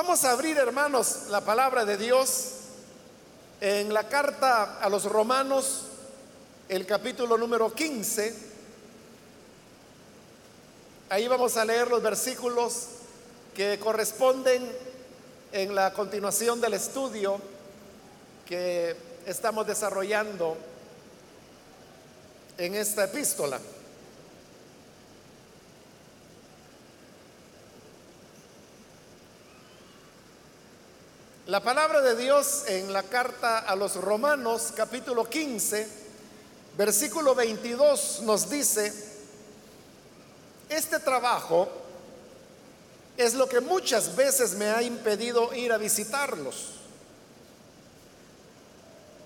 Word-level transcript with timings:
Vamos 0.00 0.22
a 0.22 0.30
abrir, 0.30 0.56
hermanos, 0.56 1.24
la 1.28 1.40
palabra 1.40 1.84
de 1.84 1.96
Dios 1.96 2.52
en 3.60 3.92
la 3.92 4.08
carta 4.08 4.78
a 4.78 4.88
los 4.88 5.06
romanos, 5.06 5.86
el 6.68 6.86
capítulo 6.86 7.36
número 7.36 7.74
15. 7.74 8.32
Ahí 11.10 11.26
vamos 11.26 11.56
a 11.56 11.64
leer 11.64 11.88
los 11.88 12.00
versículos 12.00 12.86
que 13.56 13.80
corresponden 13.80 14.70
en 15.50 15.74
la 15.74 15.92
continuación 15.92 16.60
del 16.60 16.74
estudio 16.74 17.40
que 18.46 18.94
estamos 19.26 19.66
desarrollando 19.66 20.56
en 22.56 22.76
esta 22.76 23.02
epístola. 23.02 23.58
La 31.48 31.60
palabra 31.60 32.02
de 32.02 32.14
Dios 32.14 32.64
en 32.66 32.92
la 32.92 33.02
carta 33.02 33.60
a 33.60 33.74
los 33.74 33.96
Romanos 33.96 34.70
capítulo 34.76 35.24
15, 35.24 35.88
versículo 36.76 37.34
22 37.34 38.20
nos 38.24 38.50
dice, 38.50 38.92
este 40.68 40.98
trabajo 40.98 41.66
es 43.16 43.32
lo 43.32 43.48
que 43.48 43.60
muchas 43.60 44.14
veces 44.14 44.56
me 44.56 44.66
ha 44.68 44.82
impedido 44.82 45.54
ir 45.54 45.72
a 45.72 45.78
visitarlos. 45.78 46.72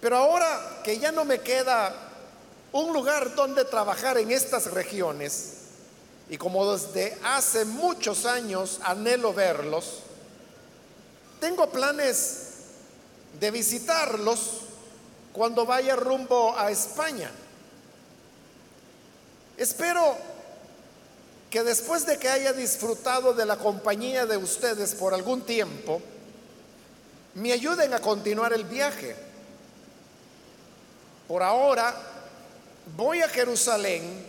Pero 0.00 0.16
ahora 0.16 0.80
que 0.84 1.00
ya 1.00 1.10
no 1.10 1.24
me 1.24 1.40
queda 1.40 1.92
un 2.70 2.92
lugar 2.92 3.34
donde 3.34 3.64
trabajar 3.64 4.16
en 4.18 4.30
estas 4.30 4.70
regiones, 4.70 5.54
y 6.30 6.38
como 6.38 6.72
desde 6.72 7.18
hace 7.24 7.64
muchos 7.64 8.26
años 8.26 8.78
anhelo 8.84 9.34
verlos, 9.34 10.02
tengo 11.42 11.68
planes 11.70 12.50
de 13.40 13.50
visitarlos 13.50 14.60
cuando 15.32 15.66
vaya 15.66 15.96
rumbo 15.96 16.56
a 16.56 16.70
España. 16.70 17.32
Espero 19.56 20.16
que 21.50 21.64
después 21.64 22.06
de 22.06 22.16
que 22.16 22.28
haya 22.28 22.52
disfrutado 22.52 23.34
de 23.34 23.44
la 23.44 23.56
compañía 23.56 24.24
de 24.24 24.36
ustedes 24.36 24.94
por 24.94 25.14
algún 25.14 25.42
tiempo, 25.42 26.00
me 27.34 27.52
ayuden 27.52 27.92
a 27.92 27.98
continuar 27.98 28.52
el 28.52 28.62
viaje. 28.62 29.16
Por 31.26 31.42
ahora 31.42 31.92
voy 32.96 33.20
a 33.20 33.28
Jerusalén 33.28 34.24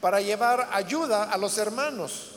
para 0.00 0.20
llevar 0.20 0.68
ayuda 0.72 1.24
a 1.24 1.36
los 1.36 1.58
hermanos 1.58 2.29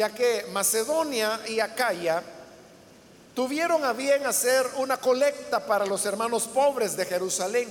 ya 0.00 0.14
que 0.14 0.46
Macedonia 0.50 1.42
y 1.46 1.60
Acaya 1.60 2.22
tuvieron 3.34 3.84
a 3.84 3.92
bien 3.92 4.24
hacer 4.24 4.66
una 4.76 4.96
colecta 4.96 5.66
para 5.66 5.84
los 5.84 6.06
hermanos 6.06 6.44
pobres 6.44 6.96
de 6.96 7.04
Jerusalén. 7.04 7.68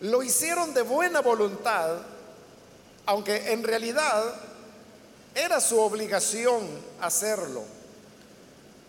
Lo 0.00 0.22
hicieron 0.22 0.72
de 0.72 0.80
buena 0.80 1.20
voluntad, 1.20 1.98
aunque 3.04 3.52
en 3.52 3.62
realidad 3.62 4.34
era 5.34 5.60
su 5.60 5.78
obligación 5.78 6.66
hacerlo. 7.02 7.64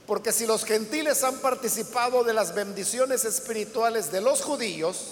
Porque 0.06 0.32
si 0.32 0.48
los 0.48 0.64
gentiles 0.64 1.26
han 1.26 1.40
participado 1.40 2.24
de 2.24 2.34
las 2.34 2.56
bendiciones 2.56 3.26
espirituales 3.26 4.14
de 4.14 4.22
los 4.22 4.44
judíos, 4.44 5.08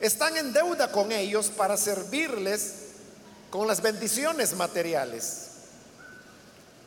están 0.00 0.36
en 0.36 0.52
deuda 0.52 0.90
con 0.90 1.12
ellos 1.12 1.46
para 1.46 1.76
servirles 1.76 2.87
con 3.50 3.66
las 3.66 3.80
bendiciones 3.80 4.54
materiales. 4.54 5.46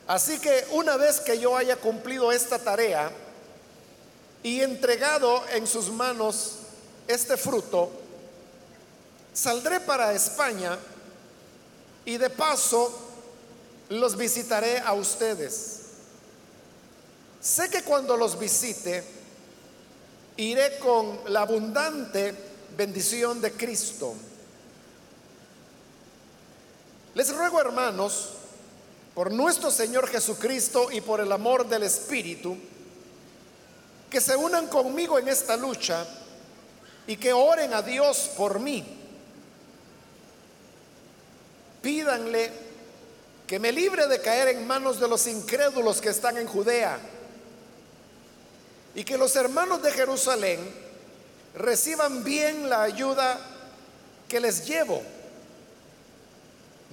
Así 0.08 0.40
que 0.40 0.68
una 0.72 0.98
vez 0.98 1.20
que 1.20 1.40
yo 1.40 1.56
haya 1.56 1.78
cumplido 1.78 2.31
esta 2.31 2.59
tarea 2.59 3.12
y 4.44 4.62
entregado 4.62 5.44
en 5.50 5.66
sus 5.68 5.90
manos 5.90 6.58
este 7.08 7.38
fruto, 7.38 7.91
saldré 9.34 9.80
para 9.80 10.13
España 10.13 10.78
y 12.06 12.18
de 12.18 12.30
paso 12.30 12.91
los 13.90 14.18
visitaré 14.18 14.80
a 14.80 14.94
ustedes. 14.94 15.78
Sé 17.41 17.69
que 17.69 17.84
cuando 17.84 18.18
los 18.18 18.38
visite, 18.38 19.03
iré 20.38 20.78
con 20.80 21.22
la 21.28 21.41
abundante 21.41 22.35
bendición 22.75 23.41
de 23.41 23.52
Cristo 23.52 24.16
les 27.13 27.35
ruego, 27.35 27.59
hermanos, 27.59 28.29
por 29.13 29.31
nuestro 29.31 29.69
Señor 29.69 30.07
Jesucristo 30.07 30.89
y 30.91 31.01
por 31.01 31.19
el 31.19 31.31
amor 31.31 31.67
del 31.67 31.83
Espíritu, 31.83 32.57
que 34.09 34.22
se 34.22 34.35
unan 34.35 34.67
conmigo 34.67 35.19
en 35.19 35.27
esta 35.27 35.57
lucha 35.57 36.05
y 37.07 37.17
que 37.17 37.33
oren 37.33 37.73
a 37.73 37.81
Dios 37.81 38.31
por 38.38 38.59
mí. 38.59 38.85
Pídanle 41.81 42.51
que 43.47 43.59
me 43.59 43.72
libre 43.72 44.07
de 44.07 44.22
caer 44.22 44.49
en 44.49 44.66
manos 44.66 44.99
de 44.99 45.07
los 45.07 45.28
incrédulos 45.28 45.99
que 45.99 46.09
están 46.09 46.38
en 46.38 46.47
Judea 46.47 46.97
y 48.95 49.03
que 49.03 49.17
los 49.17 49.35
hermanos 49.35 49.81
de 49.81 49.91
Jerusalén 49.91 50.59
reciban 51.55 52.23
bien 52.23 52.69
la 52.69 52.83
ayuda 52.83 53.39
que 54.29 54.39
les 54.39 54.66
llevo 54.66 55.01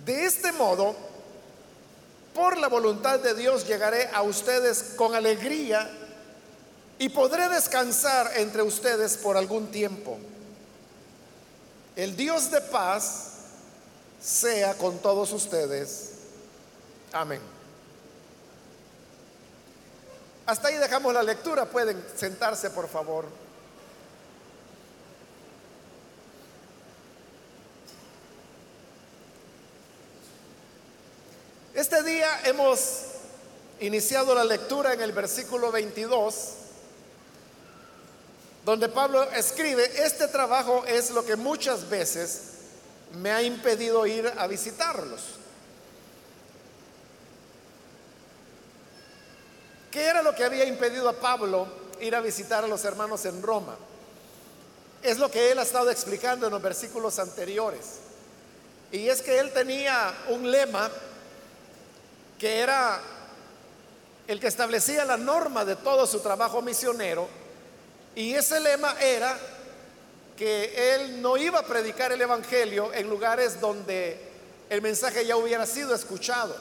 de 0.04 0.24
este 0.24 0.52
modo, 0.52 0.94
por 2.34 2.56
la 2.58 2.68
voluntad 2.68 3.18
de 3.18 3.34
Dios 3.34 3.66
llegaré 3.66 4.08
a 4.12 4.22
ustedes 4.22 4.94
con 4.96 5.14
alegría 5.14 5.90
y 6.98 7.08
podré 7.08 7.48
descansar 7.48 8.32
entre 8.36 8.62
ustedes 8.62 9.16
por 9.16 9.36
algún 9.36 9.70
tiempo. 9.70 10.18
El 11.96 12.16
Dios 12.16 12.50
de 12.50 12.60
paz 12.60 13.24
sea 14.20 14.74
con 14.74 14.98
todos 14.98 15.32
ustedes. 15.32 16.10
Amén. 17.12 17.40
Hasta 20.46 20.68
ahí 20.68 20.76
dejamos 20.76 21.12
la 21.12 21.22
lectura. 21.22 21.66
Pueden 21.66 22.02
sentarse, 22.16 22.70
por 22.70 22.88
favor. 22.88 23.26
Este 31.78 32.02
día 32.02 32.40
hemos 32.42 33.02
iniciado 33.78 34.34
la 34.34 34.42
lectura 34.42 34.94
en 34.94 35.00
el 35.00 35.12
versículo 35.12 35.70
22, 35.70 36.34
donde 38.64 38.88
Pablo 38.88 39.22
escribe, 39.30 39.88
este 40.04 40.26
trabajo 40.26 40.84
es 40.88 41.10
lo 41.10 41.24
que 41.24 41.36
muchas 41.36 41.88
veces 41.88 42.40
me 43.20 43.30
ha 43.30 43.44
impedido 43.44 44.04
ir 44.06 44.26
a 44.26 44.48
visitarlos. 44.48 45.20
¿Qué 49.92 50.02
era 50.02 50.20
lo 50.22 50.34
que 50.34 50.42
había 50.42 50.64
impedido 50.64 51.08
a 51.08 51.20
Pablo 51.20 51.68
ir 52.00 52.16
a 52.16 52.20
visitar 52.20 52.64
a 52.64 52.66
los 52.66 52.84
hermanos 52.84 53.24
en 53.24 53.40
Roma? 53.40 53.76
Es 55.00 55.18
lo 55.18 55.30
que 55.30 55.52
él 55.52 55.60
ha 55.60 55.62
estado 55.62 55.92
explicando 55.92 56.46
en 56.46 56.52
los 56.52 56.60
versículos 56.60 57.20
anteriores. 57.20 57.98
Y 58.90 59.08
es 59.08 59.22
que 59.22 59.38
él 59.38 59.52
tenía 59.52 60.12
un 60.30 60.50
lema 60.50 60.90
que 62.38 62.60
era 62.60 63.00
el 64.26 64.38
que 64.40 64.46
establecía 64.46 65.04
la 65.04 65.16
norma 65.16 65.64
de 65.64 65.76
todo 65.76 66.06
su 66.06 66.20
trabajo 66.20 66.62
misionero, 66.62 67.28
y 68.14 68.34
ese 68.34 68.60
lema 68.60 68.94
era 69.00 69.38
que 70.36 70.94
él 70.94 71.20
no 71.20 71.36
iba 71.36 71.58
a 71.58 71.66
predicar 71.66 72.12
el 72.12 72.20
Evangelio 72.20 72.92
en 72.92 73.08
lugares 73.08 73.60
donde 73.60 74.20
el 74.70 74.82
mensaje 74.82 75.26
ya 75.26 75.36
hubiera 75.36 75.66
sido 75.66 75.94
escuchado. 75.94 76.54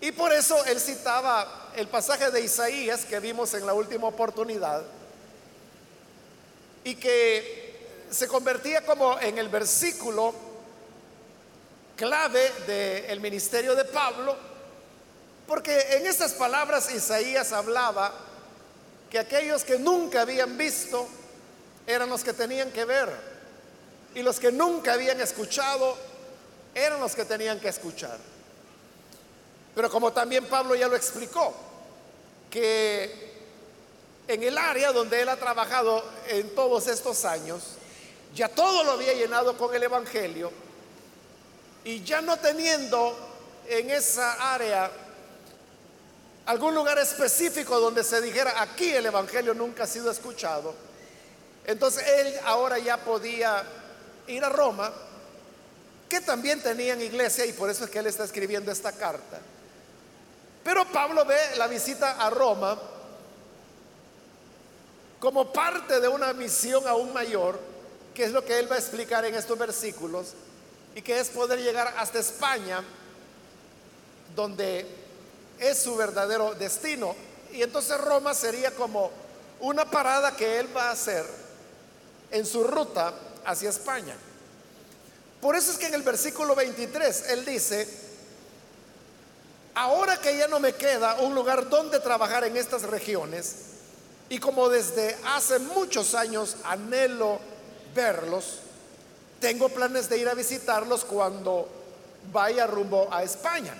Y 0.00 0.12
por 0.12 0.32
eso 0.32 0.64
él 0.66 0.78
citaba 0.78 1.70
el 1.74 1.88
pasaje 1.88 2.30
de 2.30 2.42
Isaías 2.42 3.04
que 3.04 3.18
vimos 3.20 3.54
en 3.54 3.66
la 3.66 3.74
última 3.74 4.06
oportunidad 4.06 4.82
y 6.84 6.94
que 6.94 8.04
se 8.10 8.28
convertía 8.28 8.84
como 8.84 9.18
en 9.18 9.38
el 9.38 9.48
versículo 9.48 10.34
clave 11.98 12.52
del 12.64 13.20
ministerio 13.20 13.74
de 13.74 13.84
Pablo, 13.84 14.36
porque 15.48 15.96
en 15.96 16.06
esas 16.06 16.32
palabras 16.32 16.90
Isaías 16.92 17.52
hablaba 17.52 18.14
que 19.10 19.18
aquellos 19.18 19.64
que 19.64 19.78
nunca 19.78 20.22
habían 20.22 20.56
visto 20.56 21.08
eran 21.86 22.08
los 22.08 22.22
que 22.22 22.32
tenían 22.32 22.70
que 22.70 22.84
ver, 22.84 23.10
y 24.14 24.22
los 24.22 24.38
que 24.38 24.52
nunca 24.52 24.92
habían 24.92 25.20
escuchado 25.20 25.98
eran 26.72 27.00
los 27.00 27.16
que 27.16 27.24
tenían 27.24 27.58
que 27.58 27.68
escuchar. 27.68 28.16
Pero 29.74 29.90
como 29.90 30.12
también 30.12 30.44
Pablo 30.46 30.76
ya 30.76 30.86
lo 30.86 30.94
explicó, 30.94 31.52
que 32.48 33.28
en 34.28 34.42
el 34.44 34.56
área 34.56 34.92
donde 34.92 35.20
él 35.20 35.28
ha 35.28 35.36
trabajado 35.36 36.04
en 36.28 36.54
todos 36.54 36.86
estos 36.86 37.24
años, 37.24 37.62
ya 38.34 38.48
todo 38.48 38.84
lo 38.84 38.92
había 38.92 39.14
llenado 39.14 39.56
con 39.58 39.74
el 39.74 39.82
Evangelio, 39.82 40.67
y 41.88 42.04
ya 42.04 42.20
no 42.20 42.36
teniendo 42.36 43.16
en 43.66 43.88
esa 43.88 44.52
área 44.52 44.90
algún 46.44 46.74
lugar 46.74 46.98
específico 46.98 47.80
donde 47.80 48.04
se 48.04 48.20
dijera, 48.20 48.60
aquí 48.60 48.90
el 48.90 49.06
Evangelio 49.06 49.54
nunca 49.54 49.84
ha 49.84 49.86
sido 49.86 50.10
escuchado, 50.10 50.74
entonces 51.64 52.06
él 52.06 52.34
ahora 52.44 52.78
ya 52.78 52.98
podía 52.98 53.62
ir 54.26 54.44
a 54.44 54.50
Roma, 54.50 54.92
que 56.10 56.20
también 56.20 56.60
tenían 56.60 57.00
iglesia 57.00 57.46
y 57.46 57.54
por 57.54 57.70
eso 57.70 57.86
es 57.86 57.90
que 57.90 58.00
él 58.00 58.06
está 58.06 58.24
escribiendo 58.24 58.70
esta 58.70 58.92
carta. 58.92 59.38
Pero 60.62 60.84
Pablo 60.92 61.24
ve 61.24 61.38
la 61.56 61.68
visita 61.68 62.22
a 62.22 62.28
Roma 62.28 62.78
como 65.20 65.50
parte 65.50 66.00
de 66.00 66.08
una 66.08 66.34
misión 66.34 66.86
aún 66.86 67.14
mayor, 67.14 67.58
que 68.14 68.24
es 68.24 68.32
lo 68.32 68.44
que 68.44 68.58
él 68.58 68.70
va 68.70 68.76
a 68.76 68.78
explicar 68.78 69.24
en 69.24 69.34
estos 69.34 69.56
versículos, 69.56 70.34
y 70.94 71.02
que 71.02 71.20
es 71.20 71.28
poder 71.28 71.60
llegar 71.60 71.94
hasta 71.96 72.18
España, 72.18 72.82
donde 74.34 74.86
es 75.58 75.78
su 75.78 75.96
verdadero 75.96 76.54
destino. 76.54 77.14
Y 77.52 77.62
entonces 77.62 77.98
Roma 78.00 78.34
sería 78.34 78.70
como 78.72 79.10
una 79.60 79.84
parada 79.90 80.36
que 80.36 80.58
él 80.58 80.76
va 80.76 80.88
a 80.88 80.92
hacer 80.92 81.24
en 82.30 82.44
su 82.44 82.64
ruta 82.64 83.14
hacia 83.44 83.70
España. 83.70 84.14
Por 85.40 85.56
eso 85.56 85.70
es 85.70 85.78
que 85.78 85.86
en 85.86 85.94
el 85.94 86.02
versículo 86.02 86.54
23 86.54 87.30
él 87.30 87.44
dice, 87.44 87.88
ahora 89.74 90.20
que 90.20 90.36
ya 90.36 90.48
no 90.48 90.58
me 90.58 90.74
queda 90.74 91.14
un 91.20 91.34
lugar 91.34 91.68
donde 91.68 92.00
trabajar 92.00 92.44
en 92.44 92.56
estas 92.56 92.82
regiones, 92.82 93.54
y 94.28 94.38
como 94.38 94.68
desde 94.68 95.16
hace 95.24 95.58
muchos 95.58 96.14
años 96.14 96.56
anhelo 96.64 97.38
verlos, 97.94 98.58
tengo 99.40 99.68
planes 99.68 100.08
de 100.08 100.18
ir 100.18 100.28
a 100.28 100.34
visitarlos 100.34 101.04
cuando 101.04 101.68
vaya 102.32 102.66
rumbo 102.66 103.08
a 103.10 103.22
España. 103.22 103.74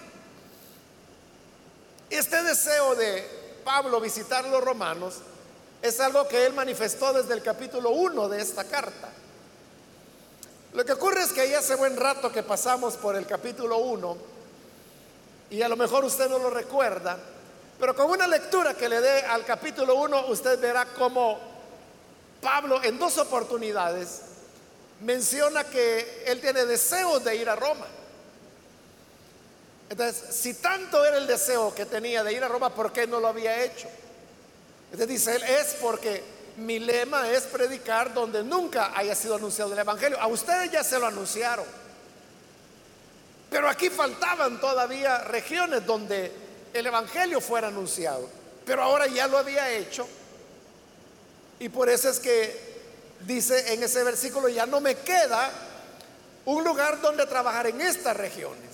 Este 2.10 2.43
deseo 2.43 2.94
de 2.94 3.60
Pablo 3.64 4.00
visitar 4.00 4.44
los 4.46 4.62
romanos 4.62 5.16
es 5.82 6.00
algo 6.00 6.26
que 6.26 6.46
él 6.46 6.55
manifestó 6.55 7.12
desde 7.12 7.34
el 7.34 7.43
capítulo 7.43 7.90
1 7.90 8.28
de 8.28 8.40
esta 8.40 8.64
carta. 8.64 9.10
Lo 10.75 10.84
que 10.84 10.93
ocurre 10.93 11.22
es 11.22 11.32
que 11.32 11.49
ya 11.50 11.58
hace 11.58 11.75
buen 11.75 11.96
rato 11.96 12.31
que 12.31 12.43
pasamos 12.43 12.96
por 12.96 13.16
el 13.16 13.26
capítulo 13.26 13.78
1 13.78 14.16
y 15.50 15.62
a 15.62 15.69
lo 15.69 15.76
mejor 15.76 16.05
usted 16.05 16.28
no 16.28 16.38
lo 16.38 16.50
recuerda, 16.50 17.19
pero 17.78 17.94
con 17.94 18.10
una 18.10 18.26
lectura 18.26 18.75
que 18.75 18.88
le 18.88 19.00
dé 19.00 19.22
al 19.22 19.44
capítulo 19.44 19.94
1 19.96 20.26
usted 20.28 20.60
verá 20.60 20.87
cómo 20.94 21.38
Pablo 22.40 22.82
en 22.82 22.99
dos 22.99 23.19
oportunidades 23.19 24.22
menciona 25.00 25.65
que 25.65 26.25
él 26.27 26.41
tiene 26.41 26.65
deseos 26.65 27.23
de 27.25 27.37
ir 27.37 27.49
a 27.49 27.56
Roma. 27.56 27.87
Entonces, 29.91 30.35
si 30.35 30.55
tanto 30.55 31.05
era 31.05 31.17
el 31.17 31.27
deseo 31.27 31.75
que 31.75 31.87
tenía 31.87 32.23
de 32.23 32.33
ir 32.33 32.45
a 32.45 32.49
Roma, 32.49 32.75
¿por 32.75 32.93
qué 32.93 33.06
no 33.06 33.21
lo 33.21 33.29
había 33.29 33.65
hecho? 33.65 33.89
Entonces 34.91 35.09
dice 35.09 35.37
él, 35.37 35.43
es 35.43 35.77
porque 35.81 36.23
mi 36.56 36.79
lema 36.79 37.29
es 37.31 37.45
predicar 37.45 38.12
donde 38.12 38.43
nunca 38.43 38.93
haya 38.97 39.15
sido 39.15 39.37
anunciado 39.37 39.73
el 39.73 39.79
Evangelio. 39.79 40.21
A 40.21 40.27
ustedes 40.27 40.71
ya 40.71 40.83
se 40.83 40.99
lo 40.99 41.06
anunciaron. 41.06 41.65
Pero 43.51 43.69
aquí 43.69 43.89
faltaban 43.89 44.61
todavía 44.61 45.25
regiones 45.25 45.87
donde 45.87 46.31
el 46.75 46.87
Evangelio 46.87 47.41
fuera 47.41 47.69
anunciado. 47.69 48.29
Pero 48.67 48.83
ahora 48.83 49.06
ya 49.06 49.27
lo 49.27 49.39
había 49.39 49.71
hecho. 49.71 50.06
Y 51.61 51.69
por 51.71 51.89
eso 51.89 52.11
es 52.11 52.19
que 52.19 52.68
dice 53.26 53.73
en 53.73 53.82
ese 53.82 54.05
versículo, 54.05 54.49
ya 54.49 54.67
no 54.67 54.81
me 54.81 54.97
queda 54.97 55.50
un 56.44 56.65
lugar 56.65 57.00
donde 57.00 57.26
trabajar 57.26 57.67
en 57.67 57.81
estas 57.81 58.17
regiones. 58.17 58.69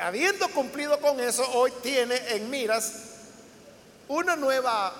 habiendo 0.00 0.48
cumplido 0.50 1.00
con 1.00 1.18
eso, 1.20 1.48
hoy 1.52 1.72
tiene 1.82 2.16
en 2.34 2.50
miras 2.50 2.92
una 4.08 4.36
nueva, 4.36 4.92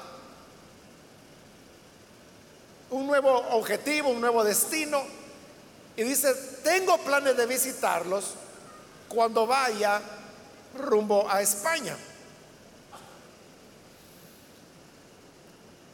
un 2.91 3.07
nuevo 3.07 3.31
objetivo, 3.51 4.11
un 4.11 4.21
nuevo 4.21 4.45
destino. 4.45 5.03
Y 5.97 6.05
dice, 6.05 6.33
tengo 6.63 6.97
planes 6.99 7.37
de 7.37 7.47
visitarlos 7.47 8.35
cuando 9.09 9.47
vaya 9.47 10.01
rumbo 10.79 11.29
a 11.29 11.43
España. 11.43 11.97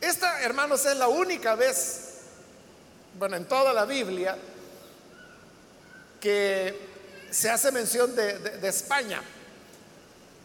Esta, 0.00 0.42
hermanos, 0.42 0.84
es 0.84 0.96
la 0.98 1.08
única 1.08 1.54
vez, 1.54 2.13
bueno, 3.18 3.36
en 3.36 3.46
toda 3.46 3.72
la 3.72 3.84
Biblia, 3.84 4.36
que 6.20 6.94
se 7.30 7.50
hace 7.50 7.70
mención 7.70 8.14
de, 8.14 8.68
España. 8.68 9.22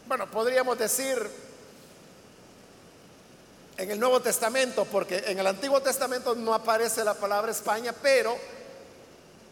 Bueno, 0.06 0.30
podríamos 0.30 0.78
decir 0.78 1.18
en 3.76 3.90
el 3.90 3.98
Nuevo 3.98 4.20
Testamento, 4.20 4.84
porque 4.84 5.24
en 5.26 5.38
el 5.38 5.46
Antiguo 5.46 5.80
Testamento 5.80 6.34
no 6.34 6.52
aparece 6.52 7.02
la 7.02 7.14
palabra 7.14 7.50
España, 7.50 7.94
pero 8.02 8.36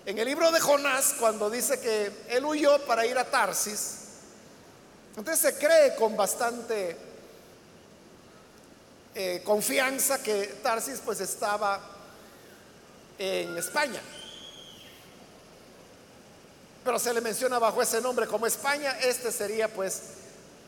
en 0.04 0.18
el 0.18 0.26
libro 0.26 0.50
de 0.50 0.60
Jonás, 0.60 1.14
cuando 1.18 1.48
dice 1.48 1.80
que 1.80 2.12
él 2.28 2.44
huyó 2.44 2.84
para 2.84 3.06
ir 3.06 3.16
a 3.18 3.24
Tarsis, 3.24 3.98
entonces 5.16 5.54
se 5.54 5.58
cree 5.58 5.94
con 5.96 6.16
bastante 6.16 6.96
eh, 9.14 9.42
confianza 9.44 10.22
que 10.22 10.58
Tarsis 10.62 11.00
pues 11.04 11.20
estaba 11.20 11.97
en 13.18 13.56
España. 13.56 14.00
Pero 16.84 16.98
se 16.98 17.12
le 17.12 17.20
menciona 17.20 17.58
bajo 17.58 17.82
ese 17.82 18.00
nombre 18.00 18.26
como 18.26 18.46
España, 18.46 18.98
este 19.00 19.30
sería 19.32 19.68
pues 19.68 20.02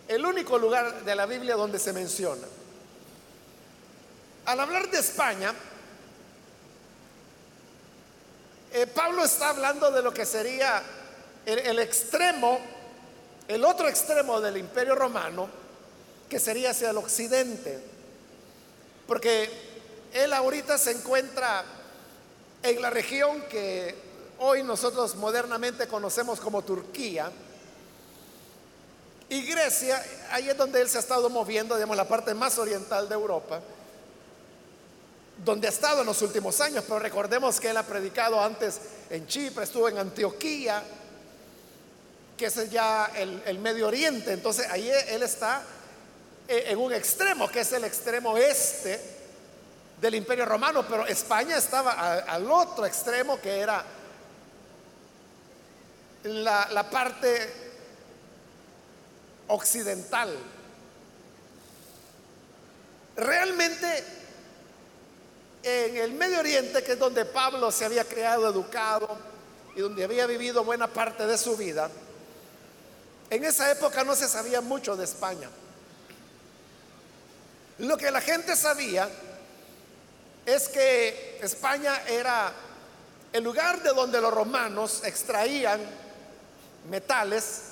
el 0.09 0.27
único 0.27 0.59
lugar 0.59 1.05
de 1.05 1.15
la 1.15 1.27
Biblia 1.27 1.55
donde 1.55 1.79
se 1.79 1.93
menciona. 1.93 2.47
Al 4.47 4.61
hablar 4.61 4.91
de 4.91 4.99
España, 4.99 5.55
eh, 8.73 8.87
Pablo 8.87 9.25
está 9.25 9.51
hablando 9.51 9.91
de 9.91 10.03
lo 10.03 10.13
que 10.13 10.27
sería 10.27 10.83
el, 11.47 11.79
extremo, 11.79 12.61
el 13.49 13.65
otro 13.65 13.89
extremo 13.89 14.41
del 14.41 14.57
imperio 14.57 14.95
romano, 14.95 15.49
que 16.29 16.39
sería 16.39 16.71
hacia 16.71 16.91
el 16.91 16.97
occidente. 16.97 17.79
Porque 19.07 19.51
él 20.13 20.33
ahorita 20.33 20.79
se 20.79 20.93
encuentra 20.93 21.65
en 22.63 22.83
la 22.83 22.91
región 22.91 23.43
que 23.43 23.95
hoy 24.39 24.63
nosotros 24.63 25.15
modernamente 25.17 25.87
conocemos 25.87 26.41
como 26.41 26.63
Turquía. 26.63 27.31
Y 29.29 29.43
Grecia, 29.43 30.05
ahí 30.31 30.49
es 30.49 30.57
donde 30.57 30.81
él 30.81 30.89
se 30.89 30.99
ha 30.99 31.01
estado 31.01 31.31
moviendo, 31.31 31.75
digamos, 31.77 31.97
la 31.97 32.09
parte 32.09 32.35
más 32.35 32.59
oriental 32.59 33.09
de 33.09 33.15
Europa 33.15 33.61
donde 35.45 35.69
ha 35.69 35.71
estado 35.71 36.01
en 36.01 36.07
los 36.07 36.21
últimos 36.23 36.61
años, 36.61 36.85
pero 36.87 36.99
recordemos 36.99 37.59
que 37.59 37.71
él 37.71 37.77
ha 37.77 37.83
predicado 37.83 38.41
antes 38.43 38.79
en 39.09 39.27
Chipre, 39.27 39.65
estuvo 39.65 39.89
en 39.89 39.99
Antioquía, 39.99 40.83
que 42.37 42.47
es 42.47 42.71
ya 42.71 43.11
el, 43.17 43.59
Medio 43.59 43.87
Oriente, 43.87 44.33
entonces 44.33 44.67
ahí 44.69 44.91
él 45.09 45.23
está 45.23 45.63
en 46.47 46.79
un 46.79 46.93
extremo, 46.93 47.49
que 47.49 47.61
es 47.61 47.73
el 47.73 47.85
extremo 47.85 48.37
este 48.37 49.20
del 50.01 50.15
Imperio 50.15 50.47
Romano, 50.47 50.85
pero 50.89 51.07
España 51.07 51.57
estaba 51.57 52.21
al 52.21 52.51
otro 52.51 52.87
extremo, 52.87 53.41
que 53.41 53.61
era 53.61 53.85
la, 56.25 56.69
la 56.71 56.89
parte 56.89 57.53
occidental. 59.49 60.35
Realmente 63.17 64.05
en 65.63 65.97
el 65.99 66.13
Medio 66.13 66.41
Oriente, 66.41 66.83
que 66.83 66.93
es 66.93 66.99
donde 66.99 67.27
Pablo 67.27 67.71
se 67.71 67.85
había 67.85 68.05
creado, 68.05 68.49
educado 68.49 69.19
y 69.77 69.81
donde 69.81 70.05
había 70.05 70.27
vivido 70.27 70.65
buena 70.65 70.89
parte 70.89 71.27
de 71.27 71.37
su 71.37 71.57
vida, 71.57 71.91
en 73.29 73.45
esa 73.45 73.71
época 73.71 74.03
no 74.03 74.17
se 74.17 74.29
sabía 74.29 74.63
mucho 74.63 74.97
de 74.97 75.05
España. 75.05 75.51
Lo 77.79 77.97
que 77.97 78.11
la 78.11 78.21
gente 78.21 78.57
sabía 78.57 79.09
es 80.55 80.69
que 80.69 81.39
España 81.43 82.03
era 82.09 82.53
el 83.33 83.45
lugar 83.45 83.83
de 83.83 83.91
donde 83.91 84.21
los 84.21 84.33
romanos 84.33 85.03
extraían 85.05 85.81
metales, 86.89 87.63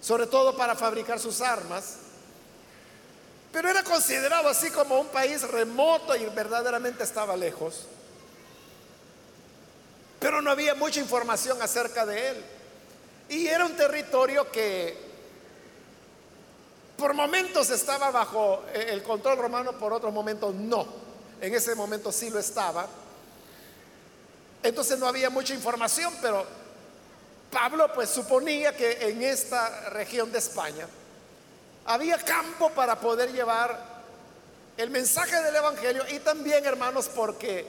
sobre 0.00 0.26
todo 0.26 0.56
para 0.56 0.74
fabricar 0.74 1.20
sus 1.20 1.40
armas, 1.40 1.96
pero 3.52 3.68
era 3.68 3.82
considerado 3.82 4.48
así 4.48 4.70
como 4.70 4.98
un 5.00 5.08
país 5.08 5.42
remoto 5.42 6.16
y 6.16 6.24
verdaderamente 6.26 7.02
estaba 7.02 7.36
lejos. 7.36 7.86
Pero 10.20 10.42
no 10.42 10.50
había 10.50 10.74
mucha 10.74 11.00
información 11.00 11.60
acerca 11.62 12.04
de 12.04 12.30
él. 12.30 12.44
Y 13.28 13.46
era 13.46 13.64
un 13.66 13.76
territorio 13.76 14.50
que 14.50 14.96
por 16.96 17.14
momentos 17.14 17.70
estaba 17.70 18.10
bajo 18.10 18.64
el 18.74 19.02
control 19.02 19.38
romano, 19.38 19.72
por 19.72 19.92
otros 19.92 20.12
momentos 20.12 20.54
no. 20.54 21.07
En 21.40 21.54
ese 21.54 21.74
momento 21.74 22.10
sí 22.12 22.30
lo 22.30 22.38
estaba. 22.38 22.86
Entonces 24.62 24.98
no 24.98 25.06
había 25.06 25.30
mucha 25.30 25.54
información, 25.54 26.12
pero 26.20 26.44
Pablo 27.50 27.90
pues 27.94 28.10
suponía 28.10 28.76
que 28.76 29.08
en 29.08 29.22
esta 29.22 29.90
región 29.90 30.30
de 30.32 30.38
España 30.38 30.86
había 31.86 32.18
campo 32.18 32.70
para 32.70 32.98
poder 33.00 33.32
llevar 33.32 33.98
el 34.76 34.90
mensaje 34.90 35.40
del 35.42 35.56
Evangelio 35.56 36.04
y 36.10 36.18
también, 36.20 36.64
hermanos, 36.66 37.08
porque 37.14 37.66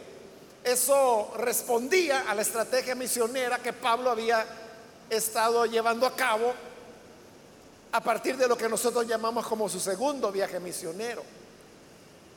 eso 0.64 1.32
respondía 1.38 2.30
a 2.30 2.36
la 2.36 2.42
estrategia 2.42 2.96
misionera 2.96 3.60
que 3.60 3.74
Pablo 3.74 4.12
había 4.12 4.46
estado 5.10 5.66
llevando 5.66 6.06
a 6.06 6.16
cabo 6.16 6.54
a 7.92 8.02
partir 8.02 8.38
de 8.38 8.48
lo 8.48 8.58
que 8.58 8.70
nosotros 8.70 9.08
llamamos 9.08 9.48
como 9.48 9.70
su 9.70 9.80
segundo 9.80 10.32
viaje 10.32 10.60
misionero. 10.60 11.24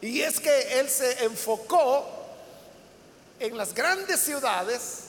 Y 0.02 0.20
es 0.20 0.40
que 0.40 0.80
él 0.80 0.90
se 0.90 1.24
enfocó 1.24 2.04
en 3.38 3.56
las 3.56 3.72
grandes 3.72 4.20
ciudades 4.20 5.04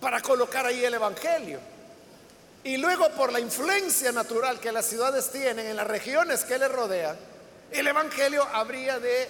para 0.00 0.20
colocar 0.20 0.64
ahí 0.64 0.82
el 0.84 0.94
Evangelio. 0.94 1.60
Y 2.64 2.78
luego 2.78 3.10
por 3.10 3.30
la 3.30 3.40
influencia 3.40 4.10
natural 4.10 4.58
que 4.58 4.72
las 4.72 4.86
ciudades 4.86 5.30
tienen 5.30 5.66
en 5.66 5.76
las 5.76 5.86
regiones 5.86 6.44
que 6.44 6.58
le 6.58 6.66
rodean, 6.66 7.14
el 7.70 7.86
Evangelio 7.86 8.42
habría 8.54 8.98
de 8.98 9.28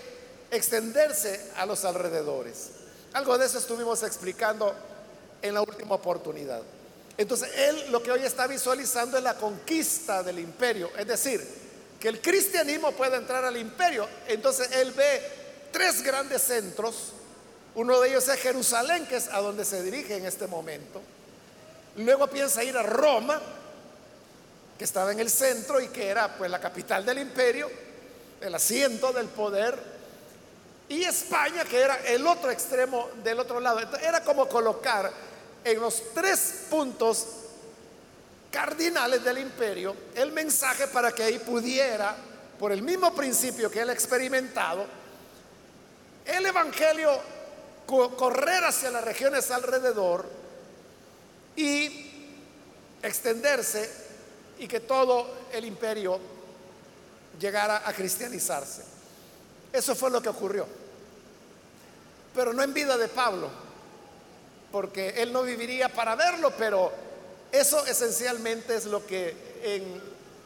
extenderse 0.53 1.51
a 1.57 1.67
los 1.67 1.85
alrededores. 1.85 2.71
Algo 3.13 3.37
de 3.37 3.47
eso 3.47 3.59
estuvimos 3.59 4.05
explicando 4.05 4.73
en 5.43 5.53
la 5.53 5.63
última 5.63 5.97
oportunidad. 5.97 6.63
Entonces, 7.19 7.51
él 7.57 7.91
lo 7.91 8.01
que 8.01 8.13
hoy 8.13 8.23
está 8.25 8.47
visualizando 8.47 9.17
es 9.17 9.25
la 9.25 9.35
conquista 9.35 10.23
del 10.23 10.39
imperio, 10.39 10.93
es 10.97 11.07
decir, 11.09 11.64
que 12.01 12.09
el 12.09 12.21
cristianismo 12.21 12.93
pueda 12.93 13.17
entrar 13.17 13.45
al 13.45 13.57
imperio. 13.57 14.09
Entonces, 14.29 14.71
él 14.73 14.93
ve 14.93 15.23
tres 15.73 16.03
grandes 16.03 16.43
centros, 16.43 17.13
uno 17.75 18.01
de 18.01 18.11
ellos 18.11 18.29
es 18.29 18.41
Jerusalén, 18.41 19.07
que 19.07 19.17
es 19.17 19.29
a 19.29 19.41
donde 19.41 19.65
se 19.65 19.83
dirige 19.83 20.17
en 20.17 20.27
este 20.27 20.47
momento. 20.47 21.01
Luego 21.97 22.29
piensa 22.29 22.63
ir 22.63 22.77
a 22.77 22.83
Roma, 22.83 23.41
que 24.79 24.85
estaba 24.85 25.13
en 25.13 25.21
el 25.21 25.31
centro 25.31 25.81
y 25.81 25.89
que 25.89 26.07
era 26.07 26.37
pues 26.37 26.51
la 26.51 26.61
capital 26.61 27.05
del 27.05 27.19
imperio, 27.19 27.71
el 28.41 28.55
asiento 28.55 29.13
del 29.13 29.27
poder, 29.29 29.95
y 30.89 31.03
España, 31.03 31.65
que 31.65 31.81
era 31.81 31.97
el 32.07 32.27
otro 32.27 32.51
extremo 32.51 33.09
del 33.23 33.41
otro 33.41 33.59
lado. 33.59 33.81
era 34.01 34.23
como 34.23 34.49
colocar 34.49 35.11
en 35.65 35.81
los 35.81 36.13
tres 36.13 36.67
puntos 36.69 37.27
cardinales 38.55 39.25
del 39.25 39.39
imperio 39.39 39.97
el 40.15 40.31
mensaje 40.31 40.87
para 40.87 41.11
que 41.11 41.25
ahí 41.25 41.41
pudiera, 41.41 42.15
por 42.57 42.71
el 42.71 42.83
mismo 42.83 43.13
principio 43.13 43.69
que 43.69 43.81
él 43.81 43.91
ha 43.91 43.93
experimentado, 43.93 44.87
el 46.25 46.47
Evangelio 46.47 47.21
correr 47.85 48.65
hacia 48.65 48.93
las 48.93 49.03
regiones 49.03 49.51
alrededor 49.51 50.25
y 51.57 52.13
extenderse 53.03 53.91
y 54.61 54.69
que 54.69 54.79
todo 54.79 55.47
el 55.53 55.65
imperio 55.65 56.21
llegara 57.41 57.83
a 57.85 57.93
cristianizarse. 57.93 58.85
Eso 59.73 59.97
fue 59.97 60.13
lo 60.13 60.23
que 60.23 60.29
ocurrió. 60.29 60.65
Pero 62.33 62.53
no 62.53 62.63
en 62.63 62.73
vida 62.73 62.97
de 62.97 63.09
Pablo, 63.09 63.51
porque 64.71 65.09
él 65.21 65.33
no 65.33 65.43
viviría 65.43 65.89
para 65.89 66.15
verlo, 66.15 66.53
pero 66.57 67.04
eso 67.55 67.87
esencialmente 67.87 68.75
es 68.75 68.87
lo 68.87 69.07
que 69.07 69.37
en 69.63 70.03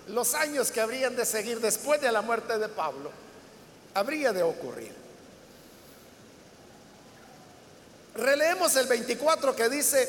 los 0.09 0.35
años 0.35 0.71
que 0.71 0.83
habrían 0.83 1.17
de 1.17 1.25
seguir 1.25 1.59
después 1.59 2.03
de 2.03 2.13
la 2.13 2.21
muerte 2.21 2.59
de 2.59 2.69
Pablo, 2.69 3.11
habría 3.95 4.35
de 4.35 4.43
ocurrir. 4.43 4.93
Releemos 8.15 8.77
el 8.77 8.87
24 8.87 9.57
que 9.57 9.71
dice, 9.71 10.07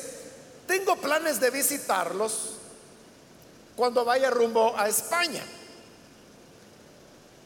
tengo 0.66 0.96
planes 0.96 1.40
de 1.40 1.48
visitarlos 1.48 2.56
cuando 3.76 4.04
vaya 4.04 4.28
rumbo 4.28 4.76
a 4.76 4.86
España. 4.86 5.42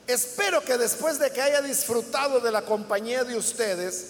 Espero 0.09 0.65
que 0.65 0.77
después 0.77 1.21
de 1.21 1.31
que 1.31 1.41
haya 1.41 1.63
disfrutado 1.63 2.41
de 2.41 2.51
la 2.51 2.63
compañía 2.63 3.23
de 3.23 3.37
ustedes 3.37 4.07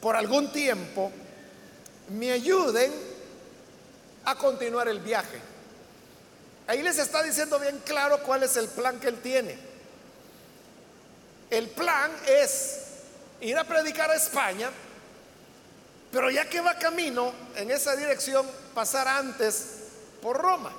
por 0.00 0.14
algún 0.14 0.52
tiempo, 0.52 1.10
me 2.08 2.30
ayuden 2.30 3.05
a 4.26 4.34
continuar 4.34 4.88
el 4.88 5.00
viaje. 5.00 5.40
Ahí 6.66 6.82
les 6.82 6.98
está 6.98 7.22
diciendo 7.22 7.58
bien 7.58 7.80
claro 7.84 8.18
cuál 8.22 8.42
es 8.42 8.56
el 8.56 8.68
plan 8.68 8.98
que 8.98 9.08
él 9.08 9.20
tiene. 9.22 9.56
El 11.48 11.68
plan 11.68 12.10
es 12.26 12.78
ir 13.40 13.56
a 13.56 13.64
predicar 13.64 14.10
a 14.10 14.16
España, 14.16 14.70
pero 16.10 16.28
ya 16.28 16.48
que 16.48 16.60
va 16.60 16.76
camino 16.76 17.32
en 17.54 17.70
esa 17.70 17.94
dirección, 17.94 18.44
pasar 18.74 19.06
antes 19.06 19.66
por 20.20 20.36
Roma. 20.36 20.72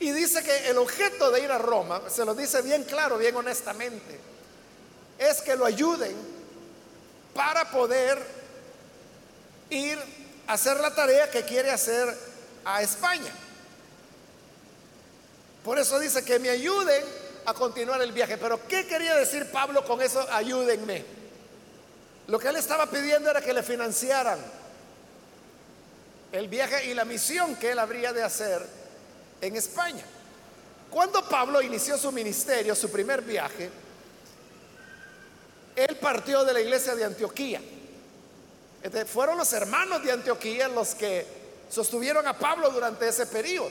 Y 0.00 0.10
dice 0.10 0.42
que 0.42 0.68
el 0.68 0.78
objeto 0.78 1.30
de 1.30 1.40
ir 1.42 1.52
a 1.52 1.58
Roma, 1.58 2.02
se 2.08 2.24
lo 2.24 2.34
dice 2.34 2.60
bien 2.62 2.82
claro, 2.82 3.18
bien 3.18 3.36
honestamente, 3.36 4.18
es 5.16 5.40
que 5.42 5.54
lo 5.54 5.64
ayuden 5.64 6.16
para 7.34 7.70
poder 7.70 8.20
ir 9.70 10.25
hacer 10.46 10.78
la 10.80 10.94
tarea 10.94 11.30
que 11.30 11.44
quiere 11.44 11.70
hacer 11.70 12.16
a 12.64 12.82
España. 12.82 13.32
Por 15.64 15.78
eso 15.78 15.98
dice 15.98 16.24
que 16.24 16.38
me 16.38 16.50
ayuden 16.50 17.04
a 17.46 17.54
continuar 17.54 18.00
el 18.02 18.12
viaje. 18.12 18.36
Pero 18.38 18.66
¿qué 18.68 18.86
quería 18.86 19.14
decir 19.14 19.50
Pablo 19.50 19.84
con 19.84 20.00
eso? 20.00 20.24
Ayúdenme. 20.30 21.04
Lo 22.28 22.38
que 22.38 22.48
él 22.48 22.56
estaba 22.56 22.86
pidiendo 22.90 23.30
era 23.30 23.40
que 23.40 23.52
le 23.52 23.62
financiaran 23.62 24.38
el 26.32 26.48
viaje 26.48 26.86
y 26.86 26.94
la 26.94 27.04
misión 27.04 27.56
que 27.56 27.70
él 27.70 27.78
habría 27.78 28.12
de 28.12 28.22
hacer 28.22 28.64
en 29.40 29.56
España. 29.56 30.04
Cuando 30.90 31.28
Pablo 31.28 31.62
inició 31.62 31.96
su 31.96 32.10
ministerio, 32.12 32.74
su 32.74 32.90
primer 32.90 33.22
viaje, 33.22 33.70
él 35.74 35.96
partió 35.96 36.44
de 36.44 36.52
la 36.52 36.60
iglesia 36.60 36.94
de 36.94 37.04
Antioquía. 37.04 37.60
Este, 38.86 39.04
fueron 39.04 39.36
los 39.36 39.52
hermanos 39.52 40.00
de 40.04 40.12
Antioquía 40.12 40.68
los 40.68 40.94
que 40.94 41.26
sostuvieron 41.68 42.24
a 42.28 42.38
Pablo 42.38 42.70
durante 42.70 43.08
ese 43.08 43.26
periodo. 43.26 43.68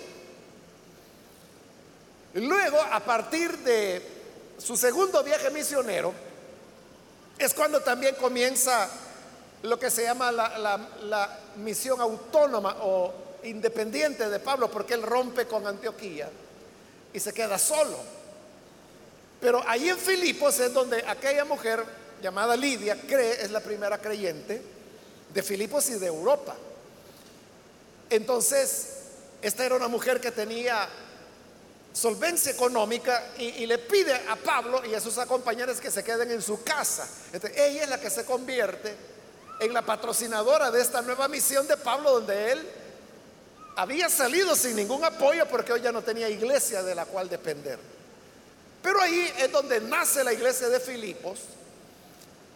Luego, 2.34 2.82
a 2.82 3.00
partir 3.00 3.58
de 3.60 4.02
su 4.58 4.76
segundo 4.76 5.24
viaje 5.24 5.50
misionero, 5.52 6.14
es 7.40 7.54
cuando 7.54 7.80
también 7.80 8.16
comienza 8.16 8.90
lo 9.64 9.80
que 9.80 9.90
se 9.90 10.04
llama 10.04 10.34
la, 10.34 10.90
la, 11.04 11.40
misión 11.56 12.02
autónoma 12.02 12.76
o 12.82 13.14
independiente 13.44 14.28
de 14.28 14.40
Pablo, 14.42 14.70
porque 14.70 14.96
él 14.96 15.02
rompe 15.02 15.48
con 15.48 15.66
Antioquía 15.66 16.30
y 17.14 17.20
se 17.22 17.34
queda 17.34 17.58
solo. 17.58 17.98
Pero 19.40 19.64
ahí 19.66 19.88
en 19.88 19.98
Filipos 19.98 20.60
es 20.60 20.74
donde 20.74 21.06
aquella 21.08 21.46
mujer 21.46 21.86
llamada 22.22 22.58
Lidia 22.58 23.00
cree, 23.00 23.42
es 23.42 23.52
la 23.52 23.62
primera 23.62 23.98
creyente, 23.98 24.76
de 25.36 25.44
Filipos 25.44 25.90
y 25.90 26.00
de 26.00 26.08
Europa. 26.08 26.56
Entonces, 28.10 28.88
esta 29.42 29.66
era 29.66 29.76
una 29.76 29.90
mujer 29.90 30.22
que 30.22 30.32
tenía 30.32 30.88
solvencia 31.92 32.52
económica 32.52 33.32
y, 33.38 33.66
le 33.66 33.78
pide 33.78 34.14
a 34.14 34.36
Pablo 34.38 34.84
y 34.86 34.96
a 34.96 35.02
sus 35.02 35.18
acompañantes 35.18 35.80
que 35.80 35.92
se 35.92 36.04
queden 36.04 36.32
en 36.32 36.42
su 36.42 36.64
casa. 36.64 37.08
ella 37.56 37.84
es 37.84 37.90
la 37.90 38.00
que 38.00 38.10
se 38.10 38.26
convierte 38.26 38.96
en 39.60 39.74
la 39.74 39.82
patrocinadora 39.82 40.72
de 40.72 40.82
esta 40.82 41.02
nueva 41.02 41.28
misión 41.28 41.68
de 41.68 41.78
Pablo, 41.78 42.12
donde 42.12 42.52
él 42.54 42.70
había 43.76 44.10
salido 44.10 44.56
sin 44.56 44.76
ningún 44.78 45.04
apoyo 45.04 45.46
porque 45.48 45.74
hoy 45.74 45.82
ya 45.82 45.92
no 45.92 46.02
tenía 46.02 46.30
iglesia 46.30 46.82
de 46.82 46.96
la 46.96 47.06
cual 47.06 47.28
depender. 47.28 47.78
Pero 48.82 49.02
ahí 49.02 49.34
es 49.38 49.52
donde 49.52 49.82
nace 49.82 50.24
la 50.24 50.32
iglesia 50.32 50.70
de 50.70 50.80
Filipos 50.80 51.40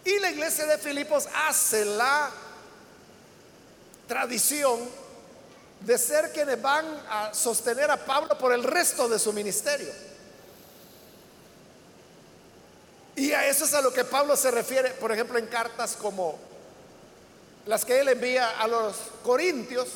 y 0.05 0.17
la 0.19 0.31
iglesia 0.31 0.65
de 0.65 0.77
Filipos 0.77 1.27
hace 1.47 1.83
la 1.83 2.31
tradición 4.09 4.79
de 5.81 5.97
ser 5.97 6.33
quienes 6.33 6.59
van 6.61 6.85
a 7.09 7.33
sostener 7.33 7.89
a 7.91 8.03
Pablo 8.03 8.37
por 8.37 8.51
el 8.51 8.63
resto 8.63 9.07
de 9.07 9.19
su 9.19 9.31
ministerio. 9.31 9.93
Y 13.15 13.31
a 13.31 13.47
eso 13.47 13.65
es 13.65 13.73
a 13.73 13.81
lo 13.81 13.93
que 13.93 14.03
Pablo 14.03 14.35
se 14.35 14.49
refiere, 14.49 14.89
por 14.91 15.11
ejemplo, 15.11 15.37
en 15.37 15.45
cartas 15.45 15.95
como 15.95 16.39
las 17.67 17.85
que 17.85 17.99
él 17.99 18.09
envía 18.09 18.59
a 18.59 18.67
los 18.67 18.95
corintios, 19.23 19.87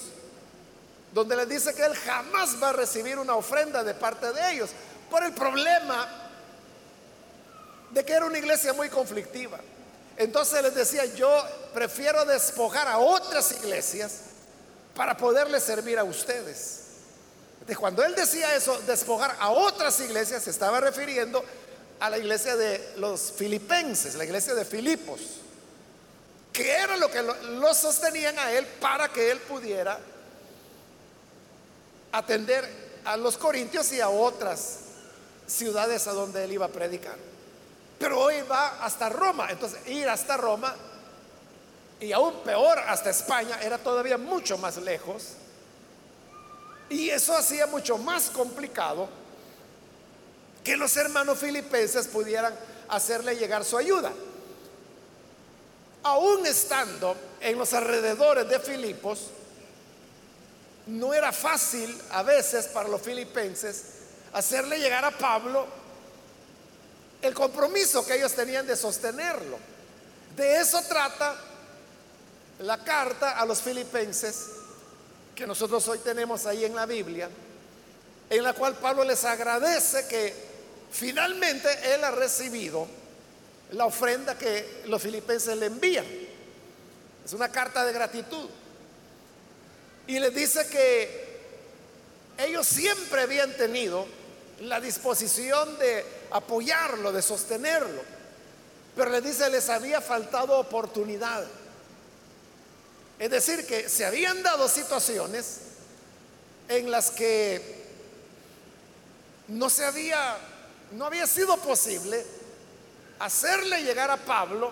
donde 1.12 1.36
les 1.36 1.50
dice 1.50 1.74
que 1.74 1.84
él 1.84 1.96
jamás 1.96 2.62
va 2.62 2.70
a 2.70 2.74
recibir 2.74 3.18
una 3.18 3.36
ofrenda 3.36 3.84
de 3.84 3.96
parte 3.96 4.32
de 4.32 4.52
ellos, 4.52 4.70
por 5.10 5.24
el 5.24 5.34
problema 5.34 6.08
de 7.90 8.06
que 8.06 8.14
era 8.14 8.26
una 8.26 8.38
iglesia 8.38 8.74
muy 8.74 8.90
conflictiva. 8.90 9.60
Entonces 10.18 10.62
les 10.62 10.76
decía, 10.76 11.06
yo 11.06 11.30
prefiero 11.74 12.24
despojar 12.26 12.88
a 12.88 13.00
otras 13.00 13.52
iglesias 13.52 14.20
para 14.96 15.18
poderles 15.18 15.64
servir 15.64 15.98
a 15.98 16.04
ustedes. 16.04 16.82
De 17.66 17.76
cuando 17.76 18.04
él 18.04 18.14
decía 18.14 18.54
eso, 18.56 18.78
despojar 18.86 19.36
a 19.40 19.50
otras 19.50 20.00
iglesias, 20.02 20.44
se 20.44 20.50
estaba 20.50 20.80
refiriendo 20.80 21.44
a 22.00 22.10
la 22.10 22.18
iglesia 22.18 22.56
de 22.56 22.94
los 22.98 23.32
filipenses, 23.32 24.16
la 24.16 24.26
iglesia 24.26 24.54
de 24.54 24.66
Filipos. 24.66 25.22
que 26.52 26.72
era 26.72 26.96
lo 26.98 27.10
que 27.10 27.22
lo, 27.24 27.34
lo 27.60 27.74
sostenían 27.74 28.38
a 28.38 28.52
él 28.52 28.66
para 28.80 29.10
que 29.10 29.32
él 29.32 29.40
pudiera 29.40 29.98
atender 32.12 32.70
a 33.06 33.18
los 33.18 33.38
corintios 33.38 33.92
y 33.92 34.00
a 34.00 34.10
otras 34.10 34.78
ciudades 35.48 36.06
a 36.08 36.14
donde 36.14 36.44
él 36.44 36.52
iba 36.52 36.68
a 36.68 36.70
predicar. 36.70 37.18
Pero 38.00 38.20
hoy 38.20 38.42
va 38.42 38.84
hasta 38.84 39.10
Roma, 39.10 39.48
entonces 39.50 39.88
ir 39.88 40.10
hasta 40.10 40.38
Roma 40.38 40.76
y 42.00 42.12
aún 42.12 42.34
peor 42.44 42.80
hasta 42.80 43.10
España 43.10 43.60
era 43.62 43.78
todavía 43.78 44.18
mucho 44.18 44.58
más 44.58 44.78
lejos. 44.78 45.36
Y 46.90 47.10
eso 47.10 47.36
hacía 47.36 47.66
mucho 47.66 47.98
más 47.98 48.30
complicado 48.30 49.08
que 50.64 50.76
los 50.76 50.96
hermanos 50.98 51.40
filipenses 51.40 52.08
pudieran 52.08 52.54
hacerle 52.90 53.36
llegar 53.36 53.64
su 53.64 53.78
ayuda. 53.78 54.12
Aún 56.04 56.46
estando 56.46 57.16
en 57.40 57.58
los 57.58 57.74
alrededores 57.74 58.50
de 58.50 58.60
Filipos, 58.60 59.28
no 60.88 61.14
era 61.14 61.32
fácil 61.32 61.98
a 62.12 62.24
veces 62.24 62.68
para 62.68 62.90
los 62.90 63.02
filipenses 63.02 63.84
hacerle 64.34 64.80
llegar 64.80 65.06
a 65.06 65.12
Pablo 65.12 65.66
el 67.24 67.34
compromiso 67.34 68.06
que 68.06 68.16
ellos 68.16 68.34
tenían 68.34 68.68
de 68.68 68.76
sostenerlo. 68.76 69.58
De 70.36 70.58
eso 70.58 70.82
trata 70.88 71.36
la 72.60 72.84
carta 72.84 73.40
a 73.40 73.46
los 73.46 73.62
filipenses 73.62 74.48
que 75.34 75.48
nosotros 75.48 75.88
hoy 75.88 76.00
tenemos 76.00 76.46
ahí 76.46 76.66
en 76.66 76.76
la 76.76 76.86
Biblia, 76.86 77.30
en 78.30 78.44
la 78.44 78.54
cual 78.54 78.76
Pablo 78.76 79.06
les 79.06 79.24
agradece 79.24 80.06
que 80.08 80.34
finalmente 80.92 81.70
él 81.94 82.04
ha 82.04 82.12
recibido 82.12 82.88
la 83.72 83.86
ofrenda 83.86 84.38
que 84.38 84.84
los 84.88 85.02
filipenses 85.02 85.58
le 85.58 85.68
envían. 85.68 86.06
Es 87.24 87.32
una 87.32 87.50
carta 87.50 87.86
de 87.86 87.94
gratitud. 87.94 88.50
Y 90.08 90.20
les 90.20 90.36
dice 90.36 90.68
que 90.68 91.24
ellos 92.38 92.68
siempre 92.68 93.22
habían 93.22 93.56
tenido 93.56 94.06
la 94.64 94.80
disposición 94.80 95.78
de 95.78 96.06
apoyarlo, 96.32 97.12
de 97.12 97.22
sostenerlo. 97.22 98.02
Pero 98.96 99.10
les 99.10 99.24
dice, 99.24 99.50
les 99.50 99.70
había 99.70 100.02
faltado 100.02 100.58
oportunidad. 100.58 101.44
Es 103.20 103.30
decir, 103.30 103.66
que 103.66 103.90
se 103.90 104.06
habían 104.06 104.42
dado 104.44 104.68
situaciones 104.68 105.60
en 106.68 106.92
las 106.92 107.12
que 107.12 107.84
no 109.50 109.70
se 109.70 109.86
había, 109.86 110.38
no 110.94 111.06
había 111.06 111.28
sido 111.28 111.58
posible 111.58 112.26
hacerle 113.20 113.84
llegar 113.84 114.12
a 114.12 114.18
Pablo 114.18 114.72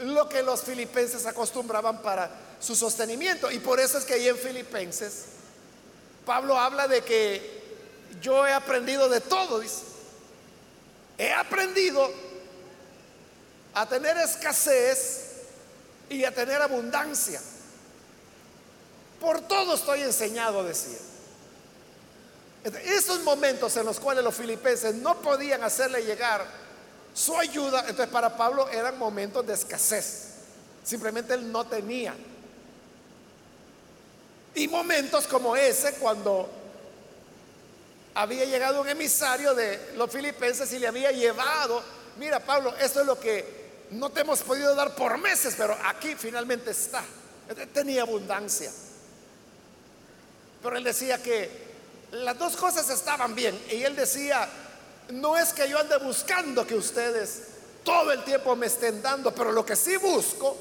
lo 0.00 0.28
que 0.28 0.42
los 0.42 0.62
filipenses 0.62 1.26
acostumbraban 1.26 2.00
para 2.02 2.30
su 2.60 2.74
sostenimiento. 2.74 3.50
Y 3.50 3.58
por 3.58 3.80
eso 3.80 3.98
es 3.98 4.04
que 4.04 4.14
ahí 4.14 4.28
en 4.28 4.38
Filipenses, 4.38 5.24
Pablo 6.24 6.58
habla 6.58 6.86
de 6.88 7.02
que 7.02 7.57
yo 8.20 8.46
he 8.46 8.52
aprendido 8.52 9.08
de 9.08 9.20
todo, 9.20 9.60
dice. 9.60 9.82
He 11.16 11.32
aprendido 11.32 12.08
a 13.74 13.86
tener 13.86 14.16
escasez 14.18 15.24
y 16.08 16.24
a 16.24 16.34
tener 16.34 16.60
abundancia. 16.62 17.40
Por 19.20 19.40
todo 19.42 19.74
estoy 19.74 20.02
enseñado, 20.02 20.62
decía. 20.64 20.98
Esos 22.84 23.20
momentos 23.22 23.76
en 23.76 23.86
los 23.86 23.98
cuales 23.98 24.22
los 24.24 24.34
filipenses 24.34 24.94
no 24.94 25.20
podían 25.20 25.62
hacerle 25.62 26.04
llegar 26.04 26.44
su 27.14 27.36
ayuda, 27.36 27.80
entonces 27.80 28.08
para 28.08 28.36
Pablo 28.36 28.68
eran 28.68 28.98
momentos 28.98 29.46
de 29.46 29.54
escasez. 29.54 30.34
Simplemente 30.84 31.34
él 31.34 31.50
no 31.50 31.66
tenía. 31.66 32.14
Y 34.54 34.68
momentos 34.68 35.26
como 35.26 35.56
ese, 35.56 35.94
cuando 35.94 36.48
había 38.18 38.44
llegado 38.44 38.80
un 38.80 38.88
emisario 38.88 39.54
de 39.54 39.92
los 39.96 40.10
filipenses 40.10 40.72
y 40.72 40.80
le 40.80 40.88
había 40.88 41.12
llevado, 41.12 41.80
mira 42.18 42.40
Pablo, 42.40 42.74
esto 42.80 43.00
es 43.00 43.06
lo 43.06 43.18
que 43.18 43.86
no 43.92 44.10
te 44.10 44.22
hemos 44.22 44.42
podido 44.42 44.74
dar 44.74 44.96
por 44.96 45.18
meses, 45.18 45.54
pero 45.56 45.78
aquí 45.84 46.16
finalmente 46.16 46.72
está. 46.72 47.04
Tenía 47.72 48.02
abundancia. 48.02 48.72
Pero 50.60 50.76
él 50.76 50.82
decía 50.82 51.22
que 51.22 51.48
las 52.10 52.36
dos 52.36 52.56
cosas 52.56 52.90
estaban 52.90 53.36
bien. 53.36 53.56
Y 53.70 53.84
él 53.84 53.94
decía, 53.94 54.48
no 55.10 55.36
es 55.38 55.52
que 55.52 55.68
yo 55.68 55.78
ande 55.78 55.96
buscando 55.98 56.66
que 56.66 56.74
ustedes 56.74 57.42
todo 57.84 58.10
el 58.10 58.24
tiempo 58.24 58.56
me 58.56 58.66
estén 58.66 59.00
dando, 59.00 59.32
pero 59.32 59.52
lo 59.52 59.64
que 59.64 59.76
sí 59.76 59.96
busco 59.96 60.56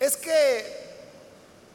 es 0.00 0.16
que 0.16 0.87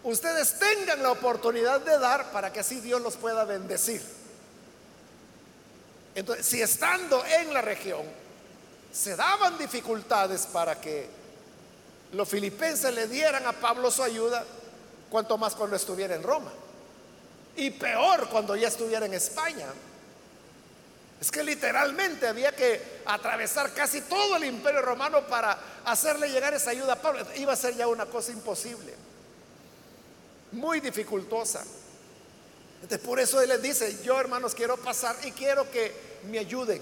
ustedes 0.04 0.60
tengan 0.60 1.02
la 1.02 1.12
oportunidad 1.12 1.82
de 1.82 1.98
dar 1.98 2.32
para 2.32 2.52
que 2.52 2.60
así 2.60 2.80
Dios 2.80 3.02
los 3.02 3.16
pueda 3.16 3.46
bendecir. 3.46 4.02
Entonces, 6.16 6.46
si 6.46 6.62
estando 6.62 7.24
en 7.26 7.54
la 7.54 7.62
región 7.62 8.02
se 8.92 9.16
daban 9.16 9.58
dificultades 9.58 10.46
para 10.46 10.80
que 10.80 11.10
los 12.12 12.30
filipenses 12.30 12.94
le 12.94 13.08
dieran 13.08 13.46
a 13.48 13.54
Pablo 13.54 13.89
su 13.89 14.04
ayuda, 14.04 14.46
cuanto 15.10 15.38
más 15.38 15.56
cuando 15.56 15.76
estuviera 15.76 16.13
en 16.13 16.22
Roma. 16.22 16.52
Y 17.56 17.72
peor 17.72 18.30
cuando 18.30 18.56
ya 18.56 18.68
estuviera 18.68 19.08
en 19.08 19.16
España. 19.16 19.68
Es 21.20 21.32
que 21.32 21.44
literalmente 21.44 22.28
había 22.28 22.52
que 22.52 23.02
atravesar 23.06 23.74
casi 23.74 24.02
todo 24.02 24.36
el 24.36 24.44
imperio 24.44 24.82
romano 24.82 25.26
para 25.26 25.58
hacerle 25.86 26.30
llegar 26.30 26.54
esa 26.54 26.70
ayuda 26.70 26.94
a 26.94 27.02
Pablo. 27.02 27.26
Iba 27.36 27.54
a 27.54 27.56
ser 27.56 27.76
ya 27.76 27.88
una 27.88 28.06
cosa 28.06 28.32
imposible 28.32 28.94
muy 30.54 30.80
dificultosa. 30.80 31.63
Entonces, 32.82 33.06
por 33.06 33.20
eso 33.20 33.42
Él 33.42 33.50
les 33.50 33.62
dice, 33.62 34.00
yo 34.04 34.20
hermanos 34.20 34.54
quiero 34.54 34.78
pasar 34.78 35.16
y 35.24 35.32
quiero 35.32 35.70
que 35.70 36.20
me 36.30 36.39
ayuden. 36.39 36.82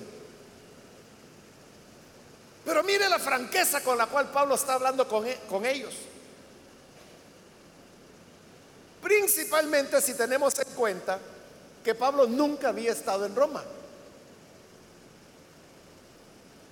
Pero 2.66 2.84
mire 2.84 3.10
la 3.10 3.20
franqueza 3.20 3.82
con 3.82 3.98
la 3.98 4.08
cual 4.08 4.30
Pablo 4.30 4.56
está 4.56 4.76
hablando 4.76 5.08
con, 5.08 5.28
e, 5.28 5.38
con 5.50 5.66
ellos. 5.66 5.94
Principalmente 9.02 10.00
si 10.02 10.14
tenemos 10.14 10.58
en 10.60 10.74
cuenta 10.76 11.20
que 11.84 11.96
Pablo 11.96 12.28
nunca 12.28 12.70
había 12.70 12.92
estado 12.92 13.26
en 13.26 13.36
Roma. 13.36 13.64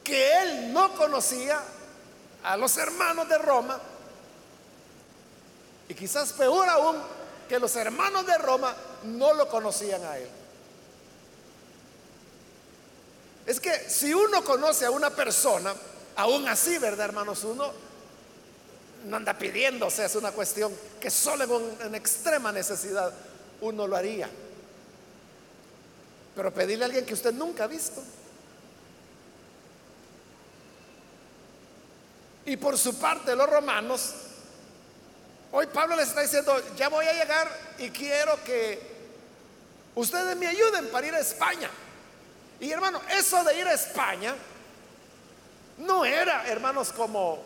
Que 0.04 0.42
él 0.42 0.74
no 0.74 0.94
conocía 0.96 1.60
a 2.44 2.56
los 2.56 2.78
hermanos 2.78 3.28
de 3.28 3.38
Roma 3.40 3.80
y 5.90 5.96
quizás 5.96 6.32
peor 6.34 6.70
aún, 6.70 6.98
que 7.50 7.60
los 7.60 7.76
hermanos 7.76 8.26
de 8.26 8.38
Roma 8.38 8.76
no 9.06 9.34
lo 9.34 9.50
conocían 9.50 10.06
a 10.06 10.18
él. 10.20 10.30
Es 13.48 13.60
que 13.60 13.90
si 13.90 14.14
uno 14.14 14.44
conoce 14.44 14.86
a 14.86 14.92
una 14.92 15.10
persona, 15.10 15.74
aún 16.16 16.48
así, 16.48 16.78
¿verdad, 16.78 17.06
hermanos? 17.06 17.44
Uno 17.44 17.74
no 19.06 19.18
anda 19.18 19.36
pidiendo, 19.36 19.88
es 19.88 20.16
una 20.16 20.32
cuestión 20.32 20.72
que 21.02 21.10
solo 21.10 21.76
en, 21.82 21.96
extrema 21.96 22.52
necesidad 22.52 23.12
uno 23.62 23.88
lo 23.88 23.96
haría. 23.96 24.30
Pero 26.36 26.54
pedirle 26.54 26.84
a 26.84 26.86
alguien 26.86 27.06
que 27.06 27.16
usted 27.16 27.34
nunca 27.34 27.64
ha 27.64 27.68
visto. 27.68 28.04
Y 32.46 32.58
por 32.58 32.78
su 32.78 33.00
parte 33.00 33.36
los 33.36 33.50
romanos 33.50 34.14
Hoy 35.52 35.66
Pablo 35.68 35.96
les 35.96 36.10
está 36.10 36.22
diciendo, 36.22 36.62
ya 36.76 36.90
voy 36.90 37.08
a 37.08 37.14
llegar 37.14 37.50
y 37.80 37.90
quiero 37.90 38.42
que 38.44 38.80
ustedes 39.96 40.38
me 40.38 40.48
ayuden 40.48 40.90
para 40.90 41.08
ir 41.08 41.16
a 41.16 41.20
España. 41.20 41.70
Y 42.60 42.72
hermano, 42.72 43.02
eso 43.10 43.44
de 43.44 43.60
ir 43.60 43.68
a 43.68 43.74
España 43.74 44.36
no 45.80 46.06
era, 46.06 46.48
hermanos, 46.48 46.92
como 46.92 47.40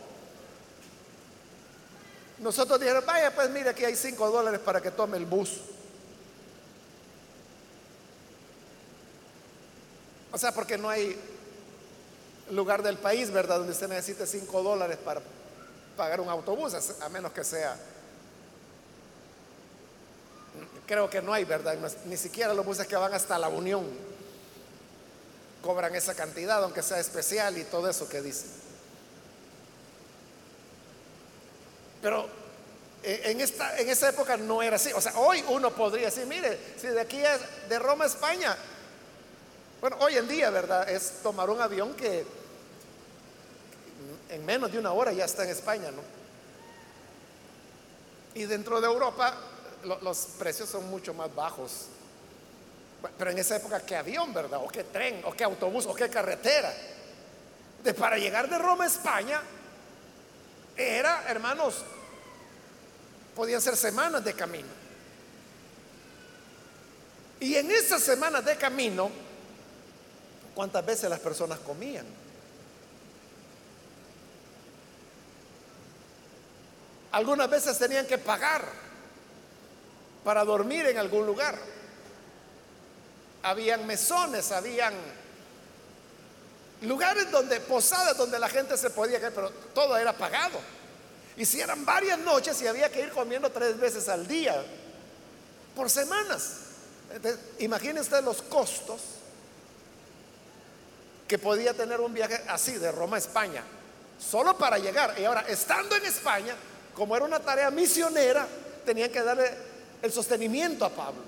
nosotros 2.39 2.79
dijeron, 2.79 3.03
vaya, 3.05 3.33
pues 3.33 3.49
mire, 3.51 3.69
aquí 3.69 3.85
hay 3.85 3.95
cinco 3.95 4.29
dólares 4.29 4.59
para 4.59 4.81
que 4.81 4.91
tome 4.91 5.15
el 5.15 5.25
bus. 5.25 5.61
O 10.31 10.37
sea, 10.37 10.51
porque 10.51 10.77
no 10.77 10.89
hay 10.89 11.17
lugar 12.49 12.83
del 12.83 12.97
país, 12.97 13.31
¿verdad?, 13.31 13.59
donde 13.59 13.71
usted 13.71 13.87
necesite 13.87 14.27
cinco 14.27 14.61
dólares 14.61 14.97
para 14.97 15.21
pagar 15.95 16.19
un 16.19 16.27
autobús, 16.27 16.73
a 16.99 17.09
menos 17.09 17.31
que 17.31 17.43
sea 17.45 17.77
creo 20.85 21.09
que 21.09 21.21
no 21.21 21.33
hay, 21.33 21.45
¿verdad? 21.45 21.77
Ni 22.05 22.17
siquiera 22.17 22.53
los 22.53 22.65
buses 22.65 22.87
que 22.87 22.95
van 22.95 23.13
hasta 23.13 23.37
la 23.37 23.49
Unión 23.49 23.85
cobran 25.61 25.95
esa 25.95 26.13
cantidad, 26.13 26.61
aunque 26.63 26.83
sea 26.83 26.99
especial 26.99 27.57
y 27.57 27.63
todo 27.63 27.89
eso 27.89 28.07
que 28.09 28.21
dicen. 28.21 28.49
Pero 32.01 32.27
eh, 33.01 33.21
en, 33.25 33.39
esta, 33.39 33.77
en 33.79 33.89
esa 33.89 34.09
época 34.09 34.35
no 34.35 34.61
era 34.61 34.75
así. 34.75 34.91
O 34.93 34.99
sea, 34.99 35.17
hoy 35.17 35.43
uno 35.47 35.71
podría 35.71 36.05
decir, 36.05 36.25
mire, 36.25 36.59
si 36.77 36.87
de 36.87 36.99
aquí 36.99 37.21
es 37.21 37.69
de 37.69 37.79
Roma 37.79 38.03
a 38.03 38.07
España, 38.07 38.57
bueno, 39.79 39.97
hoy 40.01 40.17
en 40.17 40.27
día, 40.27 40.49
¿verdad? 40.49 40.89
Es 40.89 41.21
tomar 41.23 41.49
un 41.49 41.61
avión 41.61 41.93
que 41.95 42.25
en 44.29 44.45
menos 44.45 44.71
de 44.71 44.79
una 44.79 44.91
hora 44.91 45.13
ya 45.13 45.25
está 45.25 45.43
en 45.43 45.49
España, 45.49 45.91
¿no? 45.91 46.01
Y 48.35 48.45
dentro 48.45 48.81
de 48.81 48.87
Europa 48.87 49.33
los 49.83 50.17
precios 50.39 50.69
son 50.69 50.89
mucho 50.89 51.13
más 51.13 51.33
bajos. 51.33 51.87
Pero 53.17 53.31
en 53.31 53.37
esa 53.37 53.57
época, 53.57 53.81
¿qué 53.85 53.95
avión, 53.95 54.33
verdad? 54.33 54.59
¿O 54.63 54.67
qué 54.67 54.85
tren? 54.85 55.21
¿O 55.25 55.33
qué 55.33 55.43
autobús? 55.43 55.85
¿O 55.85 55.93
qué 55.93 56.09
carretera? 56.09 56.73
Para 57.97 58.17
llegar 58.17 58.49
de 58.49 58.57
Roma 58.57 58.85
a 58.85 58.87
España, 58.87 59.41
era, 60.77 61.25
hermanos, 61.27 61.83
podían 63.35 63.61
ser 63.61 63.75
semanas 63.75 64.23
de 64.23 64.33
camino. 64.33 64.69
Y 67.41 67.55
en 67.55 67.69
esas 67.71 68.01
semanas 68.01 68.45
de 68.45 68.55
camino, 68.55 69.11
¿cuántas 70.55 70.85
veces 70.85 71.09
las 71.09 71.19
personas 71.19 71.59
comían? 71.59 72.05
Algunas 77.11 77.49
veces 77.49 77.77
tenían 77.77 78.07
que 78.07 78.17
pagar 78.17 78.65
para 80.23 80.43
dormir 80.43 80.85
en 80.87 80.97
algún 80.97 81.25
lugar. 81.25 81.57
Habían 83.43 83.85
mesones, 83.85 84.51
habían 84.51 84.93
lugares 86.81 87.29
donde, 87.31 87.59
posadas 87.59 88.17
donde 88.17 88.39
la 88.39 88.49
gente 88.49 88.77
se 88.77 88.89
podía 88.89 89.19
quedar, 89.19 89.33
pero 89.33 89.49
todo 89.73 89.97
era 89.97 90.13
pagado. 90.13 90.59
Y 91.35 91.45
si 91.45 91.59
eran 91.59 91.83
varias 91.83 92.19
noches 92.19 92.61
y 92.61 92.67
había 92.67 92.91
que 92.91 93.01
ir 93.01 93.09
comiendo 93.09 93.49
tres 93.51 93.77
veces 93.79 94.07
al 94.07 94.27
día, 94.27 94.63
por 95.75 95.89
semanas. 95.89 96.57
imagine 97.59 97.99
usted 97.99 98.23
los 98.23 98.41
costos 98.43 99.01
que 101.27 101.37
podía 101.39 101.73
tener 101.73 101.99
un 101.99 102.13
viaje 102.13 102.41
así 102.47 102.73
de 102.73 102.91
Roma 102.91 103.15
a 103.15 103.19
España, 103.19 103.63
solo 104.19 104.57
para 104.57 104.77
llegar. 104.77 105.15
Y 105.19 105.25
ahora, 105.25 105.45
estando 105.47 105.95
en 105.95 106.05
España, 106.05 106.55
como 106.93 107.15
era 107.15 107.25
una 107.25 107.39
tarea 107.39 107.71
misionera, 107.71 108.47
tenían 108.85 109.11
que 109.11 109.21
darle 109.21 109.72
el 110.03 110.11
sostenimiento 110.11 110.85
a 110.85 110.89
Pablo. 110.89 111.23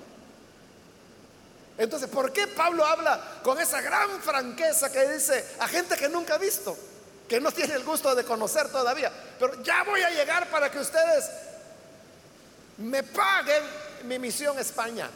Entonces, 1.77 2.09
¿por 2.09 2.31
qué 2.31 2.47
Pablo 2.47 2.85
habla 2.85 3.39
con 3.41 3.59
esa 3.59 3.81
gran 3.81 4.21
franqueza 4.21 4.91
que 4.91 5.09
dice 5.09 5.43
a 5.59 5.67
gente 5.67 5.95
que 5.95 6.09
nunca 6.09 6.35
ha 6.35 6.37
visto, 6.37 6.77
que 7.27 7.39
no 7.39 7.51
tiene 7.51 7.73
el 7.73 7.83
gusto 7.83 8.13
de 8.13 8.23
conocer 8.25 8.69
todavía? 8.69 9.11
Pero 9.39 9.63
ya 9.63 9.83
voy 9.83 10.01
a 10.01 10.09
llegar 10.09 10.49
para 10.49 10.69
que 10.69 10.79
ustedes 10.79 11.25
me 12.77 13.01
paguen 13.01 13.63
mi 14.03 14.19
misión 14.19 14.59
España. 14.59 15.09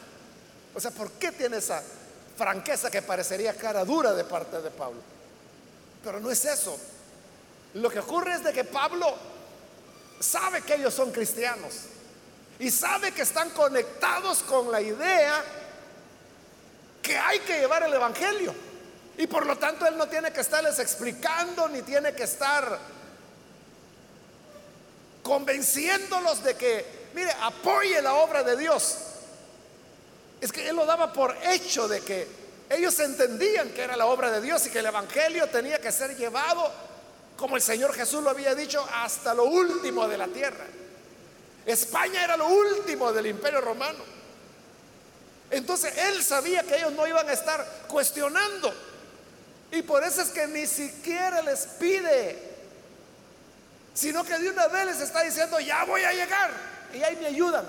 O 0.74 0.80
sea, 0.80 0.90
¿por 0.90 1.12
qué 1.12 1.30
tiene 1.32 1.58
esa 1.58 1.82
franqueza 2.36 2.90
que 2.90 3.02
parecería 3.02 3.54
cara 3.54 3.84
dura 3.84 4.14
de 4.14 4.24
parte 4.24 4.60
de 4.62 4.70
Pablo? 4.70 5.00
Pero 6.02 6.18
no 6.18 6.30
es 6.30 6.44
eso. 6.46 6.78
Lo 7.74 7.90
que 7.90 7.98
ocurre 7.98 8.34
es 8.34 8.44
de 8.44 8.54
que 8.54 8.64
Pablo 8.64 9.14
sabe 10.18 10.62
que 10.62 10.76
ellos 10.76 10.94
son 10.94 11.12
cristianos 11.12 11.99
y 12.60 12.70
sabe 12.70 13.12
que 13.12 13.22
están 13.22 13.50
conectados 13.50 14.42
con 14.42 14.70
la 14.70 14.82
idea 14.82 15.42
que 17.02 17.16
hay 17.16 17.38
que 17.40 17.58
llevar 17.58 17.82
el 17.82 17.94
Evangelio. 17.94 18.54
Y 19.16 19.26
por 19.26 19.46
lo 19.46 19.56
tanto 19.56 19.86
él 19.86 19.96
no 19.96 20.06
tiene 20.08 20.30
que 20.30 20.42
estarles 20.42 20.78
explicando 20.78 21.68
ni 21.68 21.80
tiene 21.80 22.14
que 22.14 22.24
estar 22.24 22.78
convenciéndolos 25.22 26.44
de 26.44 26.54
que, 26.54 27.08
mire, 27.14 27.30
apoye 27.40 28.00
la 28.02 28.14
obra 28.14 28.42
de 28.42 28.56
Dios. 28.58 28.98
Es 30.38 30.52
que 30.52 30.68
él 30.68 30.76
lo 30.76 30.84
daba 30.84 31.14
por 31.14 31.34
hecho 31.42 31.88
de 31.88 32.02
que 32.02 32.28
ellos 32.68 32.98
entendían 33.00 33.70
que 33.70 33.82
era 33.82 33.96
la 33.96 34.04
obra 34.04 34.30
de 34.30 34.42
Dios 34.42 34.66
y 34.66 34.70
que 34.70 34.80
el 34.80 34.86
Evangelio 34.86 35.48
tenía 35.48 35.80
que 35.80 35.90
ser 35.90 36.14
llevado 36.14 36.70
como 37.38 37.56
el 37.56 37.62
Señor 37.62 37.94
Jesús 37.94 38.22
lo 38.22 38.28
había 38.28 38.54
dicho, 38.54 38.86
hasta 38.92 39.32
lo 39.32 39.44
último 39.44 40.06
de 40.06 40.18
la 40.18 40.28
tierra. 40.28 40.66
España 41.66 42.24
era 42.24 42.36
lo 42.36 42.48
último 42.48 43.12
del 43.12 43.26
imperio 43.26 43.60
romano. 43.60 43.98
Entonces 45.50 45.96
él 45.96 46.22
sabía 46.22 46.62
que 46.62 46.76
ellos 46.76 46.92
no 46.92 47.06
iban 47.06 47.28
a 47.28 47.32
estar 47.32 47.64
cuestionando. 47.88 48.72
Y 49.72 49.82
por 49.82 50.02
eso 50.04 50.22
es 50.22 50.28
que 50.30 50.46
ni 50.46 50.66
siquiera 50.66 51.42
les 51.42 51.66
pide, 51.66 52.38
sino 53.94 54.24
que 54.24 54.38
de 54.38 54.50
una 54.50 54.66
vez 54.68 54.86
les 54.86 55.00
está 55.00 55.22
diciendo, 55.22 55.60
ya 55.60 55.84
voy 55.84 56.02
a 56.02 56.12
llegar. 56.12 56.50
Y 56.92 57.02
ahí 57.02 57.16
me 57.16 57.26
ayudan. 57.26 57.66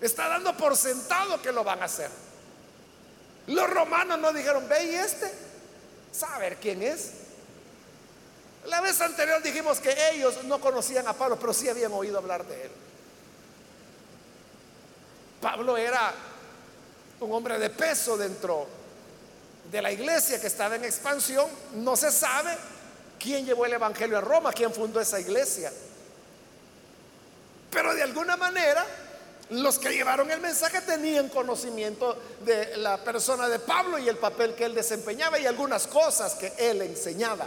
Está 0.00 0.28
dando 0.28 0.56
por 0.56 0.76
sentado 0.76 1.40
que 1.42 1.52
lo 1.52 1.64
van 1.64 1.82
a 1.82 1.86
hacer. 1.86 2.10
Los 3.48 3.68
romanos 3.70 4.18
no 4.18 4.32
dijeron, 4.32 4.68
ve 4.68 4.84
y 4.84 4.94
este, 4.94 5.32
saber 6.12 6.56
quién 6.56 6.82
es. 6.82 7.12
La 8.66 8.80
vez 8.80 9.00
anterior 9.00 9.42
dijimos 9.42 9.80
que 9.80 9.94
ellos 10.12 10.44
no 10.44 10.60
conocían 10.60 11.06
a 11.08 11.12
Pablo, 11.12 11.38
pero 11.38 11.52
sí 11.54 11.68
habían 11.68 11.92
oído 11.92 12.18
hablar 12.18 12.44
de 12.46 12.64
él. 12.64 12.70
Pablo 15.40 15.76
era 15.76 16.12
un 17.20 17.32
hombre 17.32 17.58
de 17.58 17.70
peso 17.70 18.16
dentro 18.16 18.66
de 19.70 19.82
la 19.82 19.92
iglesia 19.92 20.40
que 20.40 20.48
estaba 20.48 20.76
en 20.76 20.84
expansión. 20.84 21.46
No 21.74 21.96
se 21.96 22.10
sabe 22.10 22.56
quién 23.18 23.46
llevó 23.46 23.66
el 23.66 23.74
Evangelio 23.74 24.18
a 24.18 24.20
Roma, 24.20 24.52
quién 24.52 24.72
fundó 24.72 25.00
esa 25.00 25.20
iglesia. 25.20 25.72
Pero 27.70 27.94
de 27.94 28.02
alguna 28.02 28.36
manera, 28.36 28.84
los 29.50 29.78
que 29.78 29.90
llevaron 29.90 30.30
el 30.30 30.40
mensaje 30.40 30.80
tenían 30.80 31.28
conocimiento 31.28 32.16
de 32.44 32.76
la 32.78 32.98
persona 32.98 33.48
de 33.48 33.58
Pablo 33.58 33.98
y 33.98 34.08
el 34.08 34.16
papel 34.16 34.54
que 34.54 34.64
él 34.64 34.74
desempeñaba 34.74 35.38
y 35.38 35.46
algunas 35.46 35.86
cosas 35.86 36.34
que 36.34 36.52
él 36.58 36.82
enseñaba. 36.82 37.46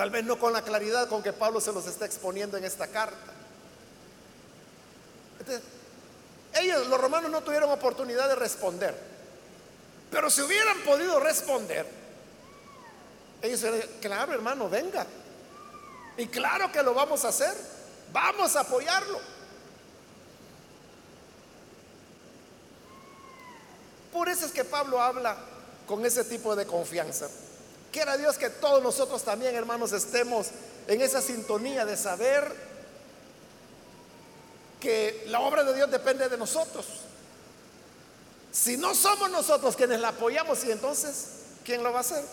Tal 0.00 0.08
vez 0.08 0.24
no 0.24 0.38
con 0.38 0.54
la 0.54 0.62
claridad 0.62 1.10
con 1.10 1.22
que 1.22 1.34
Pablo 1.34 1.60
se 1.60 1.74
los 1.74 1.86
está 1.86 2.06
exponiendo 2.06 2.56
en 2.56 2.64
esta 2.64 2.86
carta. 2.86 3.34
ellos, 6.54 6.86
los 6.86 6.98
romanos, 6.98 7.30
no 7.30 7.42
tuvieron 7.42 7.70
oportunidad 7.70 8.26
de 8.30 8.34
responder. 8.34 8.96
Pero 10.10 10.30
si 10.30 10.40
hubieran 10.40 10.80
podido 10.86 11.20
responder, 11.20 11.86
ellos 13.42 13.60
dirían, 13.60 13.90
claro 14.00 14.32
hermano, 14.32 14.70
venga. 14.70 15.06
Y 16.16 16.28
claro 16.28 16.72
que 16.72 16.82
lo 16.82 16.94
vamos 16.94 17.26
a 17.26 17.28
hacer. 17.28 17.54
Vamos 18.10 18.56
a 18.56 18.60
apoyarlo. 18.60 19.20
Por 24.10 24.30
eso 24.30 24.46
es 24.46 24.52
que 24.52 24.64
Pablo 24.64 24.98
habla 24.98 25.36
con 25.86 26.06
ese 26.06 26.24
tipo 26.24 26.56
de 26.56 26.64
confianza. 26.64 27.28
Quiera 27.92 28.16
Dios 28.16 28.38
que 28.38 28.50
todos 28.50 28.82
nosotros 28.82 29.22
también, 29.22 29.54
hermanos, 29.54 29.92
estemos 29.92 30.48
en 30.86 31.00
esa 31.00 31.20
sintonía 31.20 31.84
de 31.84 31.96
saber 31.96 32.70
que 34.80 35.24
la 35.26 35.40
obra 35.40 35.64
de 35.64 35.74
Dios 35.74 35.90
depende 35.90 36.28
de 36.28 36.38
nosotros. 36.38 36.86
Si 38.52 38.76
no 38.76 38.94
somos 38.94 39.30
nosotros 39.30 39.76
quienes 39.76 40.00
la 40.00 40.08
apoyamos, 40.08 40.64
y 40.64 40.70
entonces, 40.70 41.26
¿quién 41.64 41.82
lo 41.82 41.92
va 41.92 41.98
a 41.98 42.00
hacer? 42.00 42.24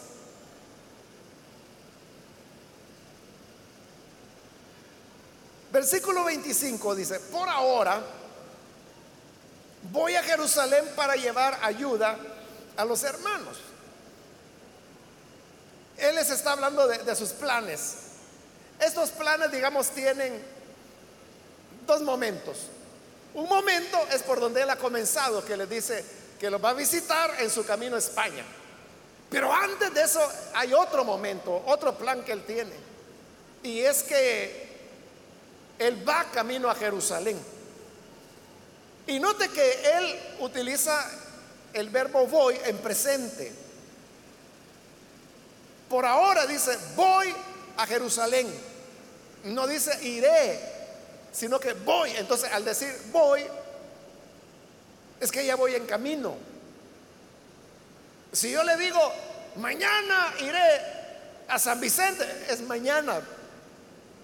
Versículo 5.71 6.23
25 6.23 6.95
dice, 6.95 7.19
por 7.19 7.47
ahora 7.49 8.01
voy 9.91 10.15
a 10.15 10.23
Jerusalén 10.23 10.85
para 10.95 11.15
llevar 11.15 11.59
ayuda 11.61 12.17
a 12.75 12.85
los 12.85 13.03
hermanos. 13.03 13.57
Él 15.97 16.15
les 16.15 16.29
está 16.29 16.51
hablando 16.51 16.87
de, 16.87 17.15
sus 17.15 17.29
planes. 17.29 17.95
Estos 18.79 19.09
planes, 19.09 19.51
digamos, 19.51 19.89
tienen 19.89 20.43
dos 21.85 22.01
momentos. 22.01 22.57
Un 23.33 23.49
momento 23.49 23.99
es 24.11 24.21
por 24.23 24.39
donde 24.39 24.61
él 24.61 24.69
ha 24.69 24.75
comenzado, 24.75 25.43
que 25.43 25.57
les 25.57 25.69
dice 25.69 26.05
que 26.39 26.49
los 26.49 26.63
va 26.63 26.69
a 26.69 26.73
visitar 26.73 27.31
en 27.39 27.49
su 27.49 27.65
camino 27.65 27.95
a 27.95 27.99
España. 27.99 28.45
Pero 29.29 29.51
antes 29.51 29.93
de 29.93 30.03
eso 30.03 30.21
hay 30.53 30.73
otro 30.73 31.03
momento, 31.03 31.63
otro 31.65 31.97
plan 31.97 32.23
que 32.23 32.31
él 32.31 32.43
tiene. 32.45 32.73
Y 33.63 33.81
es 33.81 34.03
que 34.03 34.67
él 35.79 36.07
va 36.07 36.25
camino 36.31 36.69
a 36.69 36.75
Jerusalén. 36.75 37.39
Y 39.07 39.19
note 39.19 39.49
que 39.49 39.97
él 39.97 40.19
utiliza 40.39 41.09
el 41.73 41.89
verbo 41.89 42.27
voy 42.27 42.59
en 42.65 42.77
presente. 42.77 43.66
Por 45.89 46.05
ahora 46.05 46.45
dice, 46.45 46.77
voy 46.95 47.33
a 47.77 47.85
Jerusalén. 47.85 48.47
No 49.45 49.67
dice 49.67 49.97
iré, 50.03 50.59
sino 51.31 51.59
que 51.59 51.73
voy. 51.73 52.11
Entonces, 52.11 52.51
al 52.51 52.65
decir 52.65 52.93
voy, 53.11 53.45
es 55.19 55.31
que 55.31 55.45
ya 55.45 55.55
voy 55.55 55.75
en 55.75 55.85
camino. 55.85 56.35
Si 58.33 58.51
yo 58.51 58.63
le 58.63 58.75
digo, 58.77 58.99
mañana 59.55 60.33
iré 60.41 60.81
a 61.47 61.57
San 61.57 61.79
Vicente, 61.79 62.25
es 62.49 62.61
mañana. 62.61 63.21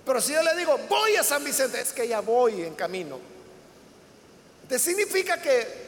Pero 0.05 0.19
si 0.19 0.33
yo 0.33 0.43
le 0.43 0.55
digo, 0.55 0.77
voy 0.89 1.15
a 1.15 1.23
San 1.23 1.43
Vicente, 1.43 1.79
es 1.79 1.93
que 1.93 2.07
ya 2.07 2.19
voy 2.19 2.63
en 2.63 2.75
camino. 2.75 3.19
Te 4.67 4.77
significa 4.77 5.41
que 5.41 5.83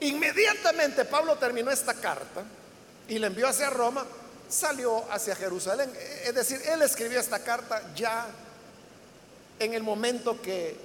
inmediatamente 0.00 1.04
Pablo 1.04 1.36
terminó 1.36 1.70
esta 1.70 1.94
carta 1.94 2.42
y 3.08 3.18
le 3.18 3.26
envió 3.26 3.48
hacia 3.48 3.70
Roma, 3.70 4.04
salió 4.48 5.04
hacia 5.10 5.36
Jerusalén. 5.36 5.92
Es 6.24 6.34
decir, 6.34 6.60
él 6.66 6.82
escribió 6.82 7.20
esta 7.20 7.40
carta 7.40 7.82
ya 7.94 8.26
en 9.58 9.74
el 9.74 9.82
momento 9.82 10.40
que 10.40 10.76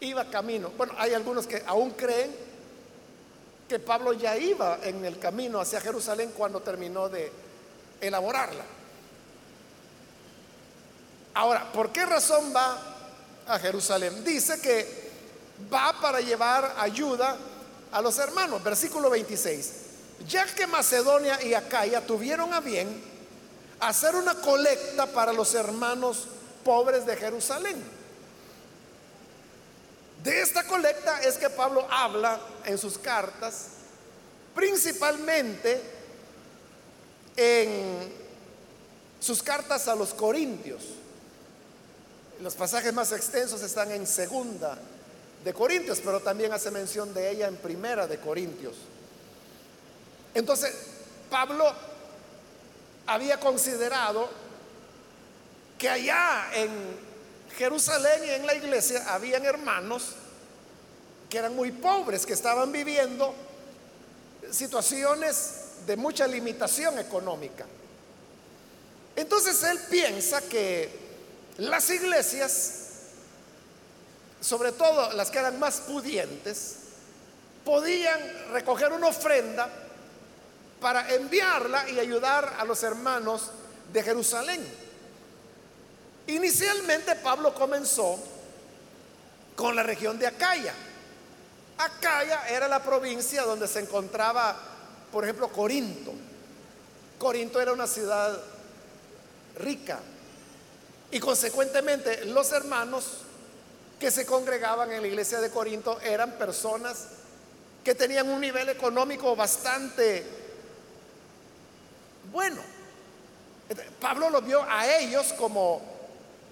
iba 0.00 0.24
camino. 0.30 0.70
Bueno, 0.76 0.94
hay 0.98 1.14
algunos 1.14 1.46
que 1.46 1.62
aún 1.66 1.92
creen 1.92 2.34
que 3.68 3.78
Pablo 3.78 4.12
ya 4.12 4.36
iba 4.36 4.78
en 4.82 5.04
el 5.04 5.18
camino 5.18 5.60
hacia 5.60 5.80
Jerusalén 5.80 6.32
cuando 6.36 6.60
terminó 6.60 7.08
de 7.08 7.30
elaborarla. 8.00 8.64
Ahora, 11.34 11.72
¿por 11.72 11.90
qué 11.90 12.04
razón 12.04 12.52
va 12.54 12.78
a 13.46 13.58
Jerusalén? 13.58 14.22
Dice 14.24 14.60
que 14.60 15.10
va 15.72 15.94
para 16.00 16.20
llevar 16.20 16.74
ayuda 16.78 17.36
a 17.90 18.02
los 18.02 18.18
hermanos. 18.18 18.62
Versículo 18.62 19.08
26. 19.08 19.81
Ya 20.28 20.46
que 20.46 20.66
Macedonia 20.66 21.42
y 21.42 21.54
Acaya 21.54 22.06
tuvieron 22.06 22.52
a 22.52 22.60
bien 22.60 23.02
hacer 23.80 24.14
una 24.14 24.34
colecta 24.36 25.06
para 25.06 25.32
los 25.32 25.54
hermanos 25.54 26.28
pobres 26.64 27.04
de 27.04 27.16
Jerusalén. 27.16 27.82
De 30.22 30.40
esta 30.40 30.64
colecta 30.64 31.20
es 31.22 31.36
que 31.36 31.50
Pablo 31.50 31.86
habla 31.90 32.40
en 32.64 32.78
sus 32.78 32.96
cartas, 32.96 33.66
principalmente 34.54 35.82
en 37.36 38.12
sus 39.18 39.42
cartas 39.42 39.88
a 39.88 39.96
los 39.96 40.14
corintios. 40.14 40.82
Los 42.40 42.54
pasajes 42.54 42.92
más 42.92 43.10
extensos 43.12 43.62
están 43.62 43.90
en 43.90 44.06
segunda 44.06 44.78
de 45.44 45.52
Corintios, 45.52 46.00
pero 46.04 46.20
también 46.20 46.52
hace 46.52 46.70
mención 46.70 47.12
de 47.14 47.30
ella 47.30 47.48
en 47.48 47.56
primera 47.56 48.06
de 48.06 48.18
Corintios. 48.18 48.74
Entonces, 50.34 50.74
Pablo 51.30 51.72
había 53.06 53.38
considerado 53.40 54.28
que 55.78 55.88
allá 55.88 56.50
en 56.54 56.70
Jerusalén 57.56 58.24
y 58.24 58.30
en 58.30 58.46
la 58.46 58.54
iglesia 58.54 59.12
habían 59.12 59.44
hermanos 59.44 60.14
que 61.28 61.38
eran 61.38 61.56
muy 61.56 61.72
pobres, 61.72 62.26
que 62.26 62.34
estaban 62.34 62.70
viviendo 62.70 63.34
situaciones 64.50 65.62
de 65.86 65.96
mucha 65.96 66.26
limitación 66.26 66.98
económica. 66.98 67.66
Entonces 69.16 69.62
él 69.64 69.78
piensa 69.90 70.40
que 70.42 70.88
las 71.58 71.90
iglesias, 71.90 72.74
sobre 74.40 74.72
todo 74.72 75.12
las 75.12 75.30
que 75.30 75.38
eran 75.38 75.58
más 75.58 75.80
pudientes, 75.80 76.76
podían 77.64 78.20
recoger 78.52 78.92
una 78.92 79.08
ofrenda 79.08 79.81
para 80.82 81.14
enviarla 81.14 81.88
y 81.88 81.98
ayudar 81.98 82.56
a 82.58 82.64
los 82.64 82.82
hermanos 82.82 83.50
de 83.92 84.02
Jerusalén. 84.02 84.62
Inicialmente 86.26 87.16
Pablo 87.16 87.54
comenzó 87.54 88.18
con 89.56 89.76
la 89.76 89.82
región 89.82 90.18
de 90.18 90.26
Acaya. 90.26 90.74
Acaya 91.78 92.48
era 92.48 92.68
la 92.68 92.82
provincia 92.82 93.42
donde 93.42 93.68
se 93.68 93.80
encontraba, 93.80 94.56
por 95.10 95.24
ejemplo, 95.24 95.48
Corinto. 95.48 96.12
Corinto 97.18 97.60
era 97.60 97.72
una 97.72 97.86
ciudad 97.86 98.38
rica 99.56 100.00
y 101.10 101.20
consecuentemente 101.20 102.24
los 102.26 102.50
hermanos 102.52 103.04
que 104.00 104.10
se 104.10 104.26
congregaban 104.26 104.90
en 104.90 105.02
la 105.02 105.08
iglesia 105.08 105.40
de 105.40 105.50
Corinto 105.50 106.00
eran 106.00 106.32
personas 106.32 107.06
que 107.84 107.94
tenían 107.94 108.28
un 108.28 108.40
nivel 108.40 108.68
económico 108.68 109.36
bastante 109.36 110.41
bueno. 112.32 112.60
Pablo 114.00 114.28
lo 114.30 114.42
vio 114.42 114.62
a 114.68 114.98
ellos 114.98 115.32
como 115.34 115.80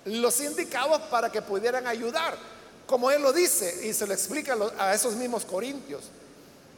los 0.05 0.41
indicados 0.41 1.03
para 1.11 1.31
que 1.31 1.43
pudieran 1.43 1.87
ayudar, 1.87 2.37
como 2.87 3.11
él 3.11 3.23
lo 3.23 3.33
dice 3.33 3.87
y 3.87 3.93
se 3.93 4.07
lo 4.07 4.15
explica 4.15 4.57
a 4.79 4.95
esos 4.95 5.15
mismos 5.15 5.45
corintios. 5.45 6.05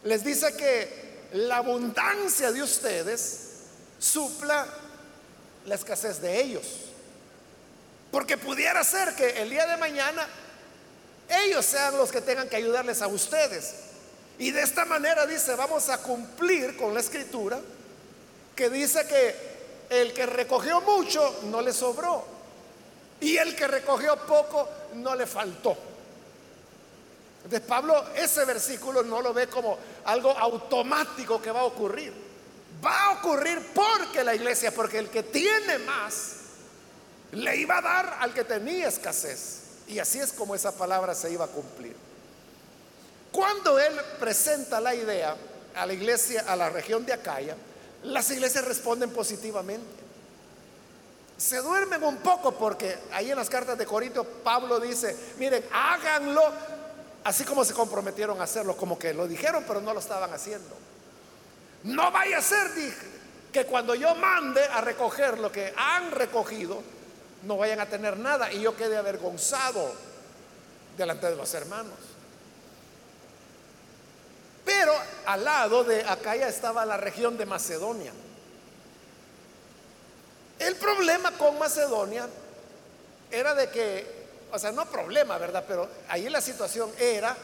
Les 0.05 0.25
dice 0.25 0.55
que 0.57 1.29
la 1.35 1.59
abundancia 1.59 2.51
de 2.51 2.63
ustedes 2.63 3.41
supla 3.99 4.67
la 5.67 5.75
escasez 5.75 6.21
de 6.21 6.41
ellos. 6.41 6.67
Porque 8.11 8.37
pudiera 8.37 8.83
ser 8.85 9.15
que 9.15 9.43
el 9.43 9.49
día 9.49 9.67
de 9.67 9.77
mañana 9.77 10.27
ellos 11.29 11.65
sean 11.65 11.97
los 11.97 12.11
que 12.11 12.21
tengan 12.21 12.49
que 12.49 12.57
ayudarles 12.57 13.01
a 13.01 13.07
ustedes. 13.07 13.75
Y 14.39 14.51
de 14.51 14.63
esta 14.63 14.85
manera 14.85 15.25
dice, 15.27 15.55
vamos 15.55 15.89
a 15.89 15.99
cumplir 15.99 16.77
con 16.77 16.93
la 16.93 17.01
escritura 17.01 17.61
que 18.63 18.71
dice 18.71 19.05
que 19.09 19.35
el 19.91 20.13
que 20.13 20.25
recogió 20.25 20.81
mucho 20.83 21.41
no 21.47 21.61
le 21.61 21.73
sobró 21.73 22.25
y 23.21 23.37
el 23.37 23.57
que 23.57 23.67
recogió 23.67 24.15
poco 24.25 24.69
no 24.95 25.17
le 25.17 25.27
faltó. 25.27 25.77
Entonces 27.39 27.69
Pablo 27.69 28.05
ese 28.15 28.45
versículo 28.45 29.03
no 29.03 29.21
lo 29.21 29.35
ve 29.35 29.49
como 29.49 29.77
algo 30.05 30.31
automático 30.31 31.43
que 31.43 31.51
va 31.51 31.63
a 31.63 31.65
ocurrir. 31.65 32.13
Va 32.87 33.07
a 33.07 33.11
ocurrir 33.15 33.71
porque 33.75 34.23
la 34.23 34.33
iglesia, 34.33 34.73
porque 34.73 34.99
el 34.99 35.11
que 35.11 35.25
tiene 35.25 35.79
más, 35.79 36.35
le 37.33 37.57
iba 37.57 37.79
a 37.79 37.83
dar 37.83 38.19
al 38.21 38.33
que 38.33 38.45
tenía 38.45 38.87
escasez. 38.87 39.63
Y 39.89 39.99
así 39.99 40.21
es 40.21 40.33
como 40.33 40.55
esa 40.55 40.71
palabra 40.71 41.17
se 41.17 41.33
iba 41.33 41.47
a 41.47 41.49
cumplir. 41.49 41.97
Cuando 43.33 43.81
él 43.81 44.01
presenta 44.21 44.81
la 44.81 44.95
idea 44.95 45.37
a 45.75 45.85
la 45.85 45.93
iglesia, 45.93 46.45
a 46.47 46.55
la 46.55 46.71
región 46.71 47.05
de 47.05 47.13
Acaya, 47.13 47.57
las 48.05 48.31
iglesias 48.31 48.65
responden 48.65 49.11
positivamente 49.11 50.03
se 51.43 51.57
duermen 51.57 52.05
un 52.05 52.19
poco 52.19 52.53
porque 52.53 52.97
ahí 53.11 53.33
en 53.33 53.37
las 53.37 53.51
cartas 53.51 53.77
de 53.77 53.85
Corintios 53.85 54.25
Pablo 54.45 54.79
dice, 54.79 55.17
miren, 55.39 55.65
háganlo 55.73 56.41
así 57.25 57.43
como 57.45 57.65
se 57.65 57.75
comprometieron 57.75 58.41
a 58.41 58.45
hacerlo, 58.45 58.77
como 58.77 58.97
que 58.97 59.13
lo 59.13 59.27
dijeron 59.27 59.65
pero 59.67 59.81
no 59.81 59.93
lo 59.93 59.99
estaban 59.99 60.33
haciendo. 60.33 60.71
No 61.83 62.13
vaya 62.13 62.39
a 62.39 62.43
ser, 62.43 62.73
dije, 62.75 63.07
que 63.53 63.67
cuando 63.67 63.97
yo 63.97 64.15
mande 64.15 64.63
a 64.65 64.83
recoger 64.83 65.41
lo 65.41 65.51
que 65.51 65.75
han 65.77 66.13
recogido, 66.13 66.81
no 67.43 67.57
vayan 67.57 67.81
a 67.81 67.87
tener 67.87 68.19
nada 68.19 68.53
y 68.53 68.61
yo 68.61 68.77
quede 68.77 68.97
avergonzado 68.97 69.93
delante 70.97 71.29
de 71.29 71.35
los 71.35 71.53
hermanos. 71.55 71.99
Pero 74.73 74.95
al 75.27 75.45
lado 75.45 75.85
de 75.85 76.03
acá 76.03 76.35
ya 76.35 76.49
estaba 76.49 76.87
la 76.87 76.97
región 76.97 77.37
de 77.37 77.45
Macedonia. 77.45 78.13
El 80.59 80.77
problema 80.77 81.33
con 81.33 81.59
Macedonia 81.59 82.27
era 83.31 83.55
de 83.55 83.69
que, 83.69 84.07
o 84.51 84.59
sea, 84.59 84.73
no 84.73 84.87
problema, 84.87 85.37
¿verdad? 85.37 85.65
Pero 85.69 85.89
ahí 86.09 86.29
la 86.31 86.41
situación 86.41 86.91
era 86.99 87.37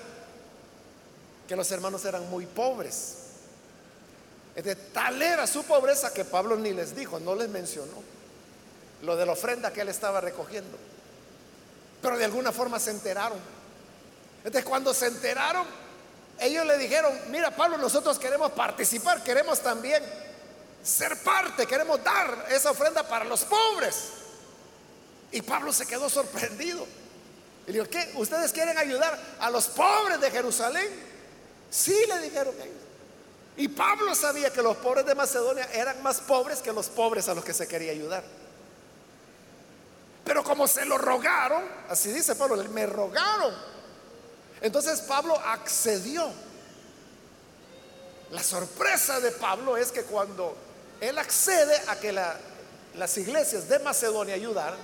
que 1.46 1.54
los 1.54 1.70
hermanos 1.70 2.04
eran 2.06 2.28
muy 2.30 2.46
pobres. 2.46 3.16
De 4.54 4.74
tal 4.74 5.20
era 5.20 5.46
su 5.46 5.64
pobreza 5.64 6.12
que 6.12 6.24
Pablo 6.24 6.56
ni 6.56 6.72
les 6.72 6.96
dijo, 6.96 7.20
no 7.20 7.34
les 7.34 7.48
mencionó 7.48 8.02
lo 9.02 9.16
de 9.16 9.26
la 9.26 9.32
ofrenda 9.32 9.72
que 9.72 9.82
él 9.82 9.88
estaba 9.88 10.20
recogiendo. 10.20 10.76
Pero 12.00 12.16
de 12.16 12.24
alguna 12.24 12.52
forma 12.52 12.80
se 12.80 12.90
enteraron. 12.90 13.38
Entonces 14.38 14.64
cuando 14.64 14.94
se 14.94 15.06
enteraron, 15.06 15.66
ellos 16.40 16.66
le 16.66 16.78
dijeron, 16.78 17.18
mira 17.30 17.54
Pablo, 17.54 17.78
nosotros 17.78 18.18
queremos 18.18 18.52
participar, 18.52 19.22
queremos 19.22 19.60
también 19.60 20.02
ser 20.82 21.16
parte, 21.22 21.66
queremos 21.66 22.02
dar 22.02 22.46
esa 22.50 22.70
ofrenda 22.70 23.02
para 23.06 23.24
los 23.24 23.44
pobres. 23.44 24.10
Y 25.32 25.42
Pablo 25.42 25.72
se 25.72 25.86
quedó 25.86 26.08
sorprendido. 26.08 26.86
Y 27.66 27.72
dijo, 27.72 27.86
¿qué? 27.86 28.12
¿Ustedes 28.14 28.52
quieren 28.52 28.78
ayudar 28.78 29.18
a 29.40 29.50
los 29.50 29.66
pobres 29.66 30.20
de 30.20 30.30
Jerusalén? 30.30 30.88
Sí, 31.70 31.94
le 32.08 32.20
dijeron 32.20 32.54
ellos. 32.54 32.88
Y 33.58 33.68
Pablo 33.68 34.14
sabía 34.14 34.52
que 34.52 34.62
los 34.62 34.76
pobres 34.76 35.04
de 35.04 35.14
Macedonia 35.14 35.68
eran 35.72 36.02
más 36.02 36.20
pobres 36.20 36.60
que 36.60 36.72
los 36.72 36.86
pobres 36.88 37.28
a 37.28 37.34
los 37.34 37.44
que 37.44 37.52
se 37.52 37.66
quería 37.66 37.92
ayudar. 37.92 38.22
Pero 40.24 40.44
como 40.44 40.68
se 40.68 40.84
lo 40.84 40.96
rogaron, 40.96 41.62
así 41.88 42.12
dice 42.12 42.36
Pablo, 42.36 42.56
me 42.70 42.86
rogaron. 42.86 43.54
Entonces 44.60 45.00
Pablo 45.02 45.38
accedió. 45.38 46.30
La 48.30 48.42
sorpresa 48.42 49.20
de 49.20 49.30
Pablo 49.32 49.76
es 49.76 49.90
que 49.90 50.02
cuando 50.02 50.54
él 51.00 51.16
accede 51.16 51.80
a 51.86 51.96
que 51.96 52.12
las 52.12 53.18
iglesias 53.18 53.68
de 53.68 53.78
Macedonia 53.78 54.34
ayudaran, 54.34 54.78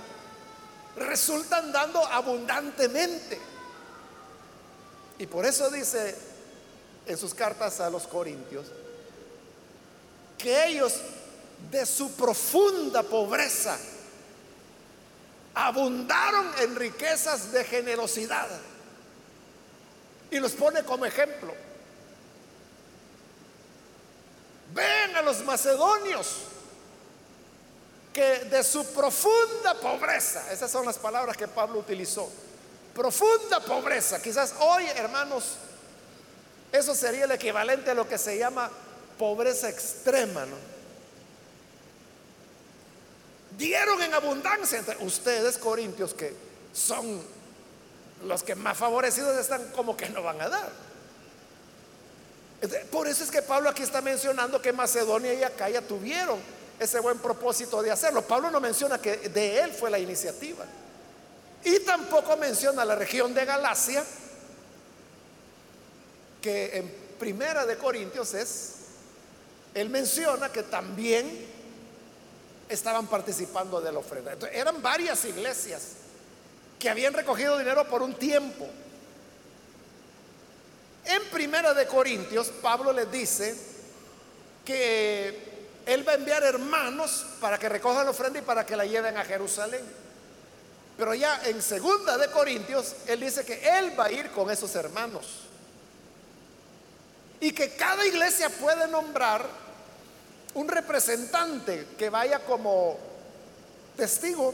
resultan 0.95 1.71
dando 1.71 2.03
abundantemente. 2.05 3.39
Y 5.19 5.27
por 5.27 5.45
eso 5.45 5.69
dice 5.69 6.15
en 7.05 7.17
sus 7.17 7.33
cartas 7.33 7.79
a 7.79 7.89
los 7.89 8.07
corintios 8.07 8.65
que 10.37 10.67
ellos 10.67 10.93
de 11.71 11.85
su 11.85 12.11
profunda 12.13 13.03
pobreza 13.03 13.77
abundaron 15.53 16.51
en 16.59 16.75
riquezas 16.75 17.51
de 17.51 17.63
generosidad. 17.63 18.47
Y 20.35 20.39
los 20.41 20.51
pone 20.51 20.83
como 20.83 21.05
ejemplo. 21.05 21.53
ven 24.73 25.15
a 25.15 25.21
los 25.21 25.41
macedonios 25.45 26.39
que 28.11 28.39
de 28.39 28.61
su 28.61 28.85
profunda 28.87 29.75
pobreza, 29.75 30.51
esas 30.51 30.69
son 30.69 30.85
las 30.85 30.97
palabras 30.97 31.37
que 31.37 31.47
Pablo 31.47 31.79
utilizó, 31.79 32.29
profunda 32.93 33.61
pobreza, 33.61 34.21
quizás 34.21 34.55
hoy 34.59 34.85
hermanos, 34.87 35.53
eso 36.69 36.93
sería 36.93 37.23
el 37.23 37.31
equivalente 37.31 37.91
a 37.91 37.93
lo 37.93 38.05
que 38.05 38.17
se 38.17 38.37
llama 38.37 38.69
pobreza 39.17 39.69
extrema, 39.69 40.45
¿no? 40.45 40.57
Dieron 43.57 44.01
en 44.01 44.13
abundancia 44.13 44.79
entre 44.79 44.97
ustedes, 44.97 45.57
corintios, 45.57 46.13
que 46.13 46.33
son 46.73 47.23
los 48.25 48.43
que 48.43 48.55
más 48.55 48.77
favorecidos 48.77 49.37
están, 49.37 49.71
como 49.71 49.95
que 49.95 50.09
no 50.09 50.23
van 50.23 50.41
a 50.41 50.49
dar. 50.49 50.69
Por 52.91 53.07
eso 53.07 53.23
es 53.23 53.31
que 53.31 53.41
Pablo 53.41 53.69
aquí 53.69 53.83
está 53.83 54.01
mencionando 54.01 54.61
que 54.61 54.73
Macedonia 54.73 55.33
y 55.33 55.43
Acaya 55.43 55.81
tuvieron 55.81 56.39
ese 56.79 56.99
buen 56.99 57.19
propósito 57.19 57.81
de 57.81 57.91
hacerlo. 57.91 58.21
Pablo 58.23 58.49
no 58.49 58.59
menciona 58.59 58.99
que 58.99 59.17
de 59.29 59.59
él 59.59 59.71
fue 59.71 59.89
la 59.89 59.99
iniciativa. 59.99 60.65
Y 61.63 61.79
tampoco 61.79 62.37
menciona 62.37 62.85
la 62.85 62.95
región 62.95 63.33
de 63.33 63.45
Galacia, 63.45 64.03
que 66.41 66.77
en 66.77 67.05
Primera 67.19 67.65
de 67.65 67.77
Corintios 67.77 68.33
es, 68.33 68.71
él 69.73 69.89
menciona 69.89 70.51
que 70.51 70.63
también 70.63 71.47
estaban 72.69 73.07
participando 73.07 73.81
de 73.81 73.91
la 73.91 73.99
ofrenda. 73.99 74.35
eran 74.51 74.81
varias 74.81 75.23
iglesias 75.25 76.04
que 76.79 76.89
habían 76.89 77.13
recogido 77.13 77.57
dinero 77.57 77.87
por 77.87 78.01
un 78.01 78.13
tiempo. 78.15 78.67
En 81.05 81.23
Primera 81.29 81.73
de 81.73 81.85
Corintios, 81.85 82.47
Pablo 82.61 82.91
les 82.91 83.11
dice 83.11 83.55
que 84.63 85.55
él 85.85 86.07
va 86.07 86.13
a 86.13 86.15
enviar 86.15 86.43
hermanos 86.43 87.25
para 87.39 87.59
que 87.59 87.69
recojan 87.69 88.05
la 88.05 88.11
ofrenda 88.11 88.39
y 88.39 88.41
para 88.41 88.65
que 88.65 88.75
la 88.75 88.85
lleven 88.85 89.15
a 89.17 89.23
Jerusalén. 89.23 89.83
Pero 90.97 91.13
ya 91.13 91.41
en 91.45 91.61
Segunda 91.61 92.17
de 92.17 92.31
Corintios, 92.31 92.95
él 93.07 93.19
dice 93.19 93.45
que 93.45 93.61
él 93.77 93.97
va 93.99 94.05
a 94.05 94.11
ir 94.11 94.31
con 94.31 94.49
esos 94.49 94.73
hermanos. 94.75 95.41
Y 97.39 97.51
que 97.51 97.75
cada 97.75 98.05
iglesia 98.05 98.49
puede 98.49 98.87
nombrar 98.87 99.45
un 100.55 100.67
representante 100.67 101.89
que 101.97 102.09
vaya 102.09 102.39
como 102.39 102.97
testigo 103.97 104.53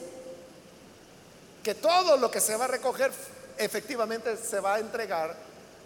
que 1.63 1.75
todo 1.75 2.17
lo 2.17 2.31
que 2.31 2.41
se 2.41 2.55
va 2.55 2.65
a 2.65 2.69
recoger 2.69 3.11
efectivamente 3.57 4.35
se 4.37 4.59
va 4.59 4.75
a 4.75 4.79
entregar 4.79 5.35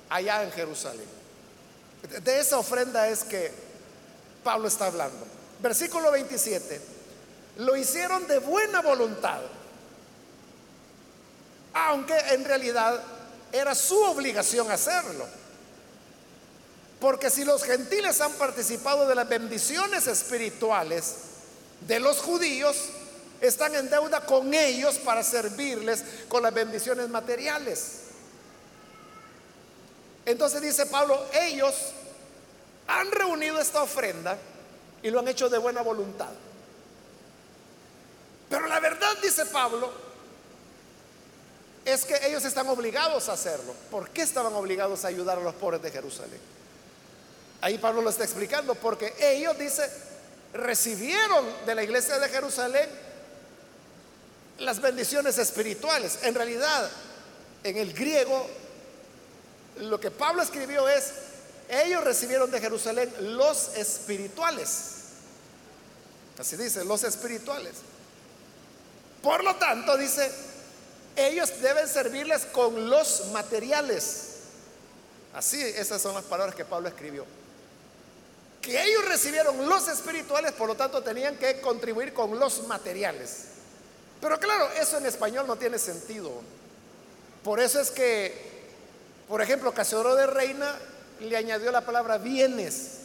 allá 0.10 0.44
en 0.44 0.52
Jerusalén. 0.52 1.08
De 2.24 2.40
esa 2.40 2.58
ofrenda 2.58 3.08
es 3.08 3.24
que 3.24 3.52
Pablo 4.44 4.68
está 4.68 4.88
hablando. 4.88 5.26
Versículo 5.60 6.12
27. 6.12 6.82
Lo 7.58 7.76
hicieron 7.76 8.28
de 8.28 8.40
buena 8.40 8.82
voluntad, 8.82 9.40
aunque 11.74 12.18
en 12.30 12.44
realidad 12.46 13.02
era 13.52 13.74
su 13.74 13.98
obligación 14.04 14.70
hacerlo. 14.70 15.26
Porque 17.00 17.30
si 17.30 17.44
los 17.44 17.64
gentiles 17.64 18.22
han 18.22 18.34
participado 18.34 19.08
de 19.08 19.16
las 19.16 19.28
bendiciones 19.28 20.08
espirituales 20.08 21.16
de 21.82 22.00
los 22.00 22.22
judíos, 22.22 22.76
están 23.42 23.76
en 23.76 23.90
deuda 23.90 24.26
con 24.26 24.54
ellos 24.54 24.96
para 24.98 25.24
servirles 25.24 26.04
con 26.28 26.44
las 26.44 26.54
bendiciones 26.54 27.10
materiales. 27.10 28.02
Entonces 30.26 30.62
dice 30.62 30.86
Pablo, 30.88 31.24
ellos 31.34 31.76
han 32.88 33.12
reunido 33.12 33.60
esta 33.60 33.84
ofrenda 33.84 34.38
y 35.04 35.10
lo 35.10 35.20
han 35.20 35.28
hecho 35.28 35.50
de 35.50 35.58
buena 35.58 35.82
voluntad. 35.82 36.32
Pero 38.50 38.68
la 38.68 38.80
verdad, 38.80 39.18
dice 39.22 39.46
Pablo, 39.48 39.92
es 41.84 42.06
que 42.06 42.20
ellos 42.28 42.44
están 42.46 42.68
obligados 42.70 43.30
a 43.30 43.34
hacerlo. 43.34 43.76
¿Por 43.92 44.10
qué 44.10 44.24
estaban 44.24 44.54
obligados 44.54 45.06
a 45.06 45.10
ayudar 45.10 45.38
a 45.38 45.42
los 45.42 45.54
pobres 45.56 45.82
de 45.82 45.92
Jerusalén? 45.92 46.40
Ahí 47.62 47.78
Pablo 47.78 48.02
lo 48.02 48.10
está 48.10 48.24
explicando, 48.24 48.76
porque 48.76 49.14
ellos, 49.20 49.58
dice, 49.58 49.90
recibieron 50.54 51.46
de 51.66 51.76
la 51.76 51.84
iglesia 51.84 52.18
de 52.18 52.30
Jerusalén 52.30 52.90
las 54.60 54.82
bendiciones 54.82 55.38
espirituales. 55.38 56.20
En 56.24 56.36
realidad, 56.36 56.90
en 57.64 57.78
el 57.78 57.94
griego, 57.94 58.48
lo 59.82 60.00
que 60.00 60.12
Pablo 60.12 60.42
escribió 60.42 60.88
es, 60.88 61.12
ellos 61.70 62.04
recibieron 62.04 62.52
de 62.52 62.62
Jerusalén 62.62 63.12
los 63.38 63.76
espirituales. 63.76 64.92
Así 66.38 66.56
dice, 66.58 66.86
los 66.86 67.04
espirituales. 67.04 67.74
Por 69.22 69.44
lo 69.44 69.56
tanto, 69.56 69.98
dice, 69.98 70.32
ellos 71.16 71.62
deben 71.62 71.88
servirles 71.88 72.46
con 72.46 72.90
los 72.90 73.28
materiales. 73.32 74.22
Así, 75.34 75.62
esas 75.62 76.02
son 76.02 76.14
las 76.14 76.24
palabras 76.26 76.56
que 76.56 76.66
Pablo 76.66 76.88
escribió. 76.88 77.26
Que 78.62 78.84
ellos 78.84 79.06
recibieron 79.06 79.68
los 79.68 79.88
espirituales, 79.88 80.52
por 80.54 80.68
lo 80.68 80.76
tanto, 80.76 81.02
tenían 81.02 81.38
que 81.38 81.60
contribuir 81.62 82.14
con 82.14 82.38
los 82.40 82.68
materiales. 82.68 83.55
Pero 84.26 84.40
claro, 84.40 84.72
eso 84.82 84.98
en 84.98 85.06
español 85.06 85.46
no 85.46 85.56
tiene 85.56 85.78
sentido. 85.78 86.32
Por 87.44 87.60
eso 87.60 87.80
es 87.80 87.92
que, 87.92 88.34
por 89.28 89.40
ejemplo, 89.40 89.72
Casiodoro 89.72 90.16
de 90.16 90.26
Reina 90.26 90.74
le 91.20 91.38
añadió 91.38 91.72
la 91.72 91.86
palabra 91.86 92.18
bienes. 92.18 93.02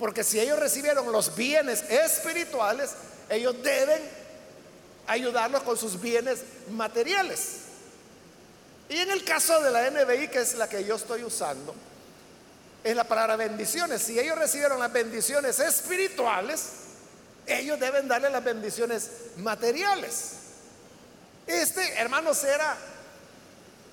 Porque 0.00 0.24
si 0.24 0.40
ellos 0.40 0.58
recibieron 0.58 1.12
los 1.12 1.36
bienes 1.36 1.82
espirituales, 1.82 2.90
ellos 3.28 3.54
deben 3.62 4.02
ayudarlos 5.06 5.62
con 5.62 5.76
sus 5.76 6.00
bienes 6.00 6.40
materiales. 6.72 7.58
Y 8.88 8.96
en 8.96 9.12
el 9.12 9.22
caso 9.22 9.62
de 9.62 9.70
la 9.70 9.88
NBI, 9.92 10.26
que 10.26 10.40
es 10.40 10.56
la 10.56 10.68
que 10.68 10.84
yo 10.84 10.96
estoy 10.96 11.22
usando, 11.22 11.72
es 12.82 12.96
la 12.96 13.04
palabra 13.04 13.36
bendiciones. 13.36 14.02
Si 14.02 14.18
ellos 14.18 14.36
recibieron 14.36 14.80
las 14.80 14.92
bendiciones 14.92 15.60
espirituales, 15.60 16.62
ellos 17.46 17.78
deben 17.80 18.08
darle 18.08 18.30
las 18.30 18.44
bendiciones 18.44 19.10
materiales. 19.38 20.32
Este, 21.46 21.94
hermanos, 21.94 22.42
era 22.44 22.76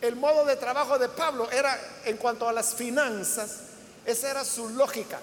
el 0.02 0.16
modo 0.16 0.46
de 0.46 0.56
trabajo 0.56 0.98
de 0.98 1.10
Pablo, 1.10 1.50
era 1.52 1.78
en 2.06 2.18
cuanto 2.18 2.48
a 2.48 2.54
las 2.54 2.76
finanzas, 2.76 3.58
esa 4.06 4.32
era 4.32 4.46
su 4.46 4.70
lógica, 4.70 5.20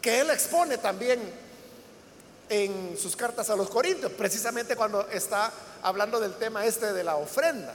que 0.00 0.20
él 0.20 0.30
expone 0.30 0.78
también 0.78 1.20
en 2.48 2.96
sus 2.96 3.16
cartas 3.16 3.50
a 3.50 3.56
los 3.56 3.68
Corintios, 3.68 4.12
precisamente 4.12 4.76
cuando 4.76 5.08
está 5.08 5.52
hablando 5.82 6.20
del 6.20 6.34
tema 6.34 6.64
este 6.64 6.92
de 6.92 7.04
la 7.04 7.16
ofrenda. 7.16 7.74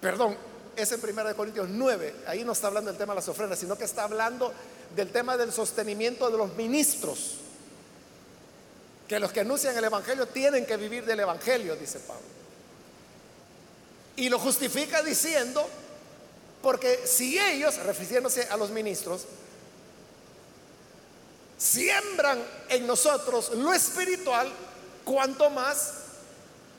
Perdón, 0.00 0.36
es 0.76 0.92
en 0.92 1.00
1 1.02 1.36
Corintios 1.36 1.68
9, 1.68 2.14
ahí 2.26 2.44
no 2.44 2.52
está 2.52 2.66
hablando 2.68 2.90
del 2.90 2.98
tema 2.98 3.12
de 3.12 3.20
las 3.20 3.28
ofrendas, 3.28 3.58
sino 3.58 3.76
que 3.76 3.84
está 3.84 4.04
hablando 4.04 4.52
del 4.94 5.10
tema 5.10 5.36
del 5.36 5.52
sostenimiento 5.52 6.30
de 6.30 6.38
los 6.38 6.54
ministros. 6.54 7.34
Que 9.06 9.18
los 9.18 9.32
que 9.32 9.40
anuncian 9.40 9.76
el 9.76 9.84
Evangelio 9.84 10.26
tienen 10.26 10.66
que 10.66 10.76
vivir 10.76 11.04
del 11.04 11.20
Evangelio, 11.20 11.76
dice 11.76 11.98
Pablo. 12.00 12.22
Y 14.16 14.28
lo 14.28 14.38
justifica 14.38 15.02
diciendo, 15.02 15.66
porque 16.62 17.06
si 17.06 17.38
ellos, 17.38 17.76
refiriéndose 17.78 18.42
a 18.50 18.56
los 18.56 18.70
ministros, 18.70 19.24
siembran 21.56 22.42
en 22.68 22.86
nosotros 22.86 23.50
lo 23.54 23.72
espiritual, 23.72 24.52
cuanto 25.04 25.48
más 25.50 25.94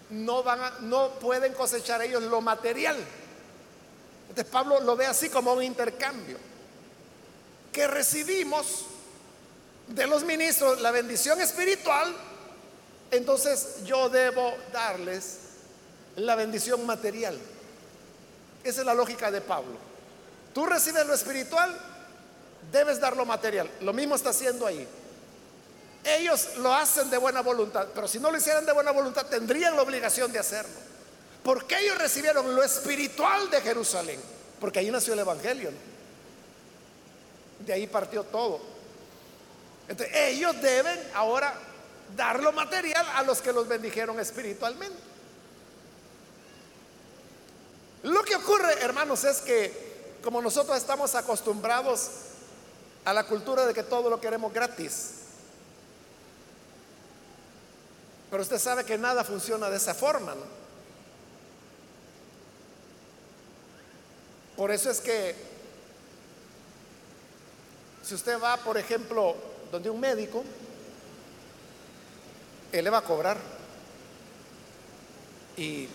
no, 0.10 0.44
van 0.44 0.90
no 0.90 1.12
pueden 1.20 1.54
cosechar 1.54 2.02
ellos 2.02 2.24
lo 2.24 2.42
material. 2.42 2.98
Entonces 4.30 4.52
Pablo 4.52 4.80
lo 4.82 4.96
ve 4.96 5.08
así 5.08 5.30
como 5.30 5.54
un 5.54 5.64
intercambio 5.64 6.49
que 7.80 7.88
recibimos 7.88 8.84
de 9.88 10.06
los 10.06 10.26
ministros 10.26 10.82
la 10.82 10.92
bendición 10.92 11.40
espiritual, 11.40 12.14
entonces 13.10 13.86
yo 13.86 14.10
debo 14.10 14.54
darles 14.74 15.38
la 16.18 16.36
bendición 16.36 16.86
material. 16.86 17.40
Esa 18.66 18.82
es 18.82 18.86
la 18.86 18.94
lógica 18.94 19.32
de 19.32 19.40
Pablo. 19.40 19.78
Tú 20.54 20.66
recibes 20.66 21.08
lo 21.08 21.14
espiritual, 21.14 21.74
debes 22.70 23.00
dar 23.00 23.16
lo 23.16 23.26
material. 23.26 23.72
Lo 23.80 23.94
mismo 23.94 24.16
está 24.16 24.32
haciendo 24.32 24.68
ahí. 24.68 24.86
Ellos 26.04 26.58
lo 26.58 26.74
hacen 26.74 27.10
de 27.10 27.18
buena 27.18 27.40
voluntad, 27.40 27.88
pero 27.96 28.10
si 28.10 28.20
no 28.20 28.30
lo 28.30 28.38
hicieran 28.38 28.66
de 28.66 28.74
buena 28.74 28.92
voluntad, 28.92 29.26
tendrían 29.28 29.78
la 29.78 29.84
obligación 29.84 30.34
de 30.34 30.40
hacerlo. 30.40 30.76
Porque 31.44 31.80
ellos 31.80 31.98
recibieron 31.98 32.54
lo 32.54 32.62
espiritual 32.62 33.50
de 33.50 33.62
Jerusalén, 33.62 34.20
porque 34.60 34.80
ahí 34.80 34.92
nació 34.92 35.14
el 35.14 35.20
Evangelio. 35.20 35.72
De 37.66 37.74
ahí 37.74 37.88
partió 37.88 38.24
todo. 38.24 38.60
Entonces, 39.88 40.16
ellos 40.16 40.60
deben 40.62 41.00
ahora 41.14 41.54
dar 42.16 42.42
lo 42.42 42.52
material 42.52 43.06
a 43.16 43.24
los 43.24 43.42
que 43.42 43.54
los 43.54 43.68
bendijeron 43.68 44.20
espiritualmente. 44.20 44.98
Lo 48.04 48.24
que 48.24 48.36
ocurre, 48.36 48.82
hermanos, 48.82 49.24
es 49.24 49.42
que 49.42 49.90
como 50.24 50.42
nosotros 50.42 50.78
estamos 50.78 51.16
acostumbrados 51.16 52.10
a 53.06 53.14
la 53.14 53.26
cultura 53.26 53.66
de 53.66 53.74
que 53.74 53.84
todo 53.84 54.10
lo 54.10 54.22
queremos 54.22 54.54
gratis. 54.54 55.12
Pero 58.30 58.44
usted 58.44 58.60
sabe 58.60 58.86
que 58.86 58.98
nada 58.98 59.24
funciona 59.24 59.70
de 59.70 59.78
esa 59.78 59.94
forma, 59.94 60.36
¿no? 60.36 60.60
Por 64.56 64.72
eso 64.72 64.92
es 64.92 65.00
que 65.00 65.49
si 68.10 68.16
usted 68.16 68.42
va, 68.42 68.58
por 68.58 68.76
ejemplo, 68.76 69.36
donde 69.72 69.88
un 69.88 70.00
médico, 70.00 70.44
él 72.72 72.84
le 72.84 72.90
va 72.90 72.98
a 72.98 73.04
cobrar. 73.04 73.38
Y 75.56 75.88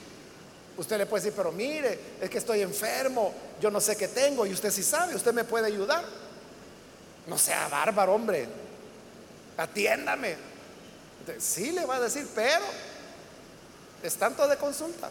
usted 0.76 0.96
le 0.96 1.06
puede 1.06 1.24
decir, 1.24 1.36
pero 1.36 1.50
mire, 1.50 1.98
es 2.20 2.30
que 2.30 2.38
estoy 2.38 2.62
enfermo, 2.62 3.34
yo 3.60 3.68
no 3.68 3.80
sé 3.80 3.96
qué 3.96 4.06
tengo, 4.06 4.46
y 4.46 4.52
usted 4.52 4.70
sí 4.70 4.84
sabe, 4.84 5.16
usted 5.16 5.32
me 5.32 5.42
puede 5.42 5.66
ayudar. 5.66 6.04
No 7.26 7.36
sea 7.36 7.66
bárbaro, 7.66 8.14
hombre, 8.14 8.46
atiéndame. 9.56 10.36
Sí 11.40 11.72
le 11.72 11.84
va 11.84 11.96
a 11.96 12.00
decir, 12.00 12.28
pero 12.32 12.64
es 14.04 14.14
tanto 14.14 14.46
de 14.46 14.56
consulta. 14.56 15.10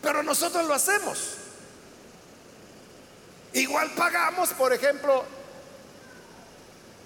Pero 0.00 0.22
nosotros 0.22 0.66
lo 0.66 0.72
hacemos. 0.72 1.39
Igual 3.52 3.90
pagamos, 3.94 4.50
por 4.50 4.72
ejemplo, 4.72 5.24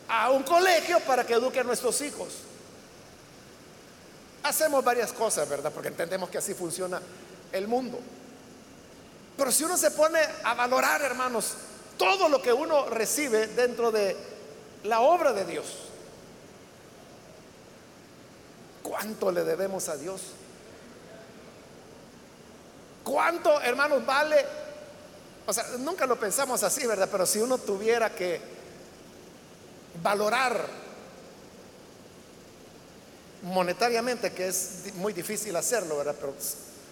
a 0.08 0.30
un 0.30 0.42
colegio 0.42 1.00
para 1.00 1.24
que 1.24 1.34
eduque 1.34 1.60
a 1.60 1.64
nuestros 1.64 2.00
hijos. 2.02 2.40
Hacemos 4.42 4.84
varias 4.84 5.12
cosas, 5.12 5.48
¿verdad? 5.48 5.72
Porque 5.72 5.88
entendemos 5.88 6.28
que 6.28 6.38
así 6.38 6.52
funciona 6.52 7.00
el 7.52 7.66
mundo. 7.66 7.98
Pero 9.36 9.50
si 9.50 9.64
uno 9.64 9.76
se 9.76 9.90
pone 9.90 10.20
a 10.44 10.54
valorar, 10.54 11.00
hermanos, 11.02 11.54
todo 11.96 12.28
lo 12.28 12.42
que 12.42 12.52
uno 12.52 12.88
recibe 12.90 13.46
dentro 13.48 13.90
de 13.90 14.16
la 14.84 15.00
obra 15.00 15.32
de 15.32 15.44
Dios, 15.46 15.64
¿cuánto 18.82 19.32
le 19.32 19.44
debemos 19.44 19.88
a 19.88 19.96
Dios? 19.96 20.20
¿Cuánto, 23.02 23.60
hermanos, 23.60 24.04
vale? 24.04 24.63
O 25.46 25.52
sea, 25.52 25.64
nunca 25.78 26.06
lo 26.06 26.18
pensamos 26.18 26.62
así, 26.62 26.86
¿verdad? 26.86 27.08
Pero 27.10 27.26
si 27.26 27.38
uno 27.38 27.58
tuviera 27.58 28.14
que 28.14 28.40
valorar 30.02 30.66
monetariamente, 33.42 34.32
que 34.32 34.48
es 34.48 34.94
muy 34.94 35.12
difícil 35.12 35.54
hacerlo, 35.56 35.98
¿verdad? 35.98 36.16
Pero 36.18 36.34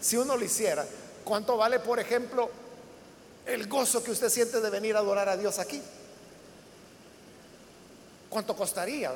si 0.01 0.17
uno 0.17 0.37
lo 0.37 0.45
hiciera, 0.45 0.85
¿cuánto 1.25 1.57
vale, 1.57 1.81
por 1.81 1.99
ejemplo, 1.99 2.51
el 3.47 3.67
gozo 3.69 4.05
que 4.05 4.11
usted 4.11 4.29
siente 4.29 4.61
de 4.61 4.71
venir 4.71 4.97
a 4.97 4.99
adorar 4.99 5.29
a 5.29 5.37
Dios 5.37 5.59
aquí? 5.59 5.83
¿Cuánto 8.29 8.55
costaría? 8.55 9.13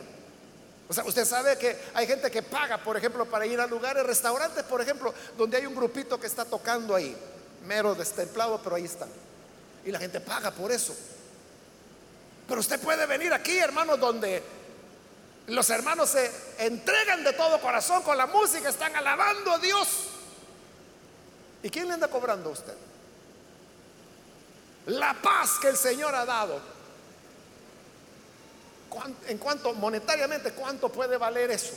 O 0.89 0.95
sea, 0.95 1.05
usted 1.05 1.25
sabe 1.25 1.59
que 1.59 1.77
hay 1.95 2.07
gente 2.07 2.31
que 2.31 2.43
paga, 2.43 2.79
por 2.79 2.97
ejemplo, 2.97 3.27
para 3.27 3.45
ir 3.45 3.61
a 3.61 3.67
lugares, 3.67 4.07
restaurantes, 4.07 4.63
por 4.65 4.81
ejemplo, 4.81 5.13
donde 5.37 5.57
hay 5.59 5.67
un 5.67 5.75
grupito 5.75 6.19
que 6.19 6.27
está 6.27 6.45
tocando 6.45 6.95
ahí, 6.95 7.17
mero 7.67 7.95
destemplado, 7.95 8.61
pero 8.63 8.77
ahí 8.77 8.85
está. 8.85 9.07
Y 9.85 9.91
la 9.91 9.99
gente 9.99 10.21
paga 10.21 10.51
por 10.51 10.73
eso. 10.73 10.97
Pero 12.49 12.61
usted 12.61 12.81
puede 12.81 13.07
venir 13.07 13.33
aquí, 13.33 13.59
hermanos, 13.59 13.99
donde 13.99 14.43
los 15.49 15.69
hermanos 15.71 16.11
se 16.11 16.31
entregan 16.59 17.25
de 17.25 17.33
todo 17.33 17.61
corazón 17.61 18.03
con 18.03 18.17
la 18.17 18.27
música, 18.27 18.69
están 18.69 18.95
alabando 18.97 19.53
a 19.53 19.59
Dios. 19.59 19.89
¿Y 21.63 21.71
quién 21.71 21.89
le 21.89 21.95
anda 21.95 22.09
cobrando 22.09 22.51
a 22.51 22.53
usted? 22.53 22.75
La 24.87 25.15
paz 25.21 25.59
que 25.61 25.69
el 25.69 25.77
Señor 25.77 26.15
ha 26.15 26.25
dado 26.25 26.77
en 29.29 29.39
cuanto 29.39 29.75
monetariamente, 29.75 30.53
¿cuánto 30.53 30.89
puede 30.89 31.17
valer 31.17 31.51
eso? 31.51 31.75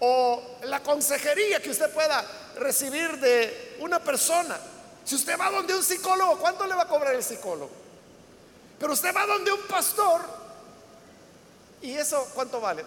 O 0.00 0.42
la 0.64 0.82
consejería 0.82 1.60
que 1.60 1.70
usted 1.70 1.92
pueda 1.92 2.24
recibir 2.56 3.18
de 3.18 3.76
una 3.80 4.02
persona. 4.02 4.58
Si 5.04 5.14
usted 5.14 5.38
va 5.38 5.50
donde 5.50 5.74
un 5.74 5.82
psicólogo, 5.82 6.38
¿cuánto 6.38 6.66
le 6.66 6.74
va 6.74 6.82
a 6.82 6.88
cobrar 6.88 7.14
el 7.14 7.22
psicólogo? 7.22 7.70
Pero 8.78 8.92
usted 8.92 9.14
va 9.14 9.26
donde 9.26 9.52
un 9.52 9.62
pastor, 9.62 10.22
¿y 11.82 11.92
eso 11.92 12.28
cuánto 12.34 12.60
vale? 12.60 12.84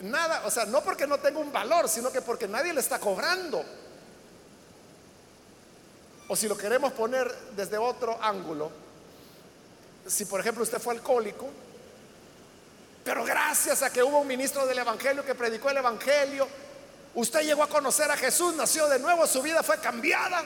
Nada, 0.00 0.42
o 0.46 0.50
sea, 0.50 0.64
no 0.64 0.82
porque 0.82 1.06
no 1.06 1.18
tenga 1.18 1.38
un 1.38 1.52
valor, 1.52 1.88
sino 1.88 2.10
que 2.10 2.22
porque 2.22 2.48
nadie 2.48 2.72
le 2.72 2.80
está 2.80 2.98
cobrando. 2.98 3.62
O 6.28 6.34
si 6.34 6.48
lo 6.48 6.56
queremos 6.56 6.92
poner 6.92 7.30
desde 7.54 7.76
otro 7.76 8.18
ángulo, 8.22 8.70
si 10.06 10.24
por 10.24 10.40
ejemplo 10.40 10.62
usted 10.62 10.80
fue 10.80 10.94
alcohólico, 10.94 11.48
pero 13.04 13.24
gracias 13.24 13.82
a 13.82 13.92
que 13.92 14.02
hubo 14.02 14.20
un 14.20 14.26
ministro 14.26 14.66
del 14.66 14.78
Evangelio 14.78 15.24
que 15.24 15.34
predicó 15.34 15.70
el 15.70 15.78
Evangelio, 15.78 16.46
usted 17.14 17.40
llegó 17.42 17.62
a 17.62 17.68
conocer 17.68 18.10
a 18.10 18.16
Jesús, 18.16 18.54
nació 18.54 18.88
de 18.88 18.98
nuevo, 18.98 19.26
su 19.26 19.42
vida 19.42 19.62
fue 19.62 19.78
cambiada. 19.78 20.42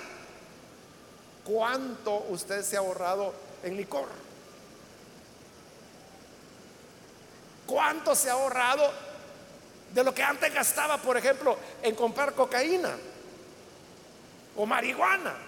¿Cuánto 1.44 2.26
usted 2.30 2.62
se 2.62 2.76
ha 2.76 2.80
ahorrado 2.80 3.32
en 3.62 3.76
licor? 3.76 4.08
¿Cuánto 7.66 8.14
se 8.14 8.30
ha 8.30 8.34
ahorrado 8.34 8.90
de 9.92 10.04
lo 10.04 10.14
que 10.14 10.22
antes 10.22 10.52
gastaba, 10.52 10.98
por 10.98 11.16
ejemplo, 11.16 11.56
en 11.82 11.94
comprar 11.94 12.34
cocaína 12.34 12.96
o 14.56 14.66
marihuana? 14.66 15.46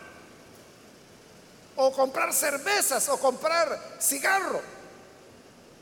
o 1.80 1.92
comprar 1.92 2.34
cervezas 2.34 3.08
o 3.08 3.18
comprar 3.18 3.78
cigarro. 4.00 4.60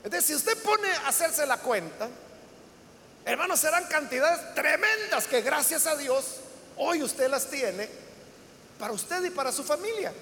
Entonces, 0.07 0.25
si 0.25 0.35
usted 0.37 0.57
pone 0.63 0.89
a 0.89 1.09
hacerse 1.09 1.45
la 1.47 1.57
cuenta, 1.57 2.09
hermanos, 3.25 3.59
serán 3.59 3.87
cantidades 3.87 4.55
tremendas 4.55 5.27
que 5.27 5.43
gracias 5.43 5.85
a 5.89 5.97
Dios 5.97 6.37
hoy 6.77 7.03
usted 7.03 7.29
las 7.29 7.51
tiene 7.51 7.89
para 8.79 8.93
usted 8.93 9.25
y 9.25 9.31
para 9.31 9.51
su 9.51 9.65
familia. 9.65 10.13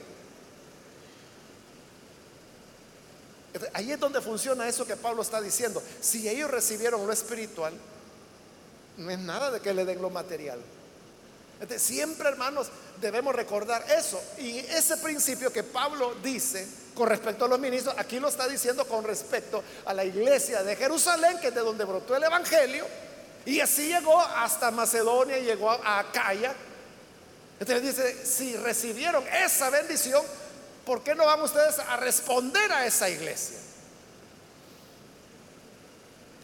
ahí 3.75 3.93
es 3.93 4.01
donde 4.01 4.23
funciona 4.23 4.67
eso 4.67 4.87
que 4.87 4.97
Pablo 4.97 5.21
está 5.21 5.39
diciendo. 5.43 5.83
Si 6.01 6.27
ellos 6.31 6.51
recibieron 6.51 7.07
lo 7.07 7.13
espiritual, 7.13 7.75
no 8.97 9.11
es 9.11 9.19
nada 9.19 9.51
de 9.51 9.61
que 9.61 9.75
le 9.75 9.85
den 9.85 10.01
lo 10.01 10.09
material 10.09 10.61
siempre, 11.79 12.29
hermanos, 12.29 12.69
debemos 13.01 13.35
recordar 13.35 13.85
eso. 13.91 14.23
Y 14.39 14.59
ese 14.59 14.97
principio 14.99 15.53
que 15.53 15.63
Pablo 15.63 16.15
dice 16.23 16.67
con 16.95 17.09
respecto 17.09 17.45
a 17.45 17.49
los 17.49 17.59
ministros, 17.59 17.95
aquí 17.99 18.21
lo 18.21 18.29
está 18.29 18.47
diciendo 18.47 18.87
con 18.87 19.05
respecto 19.05 19.63
a 19.85 19.93
la 19.93 20.05
iglesia 20.05 20.63
de 20.63 20.77
Jerusalén, 20.77 21.39
que 21.41 21.49
es 21.49 21.55
de 21.55 21.61
donde 21.61 21.85
brotó 21.85 22.17
el 22.17 22.23
Evangelio. 22.23 22.87
Y 23.47 23.61
así 23.61 23.89
llegó 23.89 24.19
hasta 24.21 24.71
Macedonia 24.71 25.39
y 25.39 25.45
llegó 25.45 25.71
a 25.71 25.99
Acaya. 25.99 26.55
Entonces 27.61 27.83
dice, 27.83 28.27
si 28.27 28.57
recibieron 28.57 29.25
esa 29.29 29.71
bendición, 29.71 30.25
¿por 30.85 31.03
qué 31.03 31.15
no 31.15 31.27
van 31.27 31.41
ustedes 31.41 31.79
a 31.79 31.97
responder 31.97 32.73
a 32.73 32.87
esa 32.87 33.09
iglesia? 33.11 33.59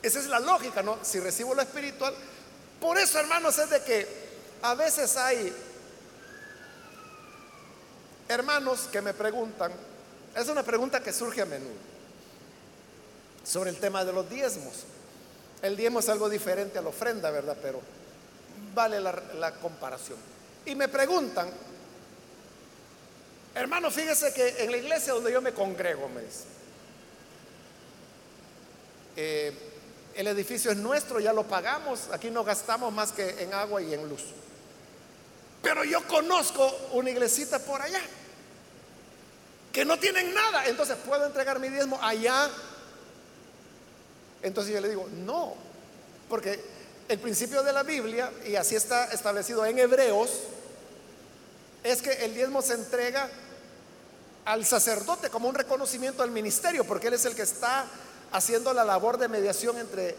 Esa 0.02 0.18
es 0.18 0.26
la 0.26 0.40
lógica, 0.40 0.82
¿no? 0.82 0.98
Si 1.02 1.20
recibo 1.20 1.54
lo 1.54 1.62
espiritual. 1.62 2.14
Por 2.80 2.98
eso, 2.98 3.18
hermanos, 3.18 3.58
es 3.58 3.70
de 3.70 3.82
que 3.82 4.30
a 4.62 4.74
veces 4.74 5.16
hay 5.16 5.52
hermanos 8.28 8.88
que 8.92 9.02
me 9.02 9.12
preguntan, 9.12 9.72
es 10.36 10.48
una 10.48 10.62
pregunta 10.62 11.00
que 11.00 11.12
surge 11.12 11.42
a 11.42 11.46
menudo, 11.46 11.74
sobre 13.44 13.70
el 13.70 13.76
tema 13.78 14.04
de 14.04 14.12
los 14.12 14.28
diezmos. 14.28 14.84
El 15.62 15.76
diezmo 15.76 16.00
es 16.00 16.08
algo 16.08 16.28
diferente 16.28 16.78
a 16.78 16.82
la 16.82 16.88
ofrenda, 16.88 17.30
¿verdad? 17.30 17.56
Pero 17.61 17.80
vale 18.74 19.00
la, 19.00 19.52
comparación. 19.61 20.18
Y 20.64 20.74
me 20.74 20.88
preguntan, 20.88 21.50
hermano, 23.54 23.90
fíjese 23.90 24.32
que 24.32 24.62
en 24.62 24.70
la 24.70 24.76
iglesia 24.76 25.12
donde 25.12 25.32
yo 25.32 25.42
me 25.42 25.52
congrego, 25.52 26.08
me 26.08 26.22
dice, 26.22 26.44
eh, 29.16 29.52
el 30.14 30.26
edificio 30.28 30.70
es 30.70 30.76
nuestro, 30.76 31.20
ya 31.20 31.32
lo 31.32 31.44
pagamos, 31.44 32.08
aquí 32.12 32.30
no 32.30 32.44
gastamos 32.44 32.92
más 32.92 33.12
que 33.12 33.42
en 33.42 33.52
agua 33.54 33.82
y 33.82 33.92
en 33.92 34.08
luz. 34.08 34.22
Pero 35.62 35.84
yo 35.84 36.06
conozco 36.06 36.70
una 36.92 37.11
iglesita 37.11 37.58
por 37.58 37.82
allá 37.82 38.00
que 39.72 39.84
no 39.84 39.98
tienen 39.98 40.34
nada. 40.34 40.66
Entonces, 40.66 40.96
¿puedo 41.06 41.26
entregar 41.26 41.58
mi 41.58 41.68
diezmo 41.68 41.98
allá? 42.02 42.50
Entonces 44.42 44.72
yo 44.72 44.80
le 44.80 44.88
digo, 44.88 45.08
no, 45.24 45.54
porque 46.28 46.61
el 47.08 47.18
principio 47.18 47.62
de 47.62 47.72
la 47.72 47.82
Biblia, 47.82 48.32
y 48.46 48.56
así 48.56 48.74
está 48.74 49.12
establecido 49.12 49.64
en 49.66 49.78
Hebreos, 49.78 50.30
es 51.82 52.02
que 52.02 52.12
el 52.24 52.34
diezmo 52.34 52.62
se 52.62 52.74
entrega 52.74 53.28
al 54.44 54.64
sacerdote 54.64 55.28
como 55.28 55.48
un 55.48 55.54
reconocimiento 55.54 56.22
al 56.22 56.30
ministerio, 56.30 56.84
porque 56.84 57.08
él 57.08 57.14
es 57.14 57.24
el 57.26 57.34
que 57.34 57.42
está 57.42 57.86
haciendo 58.32 58.72
la 58.72 58.84
labor 58.84 59.18
de 59.18 59.28
mediación 59.28 59.78
entre 59.78 60.16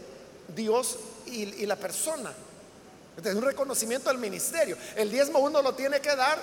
Dios 0.56 0.98
y, 1.26 1.64
y 1.64 1.66
la 1.66 1.76
persona. 1.76 2.32
Es 3.18 3.36
un 3.36 3.42
reconocimiento 3.42 4.10
al 4.10 4.18
ministerio. 4.18 4.78
El 4.96 5.12
diezmo 5.12 5.40
uno 5.40 5.62
lo 5.62 5.76
tiene 5.76 6.00
que 6.00 6.16
dar 6.16 6.40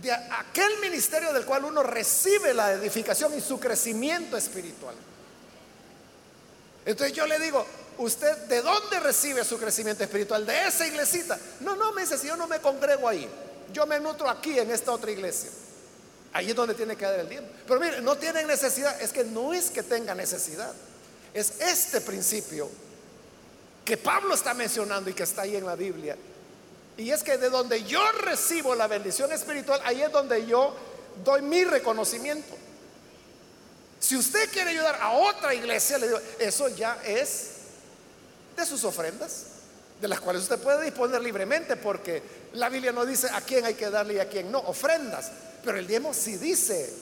de 0.00 0.12
aquel 0.12 0.78
ministerio 0.80 1.32
del 1.32 1.44
cual 1.44 1.64
uno 1.64 1.82
recibe 1.82 2.54
la 2.54 2.72
edificación 2.72 3.36
y 3.36 3.40
su 3.40 3.60
crecimiento 3.60 4.36
espiritual. 4.36 4.94
Entonces 6.84 7.14
yo 7.14 7.26
le 7.26 7.38
digo, 7.38 7.64
¿usted 7.98 8.36
de 8.48 8.62
dónde 8.62 9.00
recibe 9.00 9.44
su 9.44 9.58
crecimiento 9.58 10.02
espiritual? 10.02 10.46
¿De 10.46 10.66
esa 10.66 10.86
iglesita? 10.86 11.38
No, 11.60 11.76
no, 11.76 11.92
me 11.92 12.06
si 12.06 12.26
yo 12.26 12.36
no 12.36 12.46
me 12.46 12.60
congrego 12.60 13.08
ahí, 13.08 13.28
yo 13.72 13.86
me 13.86 14.00
nutro 14.00 14.28
aquí 14.28 14.58
en 14.58 14.70
esta 14.70 14.92
otra 14.92 15.10
iglesia. 15.10 15.50
Ahí 16.32 16.50
es 16.50 16.56
donde 16.56 16.74
tiene 16.74 16.96
que 16.96 17.04
dar 17.04 17.20
el 17.20 17.28
tiempo. 17.28 17.50
Pero 17.66 17.78
mire, 17.78 18.00
no 18.00 18.16
tienen 18.16 18.46
necesidad, 18.46 19.00
es 19.02 19.12
que 19.12 19.24
no 19.24 19.52
es 19.52 19.70
que 19.70 19.82
tenga 19.82 20.14
necesidad. 20.14 20.72
Es 21.34 21.60
este 21.60 22.00
principio 22.00 22.70
que 23.84 23.96
Pablo 23.96 24.34
está 24.34 24.54
mencionando 24.54 25.10
y 25.10 25.14
que 25.14 25.24
está 25.24 25.42
ahí 25.42 25.56
en 25.56 25.66
la 25.66 25.74
Biblia. 25.74 26.16
Y 26.96 27.10
es 27.10 27.22
que 27.22 27.38
de 27.38 27.50
donde 27.50 27.84
yo 27.84 28.00
recibo 28.12 28.74
la 28.74 28.86
bendición 28.86 29.32
espiritual, 29.32 29.80
ahí 29.84 30.02
es 30.02 30.12
donde 30.12 30.46
yo 30.46 30.74
doy 31.24 31.42
mi 31.42 31.64
reconocimiento. 31.64 32.54
Si 33.98 34.16
usted 34.16 34.50
quiere 34.50 34.70
ayudar 34.70 34.98
a 35.00 35.12
otra 35.12 35.54
iglesia, 35.54 35.98
le 35.98 36.08
digo, 36.08 36.20
eso 36.38 36.68
ya 36.68 37.00
es 37.04 37.50
de 38.56 38.66
sus 38.66 38.84
ofrendas, 38.84 39.44
de 40.00 40.08
las 40.08 40.20
cuales 40.20 40.42
usted 40.42 40.58
puede 40.58 40.84
disponer 40.84 41.22
libremente, 41.22 41.76
porque 41.76 42.22
la 42.54 42.68
Biblia 42.68 42.92
no 42.92 43.06
dice 43.06 43.28
a 43.32 43.40
quién 43.40 43.64
hay 43.64 43.74
que 43.74 43.90
darle 43.90 44.14
y 44.14 44.18
a 44.18 44.28
quién 44.28 44.50
no, 44.50 44.58
ofrendas. 44.58 45.30
Pero 45.64 45.78
el 45.78 45.86
diezmo 45.86 46.12
sí 46.12 46.36
dice 46.36 46.92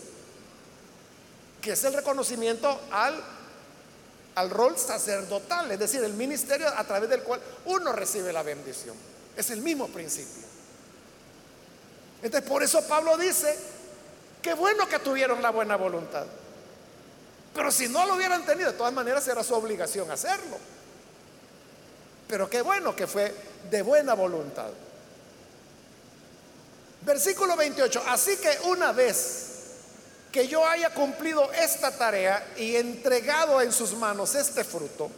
que 1.60 1.72
es 1.72 1.84
el 1.84 1.94
reconocimiento 1.94 2.80
al 2.90 3.22
al 4.34 4.50
rol 4.50 4.78
sacerdotal, 4.78 5.70
es 5.70 5.78
decir, 5.78 6.02
el 6.04 6.14
ministerio 6.14 6.68
a 6.68 6.84
través 6.84 7.10
del 7.10 7.22
cual 7.22 7.40
uno 7.66 7.92
recibe 7.92 8.32
la 8.32 8.42
bendición. 8.42 8.96
Es 9.36 9.50
el 9.50 9.60
mismo 9.60 9.88
principio. 9.88 10.44
Entonces, 12.22 12.48
por 12.48 12.62
eso 12.62 12.86
Pablo 12.86 13.16
dice, 13.16 13.56
qué 14.42 14.54
bueno 14.54 14.88
que 14.88 14.98
tuvieron 14.98 15.42
la 15.42 15.50
buena 15.50 15.76
voluntad. 15.76 16.26
Pero 17.54 17.72
si 17.72 17.88
no 17.88 18.06
lo 18.06 18.14
hubieran 18.14 18.44
tenido, 18.44 18.70
de 18.70 18.78
todas 18.78 18.92
maneras 18.92 19.26
era 19.26 19.42
su 19.42 19.54
obligación 19.54 20.10
hacerlo. 20.10 20.58
Pero 22.28 22.48
qué 22.48 22.62
bueno 22.62 22.94
que 22.94 23.06
fue 23.06 23.34
de 23.70 23.82
buena 23.82 24.14
voluntad. 24.14 24.70
Versículo 27.02 27.56
28, 27.56 28.04
así 28.06 28.36
que 28.36 28.58
una 28.66 28.92
vez 28.92 29.39
que 30.32 30.46
yo 30.46 30.64
haya 30.66 30.90
cumplido 30.90 31.50
esta 31.52 31.90
tarea 31.90 32.46
y 32.56 32.76
entregado 32.76 33.60
en 33.60 33.72
sus 33.72 33.92
manos 33.94 34.34
este 34.34 34.64
fruto, 34.64 35.10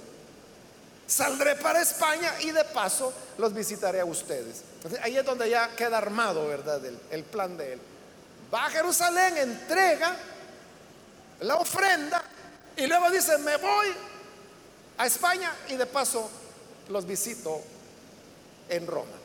saldré 1.07 1.57
para 1.57 1.83
España 1.83 2.33
y 2.41 2.51
de 2.51 2.65
paso 2.65 3.13
los 3.39 3.53
visitaré 3.53 4.01
a 4.01 4.05
ustedes. 4.05 4.63
ahí 5.03 5.17
es 5.17 5.25
donde 5.25 5.51
ya 5.51 5.75
queda 5.77 5.99
armado, 5.99 6.47
¿verdad? 6.49 6.85
El, 6.85 6.99
el 7.11 7.25
plan 7.25 7.57
de 7.57 7.75
él. 7.75 7.81
Va 8.53 8.67
a 8.67 8.71
Jerusalén, 8.71 9.37
entrega 9.37 10.17
la 11.41 11.57
ofrenda 11.57 12.23
y 12.77 12.87
luego 12.87 13.11
dice, 13.11 13.37
me 13.39 13.57
voy 13.57 13.89
a 14.99 15.07
España 15.07 15.53
y 15.69 15.77
de 15.77 15.87
paso 15.87 16.31
los 16.89 17.07
visito 17.07 17.61
en 18.69 18.87
Roma. 18.87 19.23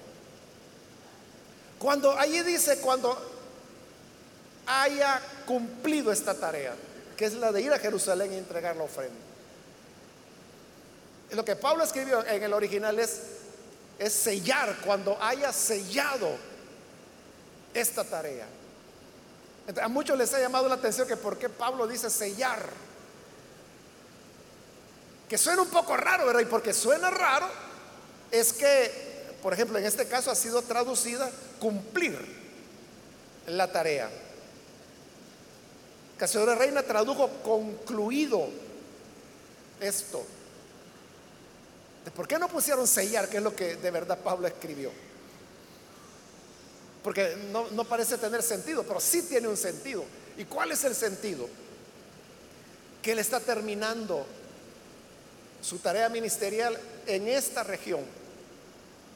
Cuando 1.79 2.17
allí 2.17 2.41
dice, 2.41 2.79
cuando 2.79 3.36
haya 4.67 5.21
cumplido 5.45 6.11
esta 6.11 6.33
tarea, 6.33 6.75
que 7.15 7.25
es 7.25 7.33
la 7.33 7.51
de 7.51 7.61
ir 7.61 7.73
a 7.73 7.79
Jerusalén 7.79 8.33
y 8.33 8.37
entregar 8.37 8.75
la 8.75 8.83
ofrenda. 8.83 9.15
Lo 11.31 11.43
que 11.43 11.55
Pablo 11.55 11.83
escribió 11.83 12.25
en 12.25 12.43
el 12.43 12.53
original 12.53 12.97
es, 12.99 13.19
es 13.99 14.13
sellar, 14.13 14.77
cuando 14.85 15.17
haya 15.21 15.51
sellado 15.51 16.29
esta 17.73 18.03
tarea. 18.03 18.47
a 19.81 19.87
muchos 19.87 20.17
les 20.17 20.33
ha 20.33 20.39
llamado 20.39 20.67
la 20.67 20.75
atención 20.75 21.07
que 21.07 21.17
por 21.17 21.37
qué 21.37 21.49
Pablo 21.49 21.87
dice 21.87 22.09
sellar. 22.09 22.59
Que 25.27 25.37
suena 25.37 25.61
un 25.61 25.69
poco 25.69 25.97
raro, 25.97 26.25
¿verdad? 26.25 26.41
Y 26.41 26.45
porque 26.45 26.73
suena 26.73 27.09
raro 27.09 27.49
es 28.31 28.53
que, 28.53 29.35
por 29.41 29.53
ejemplo, 29.53 29.77
en 29.77 29.85
este 29.85 30.07
caso 30.07 30.31
ha 30.31 30.35
sido 30.35 30.61
traducida 30.61 31.29
cumplir 31.59 32.17
la 33.47 33.69
tarea. 33.71 34.09
Casadora 36.17 36.55
Reina 36.55 36.81
tradujo 36.83 37.29
concluido 37.43 38.49
esto. 39.79 40.25
¿Por 42.15 42.27
qué 42.27 42.39
no 42.39 42.47
pusieron 42.47 42.87
sellar, 42.87 43.29
que 43.29 43.37
es 43.37 43.43
lo 43.43 43.55
que 43.55 43.75
de 43.75 43.91
verdad 43.91 44.17
Pablo 44.17 44.47
escribió? 44.47 44.91
Porque 47.03 47.37
no, 47.51 47.69
no 47.71 47.83
parece 47.85 48.17
tener 48.17 48.41
sentido, 48.41 48.83
pero 48.83 48.99
sí 48.99 49.21
tiene 49.23 49.47
un 49.47 49.57
sentido. 49.57 50.03
¿Y 50.37 50.45
cuál 50.45 50.71
es 50.71 50.83
el 50.83 50.95
sentido? 50.95 51.47
Que 53.01 53.11
él 53.11 53.19
está 53.19 53.39
terminando 53.39 54.25
su 55.61 55.79
tarea 55.79 56.09
ministerial 56.09 56.77
en 57.05 57.27
esta 57.27 57.63
región 57.63 58.01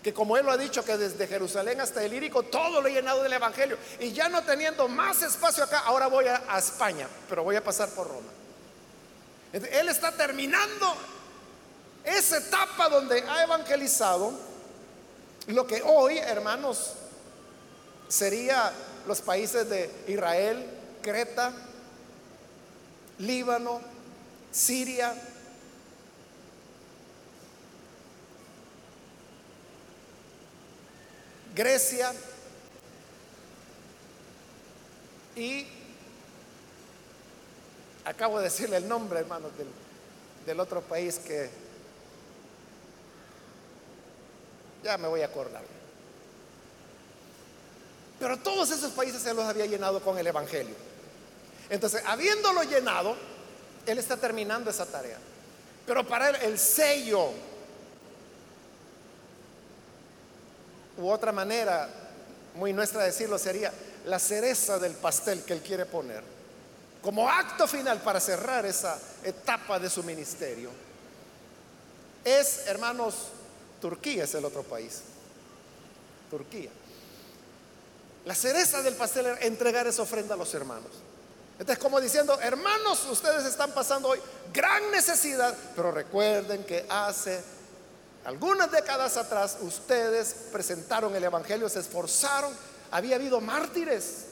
que 0.04 0.14
como 0.14 0.36
él 0.36 0.46
lo 0.46 0.52
ha 0.52 0.58
dicho, 0.58 0.84
que 0.84 0.98
desde 0.98 1.28
Jerusalén 1.28 1.80
hasta 1.80 2.04
el 2.04 2.12
Lírico, 2.12 2.44
todo 2.44 2.82
lo 2.82 2.88
he 2.88 2.94
llenado 2.94 3.22
del 3.22 3.34
Evangelio. 3.34 3.78
Y 4.00 4.12
ya 4.12 4.30
no 4.30 4.42
teniendo 4.44 4.88
más 4.88 5.22
espacio 5.22 5.64
acá, 5.64 5.80
ahora 5.80 6.08
voy 6.08 6.26
a, 6.28 6.58
España, 6.58 7.08
pero 7.30 7.44
voy 7.44 7.56
a 7.56 7.64
pasar 7.64 7.90
por 7.90 8.08
Roma. 8.08 8.30
Él 9.54 9.90
está 9.90 10.12
terminando 10.12 10.96
esa 12.04 12.38
etapa 12.38 12.90
donde 12.90 13.22
ha 13.22 13.44
evangelizado 13.44 14.34
lo 15.48 15.68
que 15.68 15.84
hoy, 15.84 16.18
hermanos, 16.18 16.94
sería 18.08 18.72
los 19.08 19.22
países 19.22 19.70
de 19.70 19.90
Israel, 20.08 20.66
Creta, 21.02 21.52
Líbano, 23.20 23.82
Siria, 24.52 25.14
Grecia 31.56 32.14
y 35.36 35.66
acabo 38.06 38.38
de 38.38 38.46
decirle 38.46 38.78
el 38.78 38.88
nombre, 38.88 39.20
hermanos, 39.20 39.52
del, 40.46 40.60
otro 40.60 40.82
país 40.82 41.20
que 41.20 41.50
ya 44.84 44.98
me 44.98 45.08
voy 45.08 45.22
a 45.22 45.26
acordar. 45.26 45.64
Pero 48.20 48.38
todos 48.38 48.70
esos 48.72 48.92
países 48.92 49.22
se 49.22 49.34
los 49.34 49.46
había 49.46 49.66
llenado 49.66 50.02
con 50.02 50.18
el 50.18 50.28
Evangelio. 50.28 50.76
Entonces, 51.70 52.04
habiéndolo 52.06 52.64
llenado, 52.64 53.16
él 53.86 53.98
está 53.98 54.18
terminando 54.18 54.70
esa 54.70 54.86
tarea. 54.86 55.18
Pero 55.86 56.06
para 56.06 56.30
él 56.30 56.36
el 56.44 56.60
sello 56.60 57.32
u 61.02 61.10
otra 61.10 61.32
manera 61.32 61.90
muy 62.56 62.74
nuestra 62.74 63.04
decirlo 63.04 63.38
sería 63.38 63.72
la 64.06 64.20
cereza 64.20 64.80
del 64.80 64.94
pastel 64.94 65.44
que 65.44 65.54
él 65.54 65.62
quiere 65.62 65.86
poner 65.86 66.24
como 67.02 67.28
acto 67.28 67.68
final 67.68 68.00
para 68.02 68.20
cerrar 68.20 68.66
esa 68.66 68.98
etapa 69.24 69.80
de 69.80 69.90
su 69.90 70.04
ministerio 70.04 70.70
es, 72.24 72.68
hermanos, 72.68 73.16
Turquía 73.80 74.26
es 74.26 74.36
el 74.36 74.46
otro 74.46 74.62
país. 74.62 75.02
Turquía. 76.30 76.70
La 78.26 78.36
cereza 78.36 78.84
del 78.84 78.94
pastel 78.96 79.26
es 79.26 79.42
entregar 79.42 79.88
esa 79.88 80.04
ofrenda 80.04 80.36
a 80.36 80.38
los 80.38 80.54
hermanos. 80.54 80.92
Entonces, 81.58 81.84
como 81.84 82.00
diciendo, 82.00 82.40
hermanos, 82.40 83.06
ustedes 83.10 83.46
están 83.46 83.72
pasando 83.72 84.10
hoy 84.10 84.20
gran 84.54 84.92
necesidad, 84.92 85.56
pero 85.76 85.92
recuerden 85.92 86.64
que 86.64 86.86
hace 86.88 87.42
algunas 88.26 88.72
décadas 88.72 89.18
atrás 89.18 89.58
ustedes 89.62 90.36
presentaron 90.52 91.16
el 91.16 91.24
Evangelio, 91.24 91.68
se 91.70 91.80
esforzaron, 91.80 92.56
había 92.92 93.16
habido 93.16 93.42
mártires. 93.42 94.26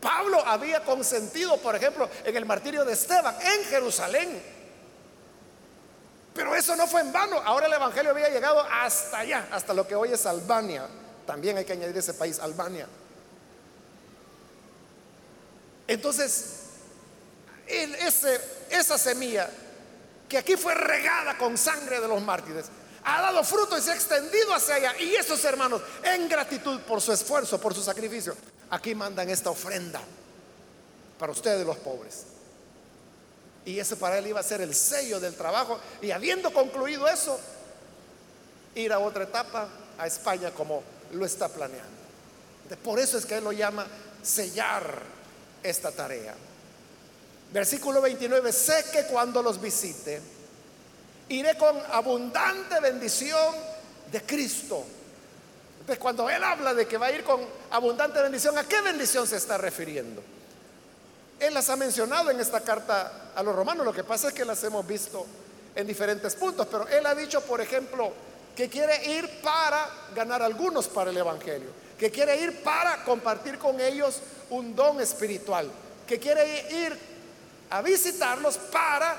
Pablo 0.00 0.42
había 0.46 0.84
consentido, 0.84 1.56
por 1.58 1.74
ejemplo, 1.74 2.08
en 2.24 2.36
el 2.36 2.46
martirio 2.46 2.84
de 2.84 2.92
Esteban 2.92 3.36
en 3.40 3.64
Jerusalén. 3.64 4.42
Pero 6.34 6.54
eso 6.54 6.76
no 6.76 6.86
fue 6.86 7.00
en 7.00 7.12
vano. 7.12 7.42
Ahora 7.44 7.66
el 7.66 7.72
Evangelio 7.72 8.12
había 8.12 8.28
llegado 8.28 8.60
hasta 8.60 9.18
allá, 9.18 9.48
hasta 9.50 9.74
lo 9.74 9.86
que 9.86 9.96
hoy 9.96 10.12
es 10.12 10.24
Albania. 10.24 10.86
También 11.26 11.58
hay 11.58 11.64
que 11.64 11.72
añadir 11.72 11.98
ese 11.98 12.14
país, 12.14 12.38
Albania. 12.38 12.86
Entonces, 15.88 16.60
esa 18.70 18.96
semilla 18.98 19.50
que 20.28 20.38
aquí 20.38 20.56
fue 20.56 20.74
regada 20.74 21.38
con 21.38 21.56
sangre 21.56 22.00
de 22.00 22.08
los 22.08 22.20
mártires, 22.22 22.66
ha 23.04 23.22
dado 23.22 23.42
fruto 23.42 23.78
y 23.78 23.80
se 23.80 23.92
ha 23.92 23.94
extendido 23.94 24.54
hacia 24.54 24.74
allá. 24.74 24.98
Y 24.98 25.14
esos 25.14 25.42
hermanos, 25.44 25.80
en 26.02 26.28
gratitud 26.28 26.80
por 26.80 27.00
su 27.00 27.12
esfuerzo, 27.12 27.60
por 27.60 27.74
su 27.74 27.82
sacrificio, 27.82 28.36
aquí 28.70 28.94
mandan 28.94 29.30
esta 29.30 29.50
ofrenda 29.50 30.00
para 31.18 31.32
ustedes 31.32 31.66
los 31.66 31.78
pobres. 31.78 32.24
Y 33.64 33.78
ese 33.78 33.96
para 33.96 34.18
él 34.18 34.26
iba 34.26 34.40
a 34.40 34.42
ser 34.42 34.60
el 34.60 34.74
sello 34.74 35.20
del 35.20 35.34
trabajo. 35.34 35.78
Y 36.00 36.10
habiendo 36.10 36.52
concluido 36.52 37.08
eso, 37.08 37.38
ir 38.74 38.92
a 38.92 38.98
otra 38.98 39.24
etapa, 39.24 39.68
a 39.98 40.06
España 40.06 40.50
como 40.52 40.82
lo 41.12 41.24
está 41.24 41.48
planeando. 41.48 41.98
Por 42.82 42.98
eso 42.98 43.18
es 43.18 43.26
que 43.26 43.36
él 43.36 43.44
lo 43.44 43.52
llama 43.52 43.86
sellar 44.22 45.02
esta 45.62 45.90
tarea. 45.90 46.34
Versículo 47.52 48.00
29, 48.02 48.52
sé 48.52 48.84
que 48.92 49.04
cuando 49.04 49.42
los 49.42 49.60
visite, 49.60 50.20
iré 51.30 51.56
con 51.56 51.80
abundante 51.90 52.78
bendición 52.80 53.54
de 54.12 54.22
Cristo. 54.22 54.84
Entonces, 55.80 55.98
cuando 55.98 56.28
él 56.28 56.44
habla 56.44 56.74
de 56.74 56.86
que 56.86 56.98
va 56.98 57.06
a 57.06 57.12
ir 57.12 57.24
con 57.24 57.40
abundante 57.70 58.20
bendición, 58.20 58.58
¿a 58.58 58.64
qué 58.64 58.82
bendición 58.82 59.26
se 59.26 59.36
está 59.36 59.56
refiriendo? 59.56 60.22
Él 61.40 61.54
las 61.54 61.70
ha 61.70 61.76
mencionado 61.76 62.30
en 62.30 62.40
esta 62.40 62.60
carta 62.60 63.30
a 63.34 63.42
los 63.42 63.54
romanos, 63.54 63.86
lo 63.86 63.92
que 63.94 64.04
pasa 64.04 64.28
es 64.28 64.34
que 64.34 64.44
las 64.44 64.62
hemos 64.64 64.86
visto 64.86 65.24
en 65.74 65.86
diferentes 65.86 66.34
puntos, 66.34 66.66
pero 66.70 66.86
él 66.88 67.06
ha 67.06 67.14
dicho, 67.14 67.40
por 67.40 67.60
ejemplo, 67.60 68.12
que 68.54 68.68
quiere 68.68 69.12
ir 69.12 69.40
para 69.40 69.88
ganar 70.14 70.42
algunos 70.42 70.88
para 70.88 71.10
el 71.10 71.16
Evangelio, 71.16 71.70
que 71.98 72.10
quiere 72.10 72.36
ir 72.36 72.62
para 72.62 73.04
compartir 73.04 73.56
con 73.56 73.80
ellos 73.80 74.20
un 74.50 74.74
don 74.74 75.00
espiritual, 75.00 75.70
que 76.06 76.18
quiere 76.18 76.66
ir 76.72 76.98
a 77.70 77.82
visitarlos 77.82 78.56
para 78.58 79.16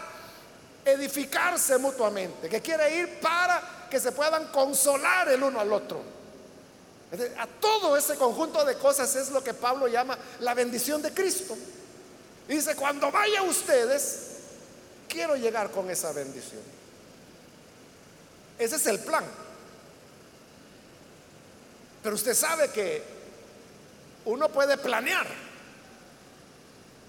edificarse 0.85 1.77
mutuamente, 1.77 2.49
que 2.49 2.61
quiere 2.61 2.95
ir 2.95 3.19
para 3.19 3.87
que 3.89 3.99
se 3.99 4.11
puedan 4.11 4.47
consolar 4.47 5.29
el 5.29 5.43
uno 5.43 5.59
al 5.59 5.71
otro. 5.71 6.01
A 7.37 7.47
todo 7.47 7.97
ese 7.97 8.15
conjunto 8.15 8.63
de 8.63 8.75
cosas 8.75 9.15
es 9.15 9.31
lo 9.31 9.43
que 9.43 9.53
Pablo 9.53 9.87
llama 9.87 10.17
la 10.39 10.53
bendición 10.53 11.01
de 11.01 11.11
Cristo. 11.11 11.57
dice, 12.47 12.75
cuando 12.75 13.11
vaya 13.11 13.41
ustedes, 13.41 14.27
quiero 15.07 15.35
llegar 15.35 15.71
con 15.71 15.89
esa 15.89 16.11
bendición. 16.11 16.61
Ese 18.59 18.75
es 18.75 18.85
el 18.87 18.99
plan. 18.99 19.25
Pero 22.03 22.15
usted 22.15 22.33
sabe 22.35 22.69
que 22.69 23.03
uno 24.25 24.49
puede 24.49 24.77
planear, 24.77 25.27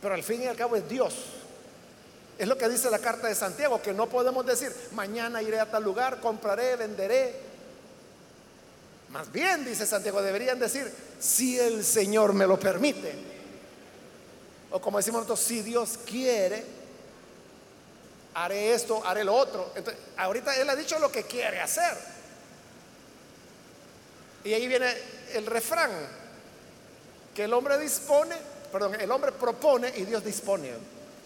pero 0.01 0.15
al 0.15 0.23
fin 0.23 0.43
y 0.43 0.47
al 0.47 0.57
cabo 0.57 0.77
es 0.77 0.89
Dios. 0.89 1.15
Es 2.39 2.49
lo 2.49 2.57
que 2.57 2.69
dice 2.69 2.91
la 2.91 2.99
carta 2.99 3.27
de 3.27 3.35
Santiago, 3.35 3.83
que 3.83 3.93
no 3.93 4.09
podemos 4.09 4.47
decir, 4.47 4.75
mañana 4.93 5.43
iré 5.43 5.61
a 5.61 5.71
tal 5.71 5.83
lugar, 5.85 6.21
compraré, 6.21 6.77
venderé. 6.77 7.35
Más 9.11 9.31
bien, 9.31 9.65
dice 9.65 9.85
Santiago, 9.85 10.23
deberían 10.23 10.59
decir, 10.59 10.91
si 11.19 11.59
el 11.59 11.85
Señor 11.85 12.33
me 12.33 12.47
lo 12.47 12.59
permite. 12.59 13.13
O 14.71 14.81
como 14.81 14.99
decimos 14.99 15.23
nosotros, 15.23 15.41
si 15.41 15.61
Dios 15.61 15.99
quiere, 16.07 16.65
haré 18.35 18.73
esto, 18.73 19.05
haré 19.05 19.23
lo 19.23 19.35
otro. 19.35 19.73
Entonces, 19.75 20.03
ahorita 20.17 20.57
Él 20.57 20.71
ha 20.71 20.77
dicho 20.77 20.99
lo 20.99 21.13
que 21.13 21.25
quiere 21.25 21.61
hacer. 21.61 21.95
Y 24.45 24.55
ahí 24.55 24.67
viene 24.67 24.95
el 25.35 25.45
refrán, 25.45 25.91
que 27.35 27.45
el 27.45 27.53
hombre 27.53 27.79
dispone, 27.79 28.37
perdón, 28.71 28.95
el 29.01 29.11
hombre 29.11 29.33
propone 29.33 29.93
y 29.97 30.05
Dios 30.05 30.25
dispone. 30.25 30.71